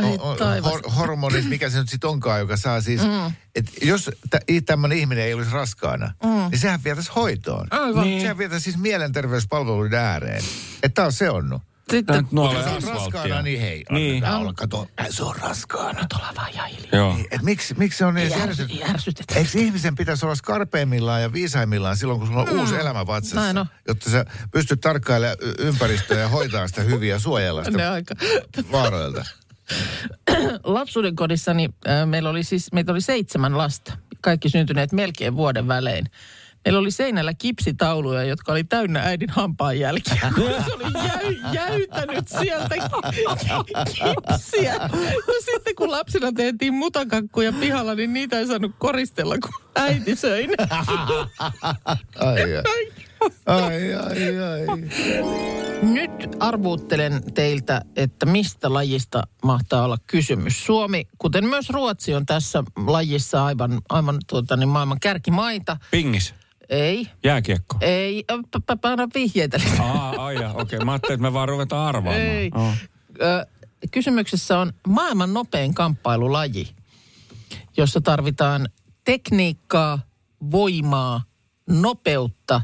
Ai 0.46 0.61
hor- 0.61 0.90
hormonit, 0.90 1.48
mikä 1.48 1.70
se 1.70 1.79
nyt 1.79 1.88
sitten 1.88 2.11
onkaan, 2.11 2.40
joka 2.40 2.57
saa 2.57 2.81
siis, 2.81 3.00
mm. 3.03 3.33
että 3.55 3.70
jos 3.83 4.11
tä- 4.31 4.40
tämmöinen 4.66 4.98
ihminen 4.98 5.24
ei 5.24 5.35
olisi 5.35 5.50
raskaana, 5.50 6.12
mm. 6.24 6.50
niin 6.50 6.59
sehän 6.59 6.85
vietäisi 6.85 7.11
hoitoon. 7.16 7.66
Aivan. 7.70 8.05
Niin. 8.05 8.20
Sehän 8.20 8.38
vietäisi 8.38 8.64
siis 8.64 8.76
mielenterveyspalveluiden 8.76 9.98
ääreen. 9.98 10.42
Että 10.83 10.94
tämä 10.94 11.07
on 11.07 11.12
seonnut. 11.12 11.62
Sitten, 11.90 12.16
Nyt 12.16 12.33
nuolee 12.33 12.59
on 12.59 12.64
asfalttia. 12.64 12.94
raskaana, 12.94 13.42
niin 13.42 13.61
hei, 13.61 13.85
Niin. 13.90 14.22
niin. 14.22 14.24
olla, 14.35 14.53
kato, 14.53 14.87
äh, 15.00 15.07
se 15.11 15.24
on 15.24 15.37
raskaana. 15.37 16.07
Tuolla 16.09 16.33
vaan 16.37 16.55
ja 16.55 16.64
hiljaa. 16.64 16.88
Joo. 16.92 17.14
Niin, 17.14 17.26
Et 17.31 17.42
miksi, 17.42 17.74
miksi 17.79 17.98
se 17.98 18.05
on 18.05 18.14
niin 18.14 18.31
järjestetty? 18.31 18.74
Järsytetään. 18.74 19.38
Eikö 19.40 19.59
ihmisen 19.59 19.94
pitäisi 19.94 20.26
olla 20.26 20.35
skarpeimmillaan 20.35 21.22
ja 21.22 21.33
viisaimmillaan 21.33 21.96
silloin, 21.96 22.18
kun 22.18 22.29
sulla 22.29 22.42
on 22.42 22.59
uusi 22.61 22.76
elämä 22.76 23.07
vatsassa? 23.07 23.37
Näin 23.40 23.59
on. 23.59 23.66
Jotta 23.88 24.11
sä 24.11 24.24
pystyt 24.53 24.81
tarkkailemaan 24.81 25.37
ympäristöä 25.59 26.18
ja 26.20 26.29
hoitaa 26.29 26.68
sitä 26.68 26.83
hyviä 26.83 27.14
ja 27.14 27.18
suojella 27.18 27.64
sitä 27.64 27.92
aika. 27.92 28.14
vaaroilta. 28.72 29.24
Lapsuuden 30.64 31.16
kodissani 31.16 31.68
äh, 31.88 32.07
meillä 32.07 32.31
oli 32.31 32.42
siis, 32.44 32.72
meitä 32.72 32.92
oli 32.92 33.00
seitsemän 33.00 33.59
lasta. 33.59 33.92
Kaikki 34.20 34.48
syntyneet 34.48 34.92
melkein 34.92 35.37
vuoden 35.37 35.68
välein. 35.68 36.07
Meillä 36.64 36.81
oli 36.81 36.90
seinällä 36.90 37.35
kipsitauluja, 37.35 38.25
jotka 38.25 38.53
oli 38.53 38.64
täynnä 38.64 39.01
äidin 39.01 39.31
hampaanjälkiä. 39.31 40.33
Kun 40.35 40.51
se 40.64 40.73
oli 40.75 41.09
jäy, 41.09 41.37
jäytänyt 41.53 42.29
sieltä 42.29 42.75
kipsiä. 43.66 44.75
No 45.27 45.35
sitten 45.44 45.75
kun 45.77 45.90
lapsina 45.90 46.33
tehtiin 46.33 46.75
mutakakkuja 46.75 47.53
pihalla, 47.53 47.94
niin 47.94 48.12
niitä 48.12 48.38
ei 48.38 48.46
saanut 48.46 48.73
koristella, 48.79 49.38
kun 49.38 49.62
äiti 49.77 50.16
söi 50.16 50.46
ne. 50.46 50.55
Ai, 52.20 52.42
ai. 52.57 52.62
Ai, 53.46 53.94
ai, 53.94 54.38
ai. 54.38 54.66
Nyt 55.83 56.37
arvuuttelen 56.40 57.23
teiltä, 57.35 57.83
että 57.96 58.27
mistä 58.27 58.73
lajista 58.73 59.23
mahtaa 59.44 59.85
olla 59.85 59.99
kysymys. 60.07 60.64
Suomi, 60.66 61.07
kuten 61.18 61.44
myös 61.44 61.70
Ruotsi, 61.70 62.14
on 62.14 62.27
tässä 62.27 62.64
lajissa 62.87 63.44
aivan, 63.44 63.81
aivan 63.88 64.18
tuota, 64.27 64.57
niin 64.57 64.68
maailman 64.68 65.01
kärkimaita. 65.01 65.77
Pingis. 65.90 66.35
Ei, 66.70 67.06
Jääkiekko. 67.24 67.76
ei, 67.80 68.24
anna 68.83 69.09
vihjeitä. 69.14 69.61
Aa, 69.80 70.14
okei. 70.54 70.78
Mä 70.78 70.92
ajattelin, 70.92 71.14
että 71.14 71.22
me 71.22 71.33
vaan 71.33 71.48
ruvetaan 71.48 71.87
arvaamaan. 71.87 72.20
Ei. 72.20 72.50
Oh. 72.54 72.74
Ö, 73.22 73.46
Kysymyksessä 73.90 74.59
on 74.59 74.72
maailman 74.87 75.35
nopein 75.35 75.74
kamppailulaji, 75.74 76.74
jossa 77.76 78.00
tarvitaan 78.00 78.68
tekniikkaa, 79.04 79.98
voimaa, 80.50 81.24
nopeutta, 81.68 82.62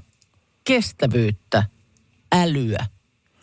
kestävyyttä, 0.65 1.65
älyä 2.33 2.87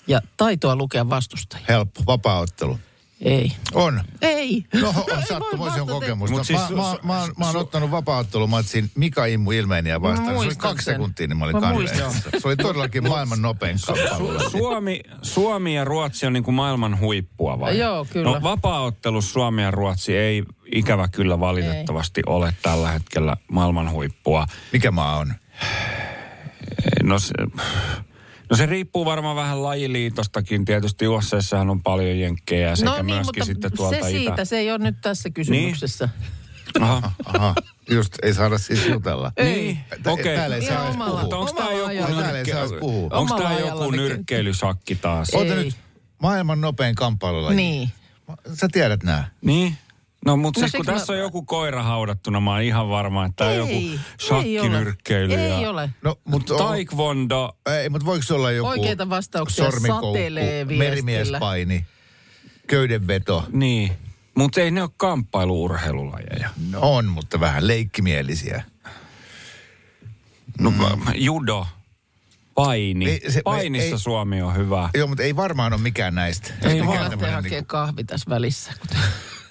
ja 0.08 0.22
taitoa 0.38 0.76
lukea 0.76 1.10
vastustajia. 1.10 1.66
Helppo, 1.70 2.04
vapaaottelu. 2.08 2.80
Ei. 3.24 3.52
On. 3.74 4.02
Ei. 4.22 4.66
No, 4.82 4.94
sattumoisin 5.30 5.88
kokemusta. 5.88 6.36
Mut 6.38 6.48
siis 6.48 6.60
mä, 6.70 6.76
mä, 6.76 6.98
mä, 7.04 7.20
oon- 7.22 7.34
mä 7.40 7.46
oon 7.46 7.56
ottanut 7.56 7.92
vapaaottelumatsin 7.92 8.92
Mika 8.96 9.26
Immu 9.26 9.52
Ilmeeniä 9.52 10.02
vastaan. 10.02 10.30
Se 10.40 10.46
oli 10.46 10.56
kaksi 10.56 10.86
sen. 10.86 10.94
sekuntia, 10.94 11.28
niin 11.28 11.38
mä 11.38 11.46
olin 11.46 11.68
muistan. 11.68 12.12
Se 12.14 12.48
oli 12.48 12.56
todellakin 12.56 13.08
maailman 13.08 13.42
nopein 13.42 13.78
kappale. 13.88 14.50
Suomi, 14.50 15.02
Suomi 15.22 15.76
ja 15.76 15.84
Ruotsi 15.86 16.26
on 16.26 16.34
niin 16.34 16.44
kuin 16.44 16.56
maailman 16.56 17.00
huippua 17.00 17.60
vai? 17.60 17.80
Joo, 17.80 18.06
kyllä. 18.10 18.32
No 18.32 18.42
vapaaottelussa 18.44 19.34
Suomi 19.34 19.62
ja 19.62 19.72
Ruotsi 19.72 20.18
ei 20.18 20.44
ikävä 20.76 21.08
kyllä 21.08 21.40
valitettavasti 21.40 22.20
ei. 22.28 22.34
ole 22.34 22.54
tällä 22.62 22.92
hetkellä 22.92 23.38
maailman 23.52 23.92
huippua. 23.92 24.46
Mikä 24.72 24.92
maa 24.92 25.18
on? 25.18 25.34
No 27.04 27.20
se, 27.20 27.34
no 28.54 28.58
se 28.58 28.66
riippuu 28.66 29.06
varmaan 29.06 29.36
vähän 29.36 29.64
lajiliitostakin. 29.64 30.66
Tietysti 30.66 31.08
USAssahan 31.08 31.70
on 31.70 31.84
paljon 31.84 32.20
jenkkejä 32.20 32.76
sekä 32.76 32.90
no 32.90 32.96
niin, 32.96 33.06
myöskin 33.06 33.24
mutta 33.26 33.46
sitten 33.46 33.72
tuolta 33.78 33.98
se 34.04 34.10
siitä, 34.12 34.34
itä. 34.34 34.46
se 34.46 34.58
ei 34.58 34.72
ole 34.72 34.78
nyt 34.80 34.96
tässä 35.02 35.30
kysymyksessä. 35.30 36.10
Aha. 36.82 37.12
Aha, 37.26 37.56
just 37.90 38.14
ei 38.24 38.34
saada 38.34 38.58
siis 38.58 38.88
jutella. 38.88 39.32
Niin, 39.44 39.80
Tä- 40.04 40.12
okei. 40.12 40.36
Täällä 40.36 40.56
ei 40.56 40.66
saa 40.66 40.84
edes 40.86 40.96
omalla- 40.96 41.20
puhua. 41.22 41.38
Onko 41.40 41.54
tämä 41.54 41.72
joku, 41.72 41.90
ei 41.90 42.00
onko 43.12 43.38
tämä 43.38 43.60
joku 43.60 43.92
nyrkkeilysakki 43.92 44.96
taas? 44.96 45.30
Oota 45.34 45.54
Ei. 45.54 45.64
nyt, 45.64 45.76
maailman 46.22 46.62
nopein 46.62 46.96
kamppailulaji. 46.96 47.56
Niin. 47.56 47.90
Sä 48.54 48.68
tiedät 48.72 49.04
nää. 49.04 49.30
Niin? 49.42 49.78
No 50.26 50.38
mutta 50.38 50.62
No 50.62 50.68
siis 50.68 50.72
kun 50.78 50.86
tässä 50.86 51.14
mä- 51.14 51.18
on 51.18 51.24
joku 51.24 51.44
koira 51.44 51.84
haudattuna, 51.84 52.40
mä 52.40 52.52
oon 52.52 52.62
ihan 52.62 52.90
varma, 52.90 53.26
että 53.26 53.36
tämä 53.36 53.50
on 53.50 53.56
joku 53.58 53.72
ei 53.72 53.92
ole. 53.92 54.00
shakkinyrkkeily. 54.28 55.34
Ei 55.34 55.62
ja 55.62 55.70
ole. 55.70 55.90
No, 56.02 56.16
mutta 56.26 56.54
on, 56.54 56.60
Taekwondo. 56.60 57.58
ei, 57.82 57.90
mutta 57.90 58.06
voiko 58.06 58.24
se 58.24 58.34
olla 58.34 58.52
joku 58.52 58.70
Oikeita 58.70 59.10
vastauksia 59.10 59.72
sormikoukku, 59.72 60.08
satelee 60.14 60.66
merimiespaini, 60.66 61.86
köydenveto? 62.68 63.46
Niin. 63.52 63.92
Mutta 64.36 64.62
ei 64.62 64.72
ne 64.72 64.82
ole 64.82 64.90
kamppailuurheilulajeja. 64.98 66.50
No. 66.72 66.80
On, 66.82 67.06
mutta 67.06 67.40
vähän 67.40 67.68
leikkimielisiä. 67.68 68.64
No, 70.60 70.72
mm. 70.72 70.80
judo, 71.16 71.68
paini. 72.56 73.10
Ei, 73.10 73.32
se- 73.32 73.42
Painissa 73.44 73.96
ei- 73.96 74.00
Suomi 74.00 74.42
on 74.42 74.56
hyvä. 74.56 74.90
Joo, 74.94 75.08
mutta 75.08 75.24
ei 75.24 75.36
varmaan 75.36 75.74
ole 75.74 75.82
mikään 75.82 76.16
näistä. 76.16 76.48
Ei 76.48 76.54
lähtee 76.62 76.78
tämmönen 76.80 77.04
hakemaan 77.04 77.44
niinku- 77.44 77.66
kahvi 77.68 78.04
tässä 78.04 78.30
välissä. 78.30 78.74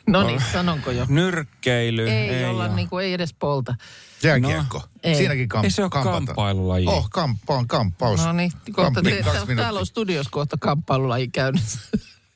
No 0.06 0.22
niin, 0.26 0.42
sanonko 0.52 0.90
jo? 0.90 1.06
Nyrkkeily. 1.08 2.08
Ei, 2.10 2.28
ei 2.28 2.44
olla 2.44 2.64
ole. 2.64 2.74
niinku, 2.74 2.98
ei 2.98 3.12
edes 3.12 3.34
polta. 3.34 3.74
Jääkiekko. 4.22 4.78
No, 4.78 4.84
ei. 5.02 5.14
Siinäkin 5.14 5.48
kam- 5.54 5.64
Ei 5.64 5.70
se 5.70 5.82
ole 5.82 5.90
kamppailulaji. 5.90 6.86
Oh, 6.86 7.10
kampa 7.10 7.54
on 7.54 7.68
kamppaus. 7.68 8.24
No 8.24 8.32
niin, 8.32 8.52
kohta 8.72 9.00
Kamppi- 9.02 9.10
te, 9.10 9.22
kaksi 9.22 9.56
täällä, 9.56 9.80
on 9.80 9.86
studios 9.86 10.28
kohta 10.28 10.56
kamppailulaji 10.60 11.28
käynnissä. 11.28 11.78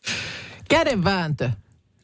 Kädenvääntö. 0.71 1.51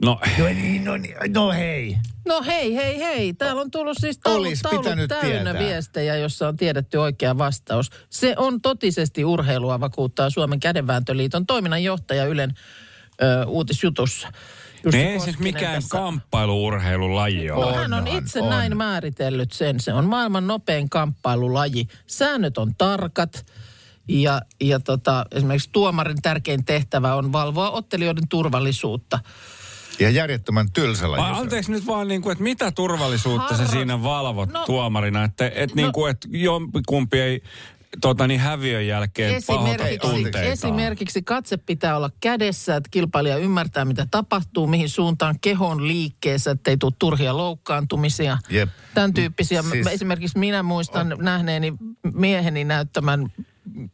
No, 0.03 0.21
No 0.39 0.45
niin, 0.45 0.85
no 0.85 0.97
niin, 0.97 1.15
no 1.35 1.51
hei. 1.53 1.99
No 2.29 2.43
hei, 2.43 2.75
hei, 2.75 2.99
hei. 2.99 3.35
Täällä 3.35 3.61
on 3.63 3.71
tullut 3.71 3.97
siis 4.01 4.19
taulu, 4.19 4.41
Olis 4.41 4.63
taulu 4.63 4.79
pitänyt 4.83 5.09
täynnä 5.09 5.29
tietää. 5.53 5.59
viestejä, 5.69 6.17
jossa 6.17 6.49
on 6.49 6.57
tiedetty 6.57 6.97
oikea 6.97 7.39
vastaus. 7.39 7.91
Se 8.11 8.35
on 8.37 8.61
totisesti 8.61 9.25
urheilua, 9.25 9.81
vakuuttaa 9.81 10.31
Suomen 10.31 10.61
kädenvääntöliiton 10.61 11.47
toiminnanjohtaja 11.47 12.25
Ylen 12.27 12.55
ö, 13.23 13.47
uutisjutussa. 13.47 14.33
Jussi 14.85 14.99
ei 15.01 15.13
se 15.21 15.27
Koskinen 15.27 15.43
mikään 15.43 15.75
tässä. 15.75 15.99
kamppailuurheilulaji 15.99 17.51
ole. 17.51 17.67
No, 17.67 17.73
hän 17.77 17.93
on 17.95 18.07
itse 18.07 18.41
on. 18.43 18.51
näin 18.51 18.77
määritellyt 18.77 19.53
sen. 19.53 19.81
Se 19.81 19.93
on 19.93 20.05
maailman 20.05 20.47
nopein 20.47 20.91
kamppailulaji. 20.91 21.87
Säännöt 22.07 22.59
on 22.59 22.75
tarkat 22.79 23.47
Ja, 24.09 24.41
ja 24.61 24.81
tota, 24.81 25.27
esimerkiksi 25.31 25.69
tuomarin 25.73 26.23
tärkein 26.23 26.65
tehtävä 26.65 27.15
on 27.15 27.33
valvoa 27.33 27.71
ottelijoiden 27.71 28.29
turvallisuutta. 28.29 29.19
Ja 30.01 30.11
järjettömän 30.11 30.73
tylsä 30.73 31.11
laji. 31.11 31.23
Anteeksi 31.41 31.71
nyt 31.73 31.87
vaan, 31.87 32.09
niin 32.09 32.23
kuin, 32.23 32.33
että 32.33 32.45
mitä 32.45 32.73
turvallisuutta 32.73 33.57
sä 33.57 33.63
Harras- 33.65 33.71
siinä 33.71 34.03
valvot 34.03 34.53
No- 34.53 34.65
tuomarina, 34.67 35.25
että 35.25 35.51
et, 35.55 35.71
No- 35.75 35.83
niin 35.83 35.93
kuin, 35.93 36.11
että 36.11 36.29
jompikumpi 36.31 37.21
ei 37.21 37.43
tota, 38.01 38.27
niin 38.27 38.41
häviön 38.41 38.87
jälkeen 38.87 39.35
Esimerkiksi, 39.35 39.99
tunteitaan. 39.99 40.45
esimerkiksi 40.45 41.23
katse 41.23 41.57
pitää 41.57 41.97
olla 41.97 42.11
kädessä, 42.21 42.77
että 42.77 42.89
kilpailija 42.91 43.37
ymmärtää, 43.37 43.85
mitä 43.85 44.07
tapahtuu, 44.11 44.67
mihin 44.67 44.89
suuntaan 44.89 45.35
kehon 45.41 45.89
liikkeessä, 45.89 46.51
ettei 46.51 46.77
tule 46.77 46.93
turhia 46.99 47.37
loukkaantumisia. 47.37 48.39
Jep. 48.51 48.69
Tämän 48.95 49.15
tyyppisiä. 49.15 49.63
Siis- 49.63 49.87
Esimerkiksi 49.87 50.39
minä 50.39 50.63
muistan 50.63 51.17
nähneeni 51.19 51.73
mieheni 52.15 52.65
näyttämän 52.65 53.33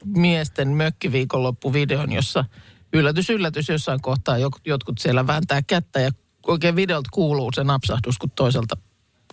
miesten 0.05 0.69
mökkiviikonloppuvideon, 0.69 2.13
jossa 2.13 2.45
yllätys, 2.93 3.31
yllätys 3.31 3.69
jossain 3.69 4.01
kohtaa 4.03 4.37
jotkut 4.65 4.99
siellä 4.99 5.27
vääntää 5.27 5.63
kättä 5.63 6.01
ja 6.01 6.11
oikein 6.47 6.77
videolta 6.77 7.09
kuuluu 7.13 7.51
se 7.55 7.65
napsahdus, 7.65 8.19
kun 8.19 8.31
toiselta 8.31 8.77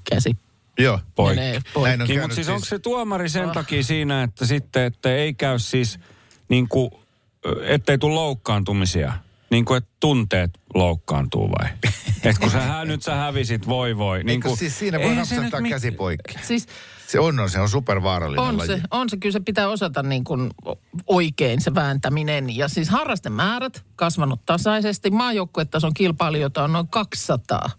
käsi 0.09 0.37
Joo. 0.79 0.99
Poikki. 1.15 1.39
menee 1.39 1.59
poikki. 1.73 1.87
Näin 1.89 2.01
on 2.01 2.07
Niin, 2.07 2.21
mutta 2.21 2.35
siis 2.35 2.49
onko 2.49 2.65
se 2.65 2.79
tuomari 2.79 3.25
Ah. 3.25 3.31
sen 3.31 3.49
takia 3.51 3.83
siinä, 3.83 4.23
että 4.23 4.45
sitten, 4.45 4.83
että 4.83 5.15
ei 5.15 5.33
käy 5.33 5.59
siis 5.59 5.99
niin 6.49 6.67
kuin, 6.69 6.91
ettei 7.61 7.97
tule 7.97 8.13
loukkaantumisia? 8.15 9.13
Niin 9.49 9.65
kuin, 9.65 9.77
että 9.77 9.89
tunteet 9.99 10.51
loukkaantuu 10.73 11.49
vai? 11.51 11.69
että 12.23 12.41
kun 12.41 12.51
sä, 12.51 12.61
hä- 12.61 12.85
nyt 12.85 13.03
sä 13.03 13.15
hävisit, 13.15 13.67
voi 13.67 13.97
voi. 13.97 14.23
Niin 14.23 14.41
kuin, 14.41 14.57
siis 14.57 14.79
siinä 14.79 14.99
voi 14.99 15.15
nyt 15.15 15.61
mit- 15.61 15.69
käsi 15.71 15.91
poikki? 15.91 16.35
Siis 16.41 16.67
Se 17.07 17.19
on, 17.19 17.39
on, 17.39 17.49
se 17.49 17.59
on 17.59 17.69
supervaarallinen 17.69 18.45
On 18.45 18.57
laji. 18.57 18.67
se, 18.67 18.81
on 18.91 19.09
se, 19.09 19.17
kyllä 19.17 19.33
se 19.33 19.39
pitää 19.39 19.69
osata 19.69 20.03
niin 20.03 20.23
kuin 20.23 20.51
oikein 21.07 21.61
se 21.61 21.75
vääntäminen. 21.75 22.57
Ja 22.57 22.67
siis 22.67 22.89
harrastemäärät 22.89 23.83
kasvanut 23.95 24.41
tasaisesti. 24.45 25.09
Maajoukkuetason 25.11 25.93
kilpailijoita 25.93 26.63
on 26.63 26.73
noin 26.73 26.87
200. 26.87 27.69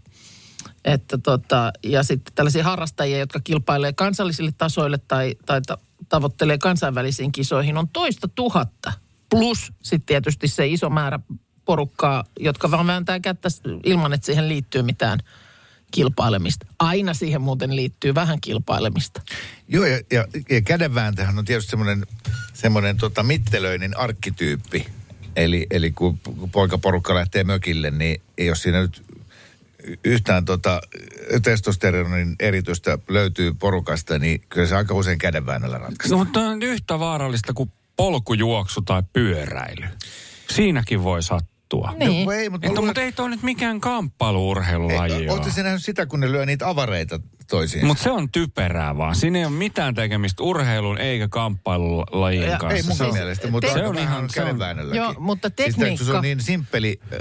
Että 0.86 1.18
tota, 1.18 1.72
ja 1.82 2.02
sitten 2.02 2.34
tällaisia 2.34 2.64
harrastajia, 2.64 3.18
jotka 3.18 3.40
kilpailee 3.40 3.92
kansallisille 3.92 4.52
tasoille 4.58 4.98
tai, 5.08 5.36
tai 5.46 5.60
ta- 5.66 5.78
tavoittelee 6.08 6.58
kansainvälisiin 6.58 7.32
kisoihin, 7.32 7.76
on 7.76 7.88
toista 7.88 8.28
tuhatta. 8.28 8.92
Plus 9.30 9.72
sitten 9.82 10.06
tietysti 10.06 10.48
se 10.48 10.66
iso 10.66 10.90
määrä 10.90 11.20
porukkaa, 11.64 12.24
jotka 12.40 12.70
vaan 12.70 12.86
vääntää 12.86 13.20
kättä 13.20 13.48
ilman, 13.84 14.12
että 14.12 14.26
siihen 14.26 14.48
liittyy 14.48 14.82
mitään 14.82 15.18
kilpailemista. 15.90 16.66
Aina 16.78 17.14
siihen 17.14 17.40
muuten 17.40 17.76
liittyy 17.76 18.14
vähän 18.14 18.40
kilpailemista. 18.40 19.22
Joo, 19.68 19.84
ja, 19.84 20.00
ja, 20.12 20.26
ja 20.50 20.60
kädenvääntähän 20.60 21.38
on 21.38 21.44
tietysti 21.44 21.70
semmoinen, 21.70 22.06
semmoinen 22.54 22.96
tota, 22.96 23.22
mittelöinen 23.22 23.98
arkkityyppi. 23.98 24.86
Eli, 25.36 25.66
eli 25.70 25.90
kun, 25.90 26.18
poikaporukka 26.52 27.14
lähtee 27.14 27.44
mökille, 27.44 27.90
niin 27.90 28.22
jos 28.38 28.62
siinä 28.62 28.80
nyt 28.80 29.02
yhtään 30.04 30.44
tota, 30.44 30.80
testosteronin 31.42 32.36
eritystä 32.40 32.98
löytyy 33.08 33.54
porukasta, 33.54 34.18
niin 34.18 34.42
kyllä 34.48 34.66
se 34.66 34.76
aika 34.76 34.94
usein 34.94 35.18
kädenväännöllä 35.18 35.78
ratkaistaan. 35.78 36.10
No, 36.10 36.24
mutta 36.24 36.40
on 36.40 36.62
yhtä 36.62 36.98
vaarallista 36.98 37.52
kuin 37.52 37.72
polkujuoksu 37.96 38.82
tai 38.82 39.02
pyöräily. 39.12 39.86
Siinäkin 40.50 41.02
voi 41.02 41.22
sattua. 41.22 41.94
Niin. 41.98 42.26
No, 42.26 42.32
ei, 42.32 42.50
mutta 42.50 42.66
Että, 42.66 42.80
mutta 42.80 43.00
ei 43.00 43.12
toi 43.12 43.30
nyt 43.30 43.42
mikään 43.42 43.80
kamppailuurheilulaji 43.80 45.28
Oletteko 45.28 45.54
se 45.54 45.62
nähnyt 45.62 45.84
sitä, 45.84 46.06
kun 46.06 46.20
ne 46.20 46.32
lyö 46.32 46.46
niitä 46.46 46.68
avareita 46.68 47.20
toisiin? 47.50 47.86
Mutta 47.86 48.02
se 48.02 48.10
on 48.10 48.30
typerää 48.30 48.96
vaan. 48.96 49.16
Siinä 49.16 49.38
ei 49.38 49.44
ole 49.44 49.52
mitään 49.52 49.94
tekemistä 49.94 50.42
urheilun 50.42 50.98
eikä 50.98 51.28
kamppailulajien 51.28 52.50
Ja- 52.50 52.58
kanssa. 52.58 52.76
ei 52.76 52.82
mun 52.82 52.96
Se 52.96 53.04
on- 53.04 53.12
mielestä, 53.14 53.50
mutta 53.50 53.68
se 53.68 53.74
se 53.74 53.86
on 53.86 53.98
ihan 53.98 54.30
se 54.30 54.40
kädenväännölläkin. 54.40 54.98
Joo, 55.02 55.14
mutta 55.18 55.48
Siis 55.56 55.74
se- 55.74 55.80
se 55.80 55.86
tekniikka- 55.86 56.16
on 56.16 56.22
niin 56.22 56.40
simppeli 56.40 57.00
äh, 57.12 57.18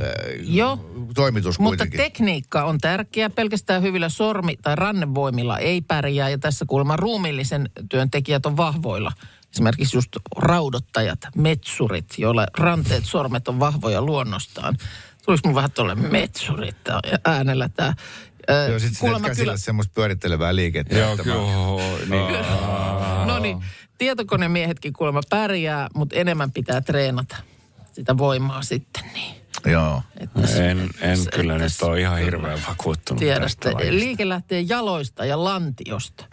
Joo. 0.55 0.89
toimitus 1.15 1.59
Mutta 1.59 1.69
kuitenkin. 1.69 1.97
tekniikka 1.97 2.63
on 2.63 2.77
tärkeä. 2.77 3.29
Pelkästään 3.29 3.81
hyvillä 3.81 4.09
sormi- 4.09 4.57
tai 4.61 4.75
rannevoimilla 4.75 5.59
ei 5.59 5.81
pärjää. 5.81 6.29
Ja 6.29 6.37
tässä 6.37 6.65
kuulemma 6.67 6.95
ruumiillisen 6.95 7.69
työntekijät 7.89 8.45
on 8.45 8.57
vahvoilla. 8.57 9.11
Esimerkiksi 9.53 9.97
just 9.97 10.09
raudottajat, 10.37 11.19
metsurit, 11.35 12.05
joilla 12.17 12.47
ranteet, 12.57 13.05
sormet 13.05 13.47
on 13.47 13.59
vahvoja 13.59 14.01
luonnostaan. 14.01 14.75
Tuliko 15.25 15.41
mun 15.47 15.55
vähän 15.55 15.71
tuolle 15.71 15.95
metsurit 15.95 16.75
äänellä 17.25 17.69
tämä? 17.69 17.93
Joo, 18.69 18.79
sit 18.79 18.97
sinne 18.97 19.19
käsillä 19.19 19.57
semmoista 19.57 19.91
pyörittelevää 19.95 20.55
liikettä. 20.55 20.97
Joo, 20.97 21.11
että 21.11 21.23
kyllä. 21.23 21.37
Niin. 22.09 22.45
No 23.25 23.39
niin, 23.39 23.63
tietokonemiehetkin 23.97 24.93
kuulemma 24.93 25.21
pärjää, 25.29 25.87
mutta 25.93 26.15
enemmän 26.15 26.51
pitää 26.51 26.81
treenata 26.81 27.35
sitä 27.91 28.17
voimaa 28.17 28.61
sitten. 28.61 29.03
Niin. 29.13 29.35
Joo. 29.65 30.01
Että 30.17 30.39
En, 30.63 30.89
en 31.01 31.17
se- 31.17 31.31
kyllä 31.31 31.53
nyt 31.53 31.61
tässä 31.61 31.85
ole 31.85 31.99
ihan 32.01 32.19
hirveän 32.19 32.59
vakuuttunut 32.69 33.19
Tiedätte, 33.19 33.45
tästä 33.45 33.71
liike 33.89 34.29
lähtee 34.29 34.61
jaloista 34.61 35.25
ja 35.25 35.43
lantiosta. 35.43 36.25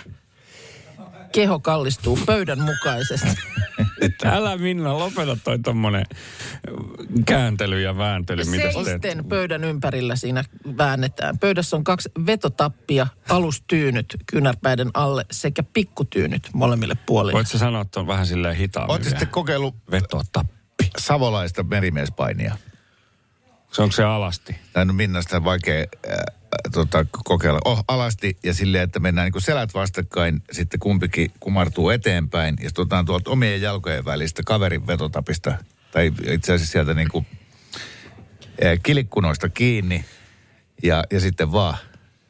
Keho 1.32 1.58
kallistuu 1.60 2.18
pöydän 2.26 2.60
mukaisesti. 2.60 3.28
Älä 4.24 4.56
Minna, 4.56 4.98
lopeta 4.98 5.36
toi 5.44 5.58
tommonen 5.58 6.06
kääntely 7.26 7.80
ja 7.80 7.98
vääntely, 7.98 8.44
mitä. 8.44 8.72
Seisten 8.72 9.24
pöydän 9.24 9.64
ympärillä 9.64 10.16
siinä 10.16 10.44
väännetään. 10.78 11.38
Pöydässä 11.38 11.76
on 11.76 11.84
kaksi 11.84 12.10
vetotappia, 12.26 13.06
alustyynyt 13.28 14.16
kynärpäiden 14.26 14.90
alle 14.94 15.26
sekä 15.30 15.62
pikkutyynyt 15.62 16.42
molemmille 16.52 16.96
puolille. 17.06 17.32
Voit 17.32 17.48
sä 17.48 17.58
sanoa, 17.58 17.82
että 17.82 18.00
on 18.00 18.06
vähän 18.06 18.26
silleen 18.26 18.56
hitaammin 18.56 18.90
Oletko 18.90 19.08
sitten 19.08 19.28
kokeillut 19.28 19.74
Vetotappi. 19.90 20.90
savolaista 20.98 21.62
merimiespainia? 21.62 22.56
Se 23.72 23.82
onko 23.82 23.92
se 23.92 24.04
alasti? 24.04 24.56
Tai 24.72 24.86
no 24.86 24.92
Minnasta 24.92 25.44
vaikea 25.44 25.86
äh, 26.10 26.16
tota, 26.72 27.06
kokeilla. 27.24 27.60
Oh, 27.64 27.84
alasti 27.88 28.38
ja 28.42 28.54
silleen, 28.54 28.84
että 28.84 29.00
mennään 29.00 29.30
niin 29.30 29.42
selät 29.42 29.74
vastakkain, 29.74 30.42
sitten 30.52 30.80
kumpikin 30.80 31.32
kumartuu 31.40 31.90
eteenpäin 31.90 32.56
ja 32.60 32.68
sitten 32.68 32.82
otetaan 32.82 33.06
tuolta 33.06 33.30
omien 33.30 33.62
jalkojen 33.62 34.04
välistä 34.04 34.42
kaverin 34.46 34.86
vetotapista, 34.86 35.54
tai 35.92 36.12
itse 36.30 36.52
asiassa 36.52 36.72
sieltä 36.72 36.94
niin 36.94 37.08
kuin, 37.08 37.26
äh, 38.64 38.78
kilikkunoista 38.82 39.48
kiinni 39.48 40.04
ja, 40.82 41.04
ja 41.10 41.20
sitten 41.20 41.52
vaan 41.52 41.76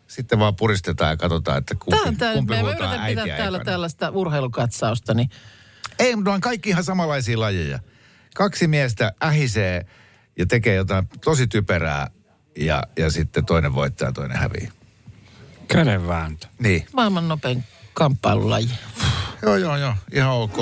sitten 0.07 0.39
vaan 0.39 0.57
puristetaan 0.57 1.11
ja 1.11 1.17
katsotaan, 1.17 1.59
että 1.59 1.75
kumpi, 1.75 1.97
Tämä 1.97 2.09
on 2.09 2.17
tää, 2.17 2.35
kumpi 2.35 2.55
mä 2.55 2.61
huutaa 2.61 2.75
yritän 2.75 2.91
pitää 2.91 3.05
äitiä 3.05 3.37
täällä 3.37 3.57
ekana. 3.59 3.73
tällaista 3.73 4.11
urheilukatsausta, 4.11 5.15
niin 5.15 5.31
Ei, 5.99 6.17
mutta 6.17 6.33
on 6.33 6.41
kaikki 6.41 6.71
ihan 6.71 6.85
samanlaisia 6.85 7.41
lajeja. 7.41 7.79
Kaksi 8.35 8.67
miestä 8.67 9.13
ähisee 9.23 9.87
ja 10.39 10.47
tekee 10.47 10.75
jotain 10.75 11.09
tosi 11.25 11.47
typerää 11.47 12.11
ja, 12.57 12.83
ja 12.99 13.11
sitten 13.11 13.45
toinen 13.45 13.75
voittaa 13.75 14.09
ja 14.09 14.13
toinen 14.13 14.37
hävii. 14.37 14.69
Kädenvääntö. 15.69 16.47
Niin. 16.59 16.87
maailman 16.93 17.29
nopein 17.29 17.65
kamppailulaji. 17.95 18.71
Joo, 19.43 19.57
joo, 19.57 19.77
joo. 19.77 19.95
Ihan 20.13 20.33
ok. 20.33 20.57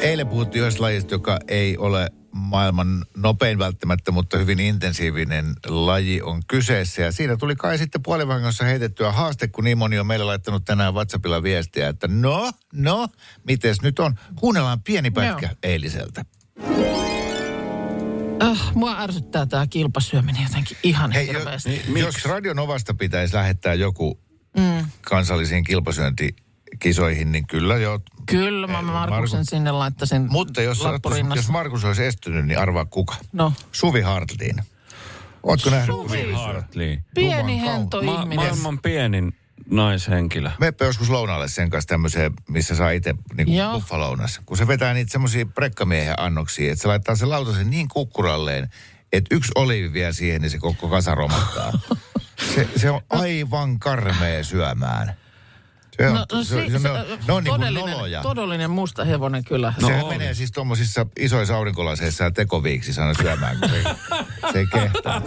Eilen 0.00 0.28
puhuttiin 0.28 0.62
yhdessä 0.62 0.82
lajista, 0.82 1.14
joka 1.14 1.38
ei 1.48 1.78
ole 1.78 2.10
maailman 2.32 3.04
nopein 3.16 3.58
välttämättä, 3.58 4.10
mutta 4.12 4.38
hyvin 4.38 4.60
intensiivinen 4.60 5.54
laji 5.66 6.22
on 6.22 6.42
kyseessä. 6.48 7.02
Ja 7.02 7.12
siinä 7.12 7.36
tuli 7.36 7.56
kai 7.56 7.78
sitten 7.78 8.02
puolivangossa 8.02 8.64
heitettyä 8.64 9.12
haaste, 9.12 9.48
kun 9.48 9.64
niin 9.64 9.78
moni 9.78 9.98
on 9.98 10.06
meille 10.06 10.24
laittanut 10.24 10.64
tänään 10.64 10.94
WhatsAppilla 10.94 11.42
viestiä, 11.42 11.88
että 11.88 12.08
no, 12.08 12.50
no, 12.72 13.08
mites 13.44 13.82
nyt 13.82 13.98
on? 13.98 14.14
Kuunnellaan 14.36 14.82
pieni 14.82 15.10
pätkä 15.10 15.46
Joo. 15.46 15.56
eiliseltä. 15.62 16.24
Ah, 18.42 18.74
mua 18.74 19.00
ärsyttää 19.00 19.46
tämä 19.46 19.66
kilpasyöminen 19.66 20.42
jotenkin 20.42 20.76
ihan 20.82 21.12
Hei, 21.12 21.26
jo, 21.26 21.32
hirveästi. 21.32 21.82
jos 21.96 22.24
Radio 22.24 22.54
Novasta 22.54 22.94
pitäisi 22.94 23.34
lähettää 23.34 23.74
joku 23.74 24.20
mm. 24.58 24.86
kansallisiin 25.00 25.64
kilpasyöntikisoihin, 25.64 27.32
niin 27.32 27.46
kyllä 27.46 27.76
jo. 27.76 28.00
Kyllä, 28.26 28.66
mä 28.66 28.78
Eh, 28.78 28.84
Markuksen 28.84 29.38
Markus- 29.38 29.50
sinne 29.50 29.70
laittaisin 29.70 30.26
Mutta 30.30 30.62
jos, 30.62 30.84
jos 31.34 31.48
Markus 31.48 31.84
olisi 31.84 32.04
estynyt, 32.04 32.46
niin 32.46 32.58
arvaa 32.58 32.84
kuka. 32.84 33.14
No, 33.32 33.52
Suvi 33.72 34.00
Hartliin. 34.00 34.56
Ootko 35.42 35.70
nähnyt? 35.70 35.96
Suvi. 35.96 36.32
Hartley. 36.32 36.98
pieni 37.14 37.60
hento 37.60 38.02
Ma- 38.02 38.20
ihminen. 38.20 38.36
maailman 38.46 38.78
pienin 38.82 39.32
naishenkilö. 39.70 40.50
Meppä 40.60 40.84
joskus 40.84 41.10
lounaalle 41.10 41.48
sen 41.48 41.70
kanssa 41.70 41.88
tämmöiseen, 41.88 42.32
missä 42.48 42.74
saa 42.74 42.90
itse 42.90 43.14
niin 43.36 43.54
Joo. 43.56 43.72
buffalounas. 43.72 44.40
Kun 44.46 44.56
se 44.56 44.66
vetää 44.66 44.94
niitä 44.94 45.12
semmoisia 45.12 45.46
prekkamiehen 45.46 46.14
annoksia, 46.20 46.72
että 46.72 46.82
se 46.82 46.88
laittaa 46.88 47.16
sen 47.16 47.30
lautasen 47.30 47.70
niin 47.70 47.88
kukkuralleen, 47.88 48.68
että 49.12 49.34
yksi 49.34 49.52
oliivi 49.54 49.92
vie 49.92 50.12
siihen, 50.12 50.40
niin 50.42 50.50
se 50.50 50.58
koko 50.58 50.88
kasa 50.88 51.14
romahtaa. 51.14 51.72
se, 52.54 52.68
se 52.76 52.90
on 52.90 53.00
aivan 53.10 53.78
karmea 53.78 54.44
syömään. 54.44 55.14
Se 55.96 56.08
on, 56.08 56.14
No, 56.14 56.26
no, 56.32 56.44
se, 56.44 56.68
se, 56.70 56.78
se, 56.78 56.88
ne 56.88 56.90
on, 56.90 57.06
ne 57.26 57.32
on 57.32 57.44
niin 57.44 57.54
todellinen, 57.54 57.90
noloja. 57.90 58.22
todellinen 58.22 58.70
musta 58.70 59.04
hevonen 59.04 59.44
kyllä. 59.44 59.66
No, 59.76 59.82
No 59.82 59.88
Sehän 59.88 60.04
oli. 60.04 60.14
menee 60.18 60.34
siis 60.34 60.52
tuommoisissa 60.52 61.06
isoissa 61.18 61.56
aurinkolaseissa 61.56 62.24
ja 62.24 62.30
tekoviiksissä 62.30 63.02
aina 63.02 63.14
syömään, 63.22 63.58
kun 63.60 63.68
se, 63.70 63.82
se 64.52 64.58
ei 64.58 64.66
kehtaa. 64.66 65.20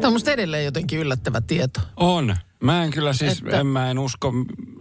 Tämä 0.00 0.06
on 0.06 0.12
musta 0.12 0.30
edelleen 0.30 0.64
jotenkin 0.64 0.98
yllättävä 0.98 1.40
tieto. 1.40 1.80
On. 1.96 2.36
Mä 2.60 2.84
en 2.84 2.90
kyllä 2.90 3.12
siis, 3.12 3.38
Että- 3.38 3.60
en 3.60 3.66
mä 3.66 3.90
en 3.90 3.98
usko 3.98 4.32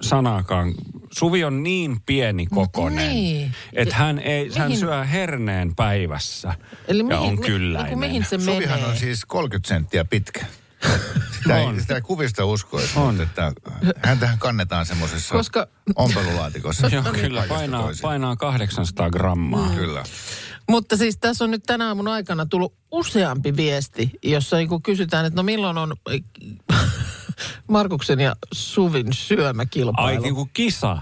sanaakaan 0.02 0.74
Suvi 1.12 1.44
on 1.44 1.64
niin 1.64 2.02
pieni 2.06 2.46
kokonen, 2.48 3.10
Niin. 3.10 3.56
että 3.74 3.96
hän, 3.96 4.20
ei, 4.20 4.52
hän 4.58 4.68
Mihin- 4.68 4.80
syö 4.80 5.04
herneen 5.04 5.76
päivässä 5.76 6.54
Eli 6.88 7.00
ja 7.00 7.04
mihin, 7.06 7.20
on 7.20 7.42
kylläinen. 7.42 8.00
Mihin 8.00 8.26
se 8.26 8.40
Suvihan 8.40 8.80
menee? 8.80 8.86
on 8.92 8.98
siis 8.98 9.26
30 9.26 9.68
senttiä 9.68 10.06
pitkä. 10.06 10.46
Sitä 11.38 11.58
ei, 11.58 11.66
On. 11.66 11.82
sitä 11.82 11.96
ei 11.96 12.02
kuvista 12.02 12.46
uskoisi, 12.46 13.00
On. 13.00 13.16
mutta 13.16 13.24
että 13.24 13.54
häntähän 14.04 14.38
kannetaan 14.40 14.86
semmoisessa 14.86 15.36
Koska- 15.36 15.68
ompelulaatikossa. 15.96 16.88
Joo, 16.88 17.04
kyllä 17.04 17.44
painaa, 17.50 17.90
painaa 18.02 18.36
800 18.36 19.10
grammaa. 19.10 19.70
Kyllä. 19.70 20.04
Mutta 20.70 20.98
siis 20.98 21.18
tässä 21.18 21.44
on 21.44 21.52
nyt 21.52 21.64
tänä 21.64 21.88
aamun 21.88 22.08
aikana 22.08 22.46
tullut 22.46 22.74
useampi 22.92 23.56
viesti, 23.56 24.12
jossa 24.24 24.58
niin 24.58 24.84
kysytään, 24.84 25.26
että 25.26 25.36
no 25.40 25.44
milloin 25.44 25.78
on 25.78 25.96
Markuksen 27.68 28.20
ja 28.20 28.36
Suvin 28.52 29.14
syömäkilpailu. 29.14 30.08
Ai 30.08 30.20
niin 30.20 30.36
kuin 30.36 30.50
kisa. 30.54 30.98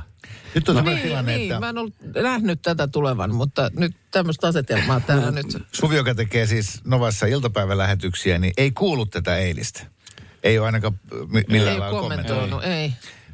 Nyt 0.55 0.69
on 0.69 0.75
sellainen 0.75 0.95
niin, 0.95 1.07
tilanne, 1.07 1.37
niin. 1.37 1.51
että 1.51 1.59
mä 1.59 1.69
en 1.69 1.77
ollut 1.77 1.93
nähnyt 2.21 2.61
tätä 2.61 2.87
tulevan, 2.87 3.35
mutta 3.35 3.71
nyt 3.77 3.95
tämmöistä 4.11 4.47
asetelmaa 4.47 4.99
täällä 4.99 5.31
nyt. 5.31 5.45
Suvi, 5.71 5.95
joka 5.95 6.15
tekee 6.15 6.45
siis 6.45 6.81
Novassa 6.85 7.25
iltapäivälähetyksiä, 7.25 8.37
niin 8.37 8.53
ei 8.57 8.71
kuulu 8.71 9.05
tätä 9.05 9.37
eilistä. 9.37 9.85
Ei 10.43 10.59
ole 10.59 10.65
ainakaan 10.65 10.99
mi- 11.27 11.43
millään 11.47 11.73
Ei 11.73 11.79
lailla 11.79 11.99
kommentoinut. 11.99 12.49
kommentoinut, 12.49 12.79
ei. 12.79 12.93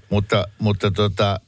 Mutta, 0.09 0.47
mutta 0.59 0.91
tota, 0.91 1.39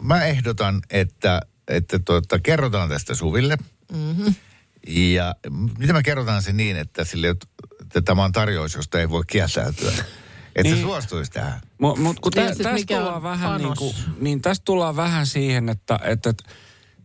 mä 0.00 0.24
ehdotan, 0.24 0.82
että, 0.90 1.40
että 1.68 1.98
tota, 1.98 2.38
kerrotaan 2.38 2.88
tästä 2.88 3.14
Suville. 3.14 3.56
Mm-hmm. 3.92 4.34
Ja 4.88 5.34
mitä 5.78 5.92
me 5.92 6.02
kerrotaan 6.02 6.42
se 6.42 6.52
niin, 6.52 6.76
että, 6.76 7.04
sille, 7.04 7.28
että 7.28 8.00
tämä 8.04 8.24
on 8.24 8.32
tarjous, 8.32 8.74
josta 8.74 9.00
ei 9.00 9.08
voi 9.08 9.22
kieltäytyä. 9.26 9.92
Että 10.60 10.72
niin. 10.72 10.76
se 10.76 10.82
suostuisi 10.82 11.30
tähän. 11.30 11.60
Mutta 11.78 12.00
mut, 12.00 12.20
kun 12.20 12.32
tä, 12.32 12.46
tästä 12.46 12.72
mikä 12.72 12.96
tullaan 12.96 13.16
on 13.16 13.22
vähän 13.22 13.60
niin 13.60 13.76
kuin, 13.78 13.94
niin 14.20 14.42
tästä 14.42 14.64
tullaan 14.64 14.96
vähän 14.96 15.26
siihen, 15.26 15.68
että, 15.68 16.00
että 16.04 16.34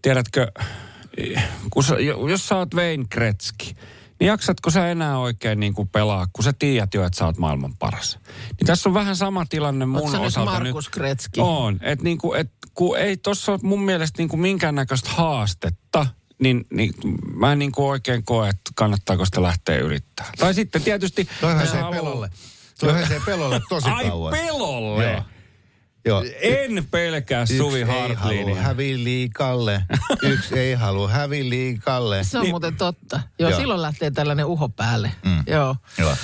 tiedätkö, 0.02 0.52
kun 1.70 1.84
sä, 1.84 1.96
jos 2.30 2.48
sä 2.48 2.58
oot 2.58 2.74
Wayne 2.74 3.06
Gretzky, 3.12 3.66
niin 4.20 4.28
jaksatko 4.28 4.70
sä 4.70 4.88
enää 4.88 5.18
oikein 5.18 5.60
niin 5.60 5.74
kuin 5.74 5.88
pelaa, 5.88 6.28
kun 6.34 6.44
sä 6.44 6.54
tiedät 6.60 6.94
jo, 6.94 7.06
että 7.06 7.18
sä 7.18 7.26
oot 7.26 7.38
maailman 7.38 7.78
paras. 7.78 8.20
Niin 8.28 8.68
tässä 8.68 8.90
on 8.90 8.94
vähän 8.94 9.16
sama 9.16 9.46
tilanne 9.46 9.86
mun 9.86 10.02
Oot 10.02 10.12
sä 10.12 10.18
nyt 10.18 10.28
osalta 10.28 10.52
Markus 10.52 10.86
nyt. 10.86 10.94
Gretzky? 10.94 11.42
On, 11.42 11.80
että 11.82 12.04
niin 12.04 12.18
kuin, 12.18 12.40
et, 12.40 12.52
kun 12.74 12.98
ei 12.98 13.18
tossa 13.18 13.52
ole 13.52 13.60
mun 13.64 13.82
mielestä 13.82 14.22
niin 14.22 14.30
kuin 14.30 14.40
minkäännäköistä 14.40 15.10
haastetta, 15.10 16.08
niin, 16.40 16.66
niin 16.74 16.94
mä 17.36 17.52
en 17.52 17.60
niin 17.60 17.72
kuin 17.72 17.86
oikein 17.86 18.24
koe, 18.26 18.50
että 18.50 18.72
kannattaako 18.76 19.26
sitä 19.26 19.42
lähteä 19.42 19.78
yrittämään. 19.78 20.34
Tai 20.40 20.54
sitten 20.54 20.82
tietysti... 20.82 21.28
Toihan 21.42 21.68
se 21.68 21.78
pelolle. 21.92 22.30
Se 22.80 23.22
pelolle 23.26 23.62
tosi 23.70 23.90
Ai 23.90 24.10
kauan. 24.10 24.32
pelolle? 24.32 25.04
Joo. 25.12 25.24
Joo. 26.06 26.24
En 26.42 26.88
pelkää 26.92 27.46
Suvi 27.46 27.80
Yksi 27.82 27.92
ei 27.92 28.14
halua 28.16 28.56
hävi 28.62 29.04
liikalle. 29.04 29.86
Yksi 30.22 30.60
ei 30.60 30.74
halua 30.74 31.10
hävi 31.10 31.50
liikalle. 31.50 32.24
Se 32.24 32.38
on 32.38 32.42
Niin- 32.44 32.52
muuten 32.54 32.76
totta. 32.76 33.20
Joo, 33.40 33.50
Joo. 33.50 33.60
silloin 33.60 33.82
lähtee 33.82 34.12
tällainen 34.12 34.46
uho 34.46 34.70
päälle. 34.70 35.12
Mm. 35.26 35.44
Joo. 35.48 35.76
Joo. 35.98 36.16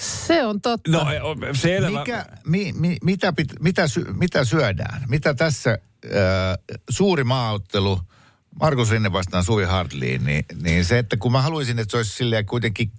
Se 0.00 0.46
on 0.46 0.60
totta. 0.60 0.90
No 0.90 1.10
e- 1.12 1.22
o- 1.22 1.36
selvä. 1.54 1.98
Mikä, 2.00 2.26
mi, 2.46 2.72
mi, 2.72 2.96
mitä, 3.04 3.32
pit, 3.32 3.48
mitä, 3.60 3.88
sy, 3.88 4.04
mitä 4.12 4.44
syödään? 4.44 5.04
Mitä 5.08 5.34
tässä 5.34 5.70
äh, 6.04 6.78
suuri 6.90 7.24
maaottelu, 7.24 8.00
Markus 8.60 8.90
Rinne 8.90 9.12
vastaan 9.12 9.44
Suvi 9.44 9.64
Hartliin, 9.64 10.24
niin, 10.24 10.44
niin 10.62 10.84
se, 10.84 10.98
että 10.98 11.16
kun 11.16 11.32
mä 11.32 11.42
haluaisin, 11.42 11.78
että 11.78 11.90
se 11.90 11.96
olisi 11.96 12.10
silleen 12.12 12.46
kuitenkin 12.46 12.92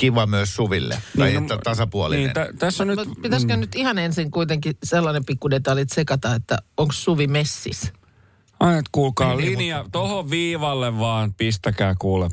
kiva 0.00 0.26
myös 0.26 0.54
Suville, 0.54 1.02
tai 1.18 1.28
Niin, 1.28 1.42
että 1.42 1.54
no, 1.54 1.60
tasapuolinen. 1.64 2.24
Niin, 2.24 2.34
tä, 2.34 2.48
tässä 2.58 2.82
on 2.82 2.88
nyt... 2.88 3.08
Mutta 3.08 3.22
pitäisikö 3.22 3.56
nyt 3.56 3.74
ihan 3.74 3.98
ensin 3.98 4.30
kuitenkin 4.30 4.74
sellainen 4.82 5.24
pikku 5.24 5.50
detalji 5.50 5.84
sekata, 5.94 6.34
että 6.34 6.58
onko 6.76 6.92
Suvi 6.92 7.26
messis? 7.26 7.92
Ai, 8.60 8.78
et 8.78 8.86
kuulkaa, 8.92 9.34
Niin, 9.34 9.46
niin, 9.46 9.58
linja, 9.58 9.84
tohon 9.92 10.30
viivalle 10.30 10.98
vaan 10.98 11.34
pistäkää 11.34 11.94
kuule. 11.98 12.28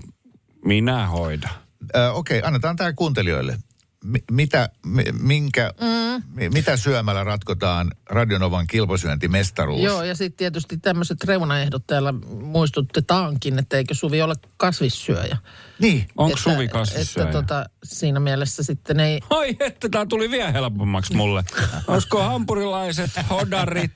Minä 0.66 1.08
hoidan. 1.08 1.50
Ö, 1.96 2.12
Okei, 2.12 2.42
annetaan 2.44 2.76
tämä 2.76 2.94
kuuntelijoille. 2.94 3.58
Mi- 4.04 4.24
mitä, 4.32 4.70
mi, 4.86 5.04
minkä, 5.20 5.74
mm. 5.82 6.24
mi, 6.34 6.50
mitä 6.50 6.78
syömällä 6.78 7.24
ratkotaan 7.24 7.92
Radionovan 8.10 8.68
kilpasyöntimestaruus? 8.68 9.82
Joo, 9.82 10.04
ja 10.04 10.16
sitten 10.16 10.38
tietysti 10.38 10.78
tämmöiset 10.78 11.24
reunaehdot 11.24 11.84
täällä 11.88 12.14
muistutetaankin, 12.42 13.60
että 13.60 13.78
eikö 13.78 13.94
Suvi 13.94 14.22
ole 14.22 14.36
kasvissyöjä. 14.58 15.38
Niin. 15.80 16.08
Onko 16.18 16.38
että, 16.38 16.44
Suvi 16.44 16.68
kasvissyöjä? 16.68 17.28
Että 17.28 17.42
tota, 17.42 17.66
siinä 17.84 18.20
mielessä 18.20 18.64
sitten 18.64 19.00
ei... 19.00 19.20
Ai 19.30 19.58
että 19.60 19.90
tää 19.90 20.06
tuli 20.06 20.32
vielä 20.32 20.52
helpommaksi 20.52 21.16
mulle. 21.16 21.44
Olisiko 21.88 22.24
hampurilaiset, 22.24 23.12
hodarit, 23.30 23.96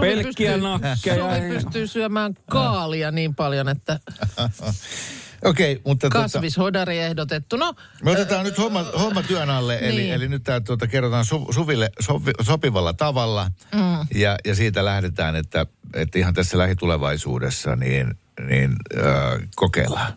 pelkkiä 0.00 0.56
nakkeja? 0.56 1.36
Suvi 1.36 1.48
pystyy 1.54 1.86
syömään 1.86 2.34
kaalia 2.50 3.10
niin 3.10 3.34
paljon, 3.34 3.68
että 3.68 4.00
Okei, 5.44 5.80
mutta 5.84 6.10
tota, 6.10 6.22
kasvishodari 6.22 6.98
ehdotettu. 6.98 7.56
No, 7.56 7.74
me 8.02 8.10
otetaan 8.10 8.44
nyt 8.44 8.58
homma, 8.58 8.82
homma 8.98 9.22
työn 9.22 9.50
alle, 9.50 9.78
eli, 9.80 9.96
Niin. 10.00 10.14
eli 10.14 10.28
nyt 10.28 10.42
tämä 10.42 10.60
tuota, 10.60 10.86
kerrotaan 10.86 11.24
su, 11.24 11.46
Suville 11.50 11.90
sopi, 12.00 12.30
sopivalla 12.42 12.92
tavalla, 12.92 13.50
mm. 13.74 14.06
ja, 14.14 14.36
ja 14.44 14.54
siitä 14.54 14.84
lähdetään, 14.84 15.36
että, 15.36 15.66
että 15.94 16.18
ihan 16.18 16.34
tässä 16.34 16.58
lähitulevaisuudessa 16.58 17.76
niin, 17.76 18.14
niin 18.48 18.72
äh, 18.98 19.48
kokeillaan. 19.56 20.12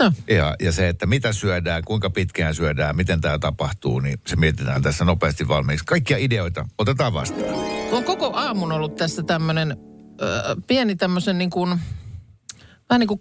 no 0.00 0.12
Ja, 0.28 0.54
ja 0.60 0.72
se, 0.72 0.88
että 0.88 1.06
mitä 1.06 1.32
syödään, 1.32 1.84
kuinka 1.84 2.10
pitkään 2.10 2.54
syödään, 2.54 2.96
miten 2.96 3.20
tämä 3.20 3.38
tapahtuu, 3.38 4.00
niin 4.00 4.20
se 4.26 4.36
mietitään 4.36 4.82
tässä 4.82 5.04
nopeasti 5.04 5.48
valmiiksi. 5.48 5.84
Kaikkia 5.86 6.16
ideoita 6.18 6.68
otetaan 6.78 7.12
vastaan. 7.12 7.54
on 7.92 8.04
koko 8.04 8.30
aamun 8.34 8.72
ollut 8.72 8.96
tässä 8.96 9.22
tämmöinen 9.22 9.76
pieni 10.66 10.96
tämmöisen 10.96 11.38
niin 11.38 11.50
kuin, 11.50 11.80
vähän 12.90 13.00
niin 13.00 13.08
kuin 13.08 13.20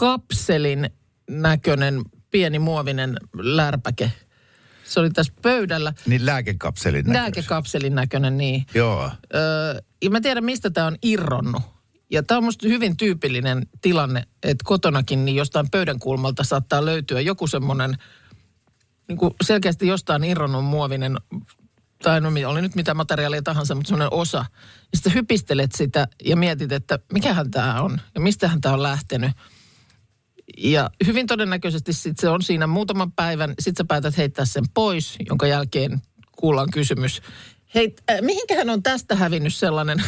kapselin 0.00 0.90
näköinen 1.30 2.02
pieni 2.30 2.58
muovinen 2.58 3.16
lärpäke. 3.38 4.12
Se 4.84 5.00
oli 5.00 5.10
tässä 5.10 5.32
pöydällä. 5.42 5.92
Niin 6.06 6.26
lääkekapselin 6.26 7.06
näköistä. 7.06 7.22
Lääkekapselin 7.22 7.94
näköinen, 7.94 8.36
niin. 8.36 8.66
Joo. 8.74 9.10
Öö, 9.34 9.80
ja 10.02 10.10
mä 10.10 10.20
tiedän, 10.20 10.44
mistä 10.44 10.70
tämä 10.70 10.86
on 10.86 10.96
irronnut. 11.02 11.62
Ja 12.10 12.22
tämä 12.22 12.38
on 12.38 12.44
musta 12.44 12.68
hyvin 12.68 12.96
tyypillinen 12.96 13.66
tilanne, 13.80 14.22
että 14.42 14.64
kotonakin 14.64 15.24
niin 15.24 15.36
jostain 15.36 15.70
pöydän 15.70 15.98
kulmalta 15.98 16.44
saattaa 16.44 16.84
löytyä 16.84 17.20
joku 17.20 17.46
semmoinen 17.46 17.96
niin 19.08 19.18
selkeästi 19.44 19.86
jostain 19.86 20.24
irronnut 20.24 20.64
muovinen, 20.64 21.16
tai 22.02 22.20
no 22.20 22.28
oli 22.46 22.62
nyt 22.62 22.74
mitä 22.74 22.94
materiaalia 22.94 23.42
tahansa, 23.42 23.74
mutta 23.74 23.88
semmoinen 23.88 24.12
osa. 24.12 24.38
Ja 24.92 24.96
sitten 24.96 25.14
hypistelet 25.14 25.72
sitä 25.74 26.08
ja 26.24 26.36
mietit, 26.36 26.72
että 26.72 26.98
mikähän 27.12 27.50
tämä 27.50 27.82
on 27.82 28.00
ja 28.14 28.20
mistähän 28.20 28.60
tämä 28.60 28.74
on 28.74 28.82
lähtenyt. 28.82 29.30
Ja 30.58 30.90
hyvin 31.06 31.26
todennäköisesti 31.26 31.92
sit 31.92 32.18
se 32.18 32.28
on 32.28 32.42
siinä 32.42 32.66
muutaman 32.66 33.12
päivän, 33.12 33.54
sitten 33.58 33.84
sä 33.84 33.88
päätät 33.88 34.16
heittää 34.16 34.44
sen 34.44 34.64
pois, 34.74 35.16
jonka 35.28 35.46
jälkeen 35.46 36.02
kuullaan 36.32 36.70
kysymys. 36.70 37.22
Hei, 37.74 37.96
äh, 38.10 38.20
mihinkähän 38.20 38.70
on 38.70 38.82
tästä 38.82 39.16
hävinnyt 39.16 39.54
sellainen, 39.54 40.02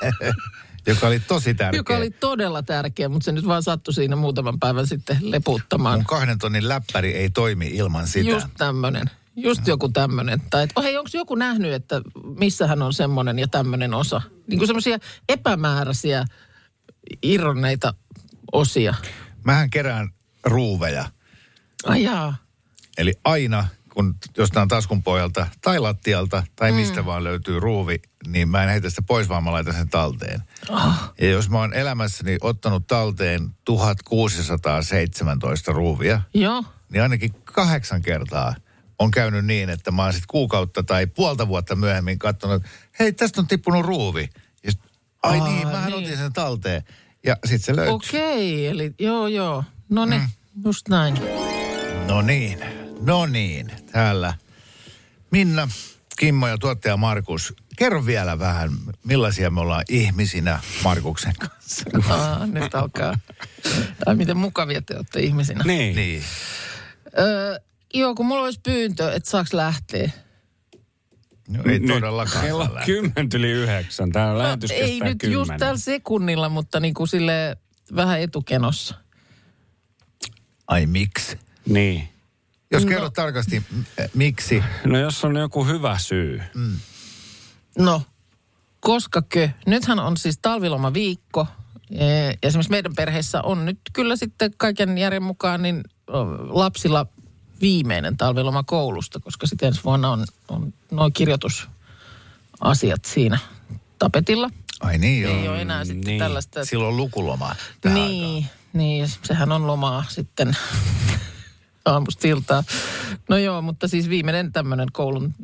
Joka 0.88 1.06
oli 1.06 1.20
tosi 1.20 1.54
tärkeä. 1.54 1.78
joka 1.78 1.96
oli 1.96 2.10
todella 2.10 2.62
tärkeä, 2.62 3.08
mutta 3.08 3.24
se 3.24 3.32
nyt 3.32 3.46
vaan 3.46 3.62
sattui 3.62 3.94
siinä 3.94 4.16
muutaman 4.16 4.58
päivän 4.60 4.86
sitten 4.86 5.16
lepuuttamaan. 5.20 5.98
Mun 5.98 6.06
kahden 6.06 6.38
tonnin 6.38 6.68
läppäri 6.68 7.12
ei 7.12 7.30
toimi 7.30 7.66
ilman 7.66 8.06
sitä. 8.06 8.30
Just 8.30 8.48
tämmöinen. 8.56 9.10
Just 9.36 9.66
joku 9.66 9.88
tämmöinen. 9.88 10.40
Tai 10.50 10.62
että, 10.62 10.80
oh 10.80 10.84
hei, 10.84 10.96
onko 10.96 11.10
joku 11.14 11.34
nähnyt, 11.34 11.72
että 11.72 12.00
missähän 12.38 12.82
on 12.82 12.92
semmoinen 12.92 13.38
ja 13.38 13.48
tämmöinen 13.48 13.94
osa? 13.94 14.22
Niin 14.46 14.58
kuin 14.58 14.66
semmoisia 14.66 14.98
epämääräisiä 15.28 16.24
irronneita 17.22 17.94
osia. 18.52 18.94
Mähän 19.48 19.70
kerään 19.70 20.10
ruuveja. 20.44 21.10
Ai 21.84 22.02
jaa. 22.02 22.36
Eli 22.98 23.14
aina, 23.24 23.66
kun 23.92 24.14
jostain 24.36 24.68
taskun 24.68 25.02
pohjalta 25.02 25.46
tai 25.60 25.78
lattialta 25.78 26.42
tai 26.56 26.72
mistä 26.72 27.06
vaan 27.06 27.24
löytyy 27.24 27.60
ruuvi, 27.60 27.98
niin 28.26 28.48
mä 28.48 28.62
en 28.62 28.68
heitä 28.68 28.90
sitä 28.90 29.02
pois, 29.02 29.28
vaan 29.28 29.44
mä 29.44 29.52
laitan 29.52 29.74
sen 29.74 29.88
talteen. 29.88 30.42
Oh. 30.68 30.94
Ja 31.20 31.30
jos 31.30 31.50
mä 31.50 31.58
oon 31.58 31.74
elämässäni 31.74 32.38
ottanut 32.40 32.86
talteen 32.86 33.50
1617 33.64 35.72
ruuvia, 35.72 36.20
Joo. 36.34 36.64
niin 36.92 37.02
ainakin 37.02 37.34
kahdeksan 37.44 38.02
kertaa 38.02 38.54
on 38.98 39.10
käynyt 39.10 39.44
niin, 39.44 39.70
että 39.70 39.90
mä 39.90 40.02
oon 40.02 40.12
sit 40.12 40.26
kuukautta 40.26 40.82
tai 40.82 41.06
puolta 41.06 41.48
vuotta 41.48 41.76
myöhemmin 41.76 42.18
katsonut, 42.18 42.56
että 42.56 42.68
hei, 42.98 43.12
tästä 43.12 43.40
on 43.40 43.46
tippunut 43.46 43.86
ruuvi. 43.86 44.28
Ja 44.64 44.72
sit, 44.72 44.80
ai 45.22 45.40
Aa, 45.40 45.48
niin, 45.48 45.68
mähän 45.68 45.92
niin. 45.92 46.04
otin 46.04 46.16
sen 46.16 46.32
talteen. 46.32 46.84
Ja 47.26 47.36
sit 47.44 47.64
se 47.64 47.76
löytyy. 47.76 47.94
Okei, 47.94 48.66
eli 48.66 48.94
joo 48.98 49.26
joo. 49.26 49.64
No 49.88 50.04
niin, 50.04 50.20
mm. 50.20 50.28
just 50.64 50.88
näin. 50.88 51.14
No 52.08 52.22
niin, 52.22 52.58
no 53.00 53.26
niin. 53.26 53.72
Täällä 53.92 54.34
Minna, 55.30 55.68
Kimmo 56.18 56.48
ja 56.48 56.58
tuottaja 56.58 56.96
Markus. 56.96 57.54
Kerro 57.76 58.06
vielä 58.06 58.38
vähän, 58.38 58.70
millaisia 59.04 59.50
me 59.50 59.60
ollaan 59.60 59.84
ihmisinä 59.88 60.60
Markuksen 60.84 61.34
kanssa. 61.38 61.84
Aa, 62.08 62.46
nyt 62.46 62.74
alkaa. 62.74 63.18
Tai 64.04 64.14
miten 64.14 64.36
mukavia 64.36 64.82
te 64.82 64.96
olette 64.96 65.20
ihmisinä. 65.20 65.64
Niin. 65.64 65.96
Niin. 65.96 66.22
Öö, 67.18 67.58
joo, 67.94 68.14
kun 68.14 68.26
mulla 68.26 68.44
olisi 68.44 68.60
pyyntö, 68.62 69.12
että 69.12 69.30
saaks 69.30 69.52
lähteä. 69.52 70.10
No, 71.48 71.62
ei 71.66 71.78
Nyt 71.78 71.88
todellakaan 71.88 72.44
Kello 72.44 72.62
on 72.62 72.70
kymmentä 72.86 73.36
yli 73.36 73.50
yhdeksän. 73.50 74.12
Tämä 74.12 74.26
No, 74.32 74.38
lähetys 74.38 74.70
ei 74.70 75.00
nyt 75.00 75.22
just 75.22 75.32
kymmenen. 75.32 75.58
tällä 75.60 75.78
sekunnilla, 75.78 76.48
mutta 76.48 76.80
niin 76.80 76.94
kuin 76.94 77.08
sille 77.08 77.56
vähän 77.96 78.20
etukenossa. 78.20 78.94
Ai 80.66 80.86
miksi? 80.86 81.38
Niin. 81.68 82.08
Jos 82.70 82.82
No. 82.84 82.88
kerrot 82.88 83.12
tarkasti, 83.14 83.60
m- 83.60 83.78
äh, 84.00 84.10
miksi? 84.14 84.64
No 84.84 84.98
jos 84.98 85.24
on 85.24 85.36
joku 85.36 85.64
hyvä 85.64 85.98
syy. 85.98 86.42
No, 87.78 88.02
koskakö? 88.80 89.48
Nythän 89.66 89.98
on 89.98 90.16
siis 90.16 90.38
talvilomaviikko. 90.42 91.46
Eh, 91.90 92.38
Esimerkiksi 92.42 92.70
meidän 92.70 92.92
perheessä 92.96 93.42
on 93.42 93.64
nyt 93.64 93.78
kyllä 93.92 94.16
sitten 94.16 94.50
kaiken 94.56 94.98
järjen 94.98 95.22
mukaan 95.22 95.62
niin 95.62 95.82
lapsilla 96.48 97.06
viimeinen 97.60 98.16
talviloma 98.16 98.62
koulusta, 98.62 99.20
koska 99.20 99.46
sitten 99.46 99.66
ensi 99.66 99.80
vuonna 99.84 100.10
on, 100.10 100.24
on 100.48 100.72
noin 100.90 101.12
kirjoitusasiat 101.12 103.04
siinä 103.06 103.38
tapetilla. 103.98 104.50
Ai 104.80 104.98
niin 104.98 105.22
joo. 105.22 105.36
Ei 105.40 105.48
ole 105.48 105.60
enää 105.62 105.84
sitten 105.84 106.00
niin. 106.06 106.18
tällaista. 106.18 106.60
että- 106.60 106.70
Silloin 106.70 106.96
lukuloma 106.96 107.54
tähän 107.80 107.98
aikaan. 108.00 108.18
Niin, 108.20 108.46
niin, 108.72 109.00
ja 109.00 109.08
sehän 109.22 109.52
on 109.52 109.66
lomaa 109.66 110.04
sitten 110.08 110.56
aamusta 111.84 112.28
iltaan. 112.28 112.64
No 113.28 113.36
joo, 113.36 113.62
mutta 113.62 113.88
siis 113.88 114.08
viimeinen 114.08 114.52
tämmöinen 114.52 114.88
koulun 114.92 115.34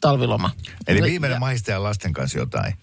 talviloma. 0.00 0.50
Eli 0.86 0.98
Ja- 0.98 1.04
viimeinen 1.04 1.40
maistaa 1.40 1.82
lasten 1.82 2.12
kanssa 2.12 2.38
jotain. 2.38 2.74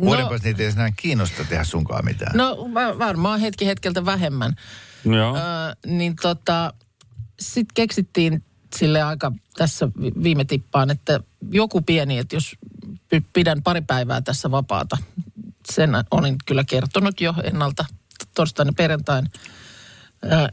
Voidaanpas 0.00 0.42
niitä 0.42 0.62
ei 0.62 0.68
enää 0.68 0.90
kiinnosta 0.96 1.44
tehdä 1.44 1.64
sunkaan 1.64 2.04
mitään. 2.04 2.36
No 2.36 2.56
va- 2.74 2.98
varmaan 2.98 3.40
hetki 3.40 3.66
hetkeltä 3.66 4.04
vähemmän. 4.04 4.54
Joo. 5.04 5.36
Ö, 5.36 5.40
niin 5.86 6.16
tota, 6.22 6.72
sitten 7.40 7.74
keksittiin 7.74 8.44
sille 8.76 9.02
aika 9.02 9.32
tässä 9.56 9.88
vi- 10.00 10.22
viime 10.22 10.44
tippaan, 10.44 10.90
että 10.90 11.20
joku 11.50 11.80
pieni, 11.82 12.18
että 12.18 12.36
jos 12.36 12.56
pidän 13.32 13.62
pari 13.62 13.80
päivää 13.80 14.20
tässä 14.20 14.50
vapaata, 14.50 14.96
sen 15.72 15.90
olin 16.10 16.36
kyllä 16.46 16.64
kertonut 16.64 17.20
jo 17.20 17.34
ennalta 17.44 17.84
torstaina 18.34 18.72
perjantain, 18.76 19.30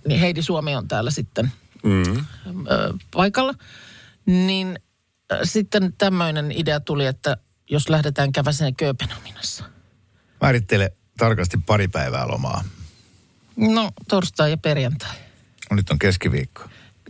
niin 0.07 0.19
Heidi 0.19 0.41
Suomi 0.41 0.75
on 0.75 0.87
täällä 0.87 1.11
sitten 1.11 1.51
Mm. 1.83 2.25
paikalla. 3.11 3.53
Niin 4.25 4.79
sitten 5.43 5.93
tämmöinen 5.97 6.51
idea 6.51 6.79
tuli, 6.79 7.05
että 7.05 7.37
jos 7.69 7.89
lähdetään 7.89 8.31
käväseen 8.31 8.75
Kööpenhaminassa. 8.75 9.63
Määrittele 10.41 10.93
tarkasti 11.17 11.57
pari 11.65 11.87
päivää 11.87 12.27
lomaa. 12.27 12.63
No 13.57 13.91
torstai 14.09 14.51
ja 14.51 14.57
perjantai. 14.57 15.15
No, 15.71 15.75
Nyt 15.75 15.89
on 15.89 15.99
keskiviikko. 15.99 16.63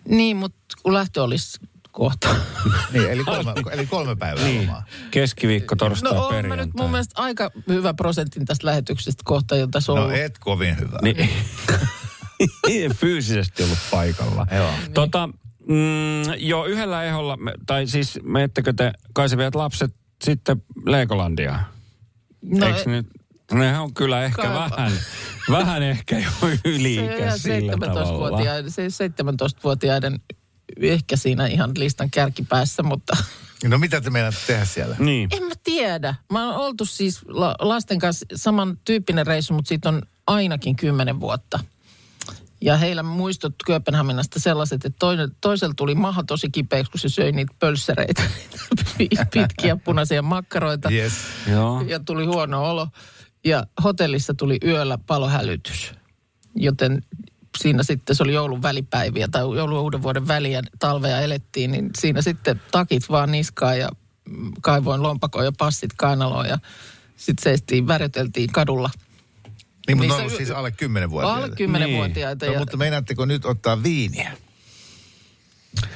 Niin, 0.08 0.38
mutta 0.38 0.58
kun 0.84 0.94
lähtö 0.94 1.24
olisi 1.24 1.60
kohta. 1.92 2.36
Niin, 2.94 3.10
eli 3.12 3.24
kolme, 3.24 3.54
eli 3.72 3.86
kolme 3.88 4.16
päivää 4.16 4.44
Niin. 4.46 4.62
lomaa. 4.62 4.84
Keskiviikko, 5.12 5.76
torstai, 5.76 6.14
No 6.14 6.26
on 6.28 6.34
perjantai. 6.36 6.66
nyt 6.66 6.76
mun 6.76 6.92
mielestä 6.92 7.22
aika 7.22 7.52
hyvä 7.68 7.94
prosentin 7.94 8.46
tästä 8.46 8.68
lähetyksestä 8.68 9.22
kohta 9.26 9.56
jo 9.56 9.68
tässä 9.68 9.92
No 9.92 10.02
ollut. 10.02 10.16
et 10.18 10.38
kovin 10.40 10.80
hyvä. 10.80 10.98
Niin. 11.02 11.30
Ei 12.70 12.90
fyysisesti 13.00 13.64
ollut 13.64 13.78
paikalla. 13.92 14.48
Joo. 14.56 14.72
Tota, 14.94 15.28
mm, 15.68 16.24
jo 16.38 16.66
yhdellä 16.66 17.04
eholla, 17.04 17.38
me- 17.38 17.54
tai 17.66 17.88
siis 17.88 18.20
menettekö 18.24 18.74
te, 18.74 18.92
kai 19.14 19.28
viet 19.38 19.56
lapset 19.56 19.94
sitten 20.24 20.64
Legolandiaan? 20.86 21.66
no, 22.42 22.66
Eikö 22.68 22.90
nyt, 22.90 23.08
nehän 23.52 23.82
on 23.82 23.94
kyllä 23.94 24.24
ehkä 24.24 24.42
Kai- 24.42 24.54
vähän, 24.54 24.92
vähän 25.52 25.84
ehkä 25.84 26.20
jo 26.20 26.30
yli-ikä 26.66 27.38
sillä 27.38 27.74
tavalla. 27.78 28.04
17-vuotiaiden, 28.04 28.72
se 28.72 28.88
17-vuotiaiden 28.88 30.20
ehkä 30.82 31.16
siinä 31.16 31.48
ihan 31.48 31.72
listan 31.76 32.12
kärkipäässä, 32.12 32.84
mutta 32.84 33.18
No 33.68 33.78
mitä 33.78 34.02
te 34.02 34.10
meinaatte 34.10 34.40
tehdä 34.48 34.66
siellä? 34.66 34.96
Niin. 35.00 35.30
en 35.32 35.44
mä 35.44 35.54
tiedä. 35.64 36.16
Mä 36.32 36.46
oon 36.50 36.56
oltu 36.66 36.86
siis 36.86 37.20
la- 37.28 37.56
lasten 37.60 38.00
kanssa 38.00 38.26
samantyyppinen 38.36 39.28
reissu, 39.28 39.54
mutta 39.54 39.70
siitä 39.70 39.90
on 39.90 40.02
ainakin 40.28 40.76
kymmenen 40.76 41.20
vuotta. 41.20 41.60
Ja 42.62 42.78
heillä 42.78 43.04
muistot 43.04 43.54
Kööpenhaminasta 43.66 44.40
sellaiset, 44.40 44.86
että 44.86 44.96
toinen, 45.00 45.32
toisella 45.42 45.74
tuli 45.78 45.96
maha 45.96 46.24
tosi 46.24 46.50
kipeäksi, 46.50 46.92
kun 46.92 47.00
se 47.00 47.10
söi 47.10 47.32
niitä 47.32 47.54
pölssereitä, 47.60 48.24
pitkiä 49.34 49.76
punaisia 49.76 50.22
makkaroita. 50.22 50.90
Yes. 50.92 51.14
Joo. 51.52 51.82
ja 51.88 52.00
tuli 52.00 52.26
huono 52.26 52.70
olo. 52.72 52.88
Ja 53.44 53.68
hotellissa 53.84 54.34
tuli 54.34 54.58
yöllä 54.66 54.98
palohälytys. 54.98 55.94
Joten 56.56 57.02
siinä 57.58 57.84
sitten, 57.84 58.16
se 58.16 58.24
oli 58.24 58.34
joulun 58.34 58.62
välipäiviä 58.62 59.28
tai 59.28 59.42
joulun 59.42 59.80
uuden 59.80 60.02
vuoden 60.02 60.28
väliä, 60.28 60.62
talvea 60.80 61.20
elettiin, 61.22 61.72
niin 61.72 61.90
siinä 61.98 62.22
sitten 62.22 62.62
takit 62.72 63.10
vaan 63.10 63.32
niskaan 63.32 63.80
ja 63.80 63.90
kaivoin 64.62 65.04
lompakoon 65.04 65.46
ja 65.46 65.52
passit 65.58 65.94
kainaloon 65.98 66.46
ja 66.46 66.60
sitten 67.18 67.44
seistiin, 67.44 67.88
värjöteltiin 67.88 68.52
kadulla. 68.52 68.90
Niin, 69.88 69.98
mutta 69.98 70.14
Niin 70.14 70.24
ne 70.24 70.30
se 70.30 70.34
on 70.34 70.38
siis 70.38 70.52
alle 70.52 70.72
kymmenen 70.72 71.10
vuotta. 71.10 71.34
Alle 71.34 71.50
kymmenenvuotiaita. 71.56 72.46
No, 72.46 72.52
ja, 72.54 72.60
mutta 72.60 72.78
meinaatteko 72.78 73.26
nyt 73.26 73.46
ottaa 73.46 73.84
viiniä? 73.84 74.38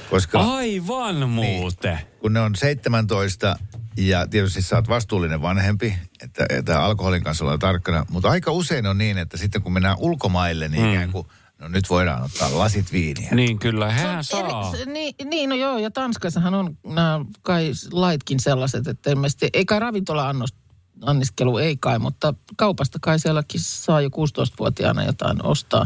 Koska 0.10 0.39
Aivan 0.39 1.30
muuten. 1.30 2.00
kun 2.20 2.34
ne 2.34 2.39
on 2.39 2.56
17 2.56 3.60
ja 3.98 4.28
tietysti 4.28 4.62
sä 4.62 4.76
oot 4.76 4.88
vastuullinen 4.89 5.41
vanhempi, 5.41 5.96
että, 6.24 6.46
että 6.50 6.84
alkoholin 6.84 7.24
kanssa 7.24 7.43
ollaan 7.43 7.60
tarkkana. 7.60 8.06
Mutta 8.10 8.30
aika 8.30 8.52
usein 8.52 8.86
on 8.86 8.98
niin, 8.98 9.18
että 9.18 9.38
sitten 9.38 9.62
kun 9.62 9.74
mennään 9.74 9.98
ulkomaille, 10.00 10.68
niin 10.68 10.84
mm. 10.84 10.93
ikään 10.93 11.12
kuin, 11.12 11.28
no 11.60 11.68
nyt 11.68 11.89
voidaan 11.89 12.24
ottaa 12.24 12.58
lasit 12.58 12.91
viiniä. 12.91 13.30
Niin 13.32 13.60
kyllä, 13.60 13.91
hän 13.91 14.24
saa. 14.24 14.39
eri- 14.39 14.78
se- 14.78 14.86
niin, 14.91 15.16
niin, 15.24 15.50
no 15.50 15.56
joo, 15.56 15.78
ja 15.78 15.91
Tanskassahan 15.91 16.54
on 16.54 16.78
nämä 16.86 17.26
kai 17.41 17.72
laitkin 17.91 18.39
sellaiset, 18.39 18.88
että 18.88 19.10
ilmeisesti, 19.10 19.50
ei 19.54 19.66
kai 19.66 19.80
ravintola-anniskelu, 19.80 21.58
ei 21.58 21.78
kai, 21.78 22.00
mutta 22.00 22.34
kaupasta 22.58 23.00
kai 23.02 23.20
sielläkin 23.20 23.62
saa 23.62 24.02
jo 24.02 24.10
16-vuotiaana 24.10 25.04
jotain 25.04 25.46
ostaa. 25.46 25.86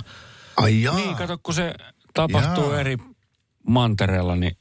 Ai 0.57 0.81
jaa. 0.81 0.95
Niin, 0.95 1.15
kato, 1.15 1.37
kun 1.43 1.53
se 1.53 1.73
tapahtuu 2.13 2.71
Jaa. 2.71 2.79
eri 2.79 2.97
mantereella, 3.67 4.35
niin 4.35 4.57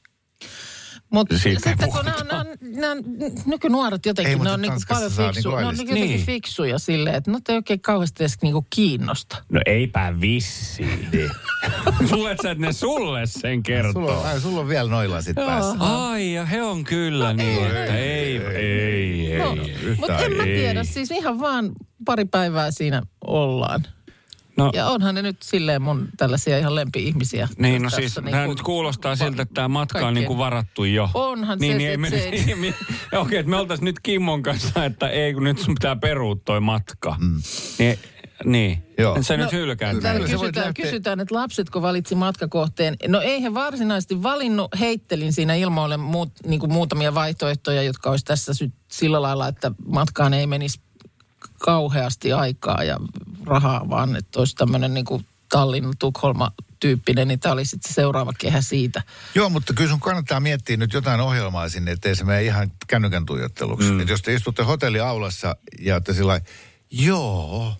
Mutta 1.11 1.34
ei 1.34 1.40
sitten 1.40 1.78
kun 1.78 2.04
nämä, 2.04 2.24
nämä, 2.24 2.44
nämä 2.80 3.02
nykynuoret 3.46 4.06
Ei, 4.06 4.11
jotenkin, 4.11 4.38
mutta 4.38 4.48
ne 4.48 4.54
on 4.54 4.61
niin 4.62 4.70
Tanskassa 4.70 4.94
paljon 4.94 5.11
saa 5.11 5.32
fiksu, 5.32 5.48
niinku 5.48 5.50
ne 5.50 5.56
on 5.56 5.64
laillisesti. 5.64 5.90
jotenkin 5.92 6.16
Niin. 6.16 6.26
fiksuja 6.26 6.78
silleen, 6.78 7.16
että 7.16 7.30
no 7.30 7.38
ei 7.48 7.56
oikein 7.56 7.80
kauheasti 7.80 8.22
edes 8.22 8.42
niin 8.42 8.54
kiinnosta. 8.70 9.36
No 9.52 9.61
eipä 9.66 10.14
vissiin. 10.20 11.09
Luulet 12.12 12.38
sä, 12.42 12.50
että 12.50 12.66
ne 12.66 12.72
sulle 12.72 13.26
sen 13.26 13.62
kertoo? 13.62 13.92
Sulla 13.92 14.18
on, 14.20 14.26
ai, 14.26 14.40
sulla 14.40 14.61
on 14.61 14.68
vielä 14.68 14.90
noin 14.90 15.11
lasit 15.11 15.34
päässä. 15.34 15.76
Ai, 15.78 16.32
ja 16.32 16.44
he 16.44 16.62
on 16.62 16.84
kyllä 16.84 17.32
niin, 17.32 17.66
että 17.66 17.96
ei, 17.96 18.36
ei, 18.46 19.32
ei. 19.32 19.38
No, 19.38 19.56
mutta 20.00 20.18
en 20.18 20.32
mä 20.36 20.42
ei. 20.42 20.59
tiedä, 20.59 20.84
siis 20.84 21.11
ihan 21.11 21.40
vaan 21.40 21.72
pari 22.04 22.24
päivää 22.24 22.70
siinä 22.70 23.02
ollaan. 23.26 23.84
No, 24.59 24.70
Ja 24.74 24.86
onhan 24.86 25.14
ne 25.14 25.22
nyt 25.22 25.42
silleen 25.42 25.82
mun 25.82 26.09
tällaisia 26.16 26.59
ihan 26.59 26.74
lempi-ihmisiä. 26.74 27.48
niin, 27.59 27.82
no 27.82 27.90
siis 27.90 28.14
tämä 28.14 28.46
nyt 28.46 28.62
kuulostaa 28.62 29.16
siltä, 29.16 29.42
että 29.42 29.54
tämä 29.54 29.68
matka 29.68 29.98
on 29.98 30.02
kaikkien- 30.04 30.14
niin 30.14 30.26
kuin 30.26 30.38
varattu 30.38 30.84
jo. 30.84 31.11
Onhan 31.14 31.59
niin, 31.59 31.72
se, 31.72 31.78
niin, 31.78 32.04
ei 32.04 32.11
se 32.11 32.16
ei- 32.28 32.44
niin, 32.44 32.59
me, 32.59 32.74
okei, 33.18 33.38
että 33.38 33.50
me 33.50 33.56
oltaisiin 33.56 33.84
nyt 33.84 34.00
Kimmon 34.00 34.42
kanssa, 34.42 34.84
että 34.84 35.09
ei 35.09 35.34
kun 35.34 35.44
nyt 35.44 35.59
sun 35.59 35.74
pitää 35.74 35.96
perua 35.96 36.36
toi 36.44 36.61
matka. 36.61 37.16
Mm. 37.20 37.42
Niin, 37.78 37.98
niin. 38.44 38.82
Joo. 38.98 39.22
Sä 39.22 39.36
No, 39.36 39.42
nyt 39.44 39.52
hylkäät 39.52 39.98
täällä 40.00 40.20
kysytään, 40.20 40.66
lähteä- 40.66 40.84
kysytään, 40.84 41.20
että 41.20 41.34
lapsetko 41.34 41.82
valitsi 41.82 42.14
matkakohteen. 42.14 42.96
No 43.09 43.20
ei 43.20 43.42
he 43.42 43.54
varsinaisesti 43.54 44.22
valinnut, 44.22 44.68
heittelin 44.80 45.32
siinä 45.32 45.54
ilmoille 45.54 45.96
muut, 45.96 46.32
niin 46.46 46.61
kuin 46.61 46.72
muutamia 46.72 47.14
vaihtoehtoja, 47.14 47.82
jotka 47.82 48.11
olisi 48.11 48.24
tässä 48.24 48.54
sy- 48.54 48.72
sillä 48.90 49.22
lailla, 49.22 49.48
että 49.48 49.72
matkaan 49.86 50.34
ei 50.34 50.46
menisi 50.46 50.80
kauheasti 51.59 52.32
aikaa 52.32 52.84
ja 52.84 52.98
rahaa, 53.46 53.90
vaan 53.90 54.16
että 54.16 54.38
olisi 54.38 54.56
tämmöinen 54.56 54.94
niin 54.94 55.04
kuin 55.04 55.26
Tallinna, 55.48 55.92
Tukholma 55.98 56.52
tyyppinen, 56.80 57.28
niin 57.28 57.40
tämä 57.40 57.52
oli 57.52 57.64
sitten 57.64 57.92
se 57.92 57.94
seuraava 57.94 58.32
kehä 58.38 58.61
siitä. 58.61 59.02
Joo, 59.34 59.50
mutta 59.50 59.72
kyllä 59.72 59.90
sun 59.90 60.00
kannattaa 60.00 60.40
miettiä 60.40 60.76
nyt 60.76 60.92
jotain 60.92 61.20
ohjelmaa 61.20 61.68
sinne, 61.68 61.90
ettei 61.90 62.16
se 62.16 62.24
mene 62.24 62.42
ihan 62.42 62.72
kännykän 62.86 63.26
tuijotteluksi. 63.26 63.90
Mm. 63.90 64.00
Että 64.00 64.12
jos 64.12 64.22
te 64.22 64.34
istutte 64.34 64.62
hotelliaulassa 64.62 65.56
ja 65.78 66.00
te 66.00 66.12
sillä 66.12 66.40
joo, 66.90 67.76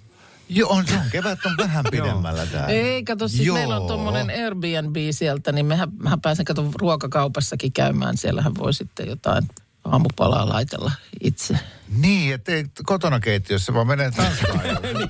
joo, 0.49 0.71
on, 0.73 0.87
se 0.87 0.95
on, 0.95 1.11
kevät 1.13 1.47
on 1.47 1.55
vähän 1.59 1.85
pidemmällä 1.91 2.47
täällä. 2.47 2.69
Ei, 2.69 3.05
kato, 3.05 3.29
siis 3.29 3.47
Joo. 3.47 3.57
meillä 3.57 3.77
on 3.77 3.87
tuommoinen 3.87 4.45
Airbnb 4.45 4.97
sieltä, 5.11 5.53
niin 5.53 5.67
mehän, 5.67 5.89
mehän 6.03 6.21
pääsen 6.21 6.45
kato 6.45 6.71
ruokakaupassakin 6.75 7.73
käymään. 7.73 8.17
Siellähän 8.17 8.55
voi 8.55 8.75
sitten 8.75 9.09
jotain 9.09 9.49
aamupalaa 9.93 10.49
laitella 10.49 10.93
itse. 11.21 11.59
Niin, 11.97 12.35
että 12.35 12.53
ei 12.53 12.65
kotona 12.87 13.21
keittiössä, 13.21 13.75
vaan 13.75 13.87
menee 13.87 14.11
Tanskaan. 14.11 14.61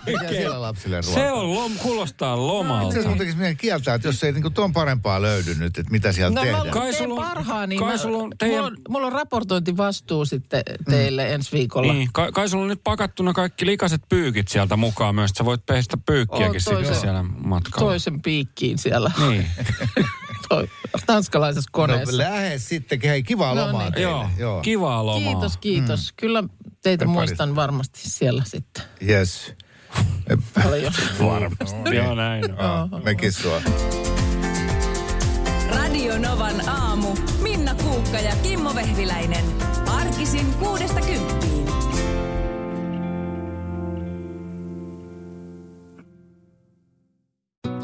Mikä 0.07 0.29
siellä 0.39 0.63
lapsille 0.63 1.01
ruokaa? 1.01 1.23
Se 1.25 1.33
on, 1.33 1.55
lom, 1.55 1.73
kuulostaa 1.79 2.37
lomalta. 2.47 2.87
Itse 2.87 2.99
asiassa 2.99 3.19
tekisi 3.19 3.37
mielen 3.39 3.57
kieltää, 3.57 3.95
että 3.95 4.09
jos 4.09 4.25
ei 4.25 4.33
niinku 4.33 4.51
tuon 4.51 4.73
parempaa 4.73 5.23
löydy 5.23 5.55
nyt, 5.55 5.79
että 5.79 5.93
mitä 5.93 6.13
siellä 6.13 6.35
No 6.35 6.43
tehdään. 6.43 6.67
mä 6.67 6.73
Kai 6.73 6.83
teen 6.91 7.03
sulla 7.05 7.15
on- 7.23 7.29
parhaani. 7.29 7.77
kai 7.79 7.89
Mä- 7.93 7.97
sulla 7.99 8.19
on 8.19 8.33
teidän- 8.39 8.57
mulla, 8.59 8.67
on, 8.67 8.77
mulla 8.89 9.07
on 9.07 9.13
raportointivastuu 9.13 10.25
sitten 10.25 10.63
teille 10.91 11.25
mm. 11.29 11.35
ensi 11.35 11.53
viikolla. 11.53 11.93
Niin, 11.93 12.09
kai, 12.13 12.33
kai 12.33 12.49
sulla 12.49 12.63
on 12.63 12.69
nyt 12.69 12.81
pakattuna 12.85 13.33
kaikki 13.33 13.67
likaset 13.67 14.03
pyykit 14.09 14.49
sieltä 14.49 14.77
mukaan 14.77 15.15
myös, 15.15 15.31
että 15.31 15.39
sä 15.39 15.45
voit 15.45 15.67
pestä 15.67 15.97
pyykkiäkin 16.07 16.61
sitten 16.61 16.79
toisen- 16.85 17.01
siellä 17.01 17.23
matkalla. 17.23 17.89
Toisen 17.91 18.23
piikkiin 18.23 18.79
siellä. 18.79 19.11
Niin. 19.29 19.47
toi 20.49 20.69
tanskalaisessa 21.07 21.69
No 21.69 21.73
koneessa. 21.73 22.19
lähes 22.19 22.69
sitten. 22.69 22.99
Hei, 23.05 23.23
kivaa 23.23 23.55
No 23.55 23.67
lomaa 23.67 23.83
niin. 23.83 23.93
teille. 23.93 24.11
Joo, 24.11 24.27
Joo. 24.39 24.61
kivaa 24.61 25.07
lomaa. 25.07 25.33
Kiitos, 25.33 25.57
kiitos. 25.57 26.13
Kyllä 26.17 26.45
teitä 26.83 27.05
Me 27.05 27.11
muistan 27.11 27.57
varmasti 27.57 28.01
siellä 28.03 28.43
sitten 28.47 28.85
Yes. 29.09 29.55
paljon. 30.55 30.93
Varmasti. 31.25 31.97
Joo, 31.97 32.15
näin 32.15 32.45
mekin 33.05 33.33
sua. 33.33 33.63
Radio 35.77 36.19
Novan 36.19 36.69
aamu. 36.69 37.17
Minna 37.43 37.75
Kuukka 37.75 38.19
ja 38.19 38.37
Kimmo 38.43 38.75
Vehviläinen. 38.75 39.45
Arkisin 39.87 40.55
kuudesta 40.55 41.01
kymppiin. 41.01 41.38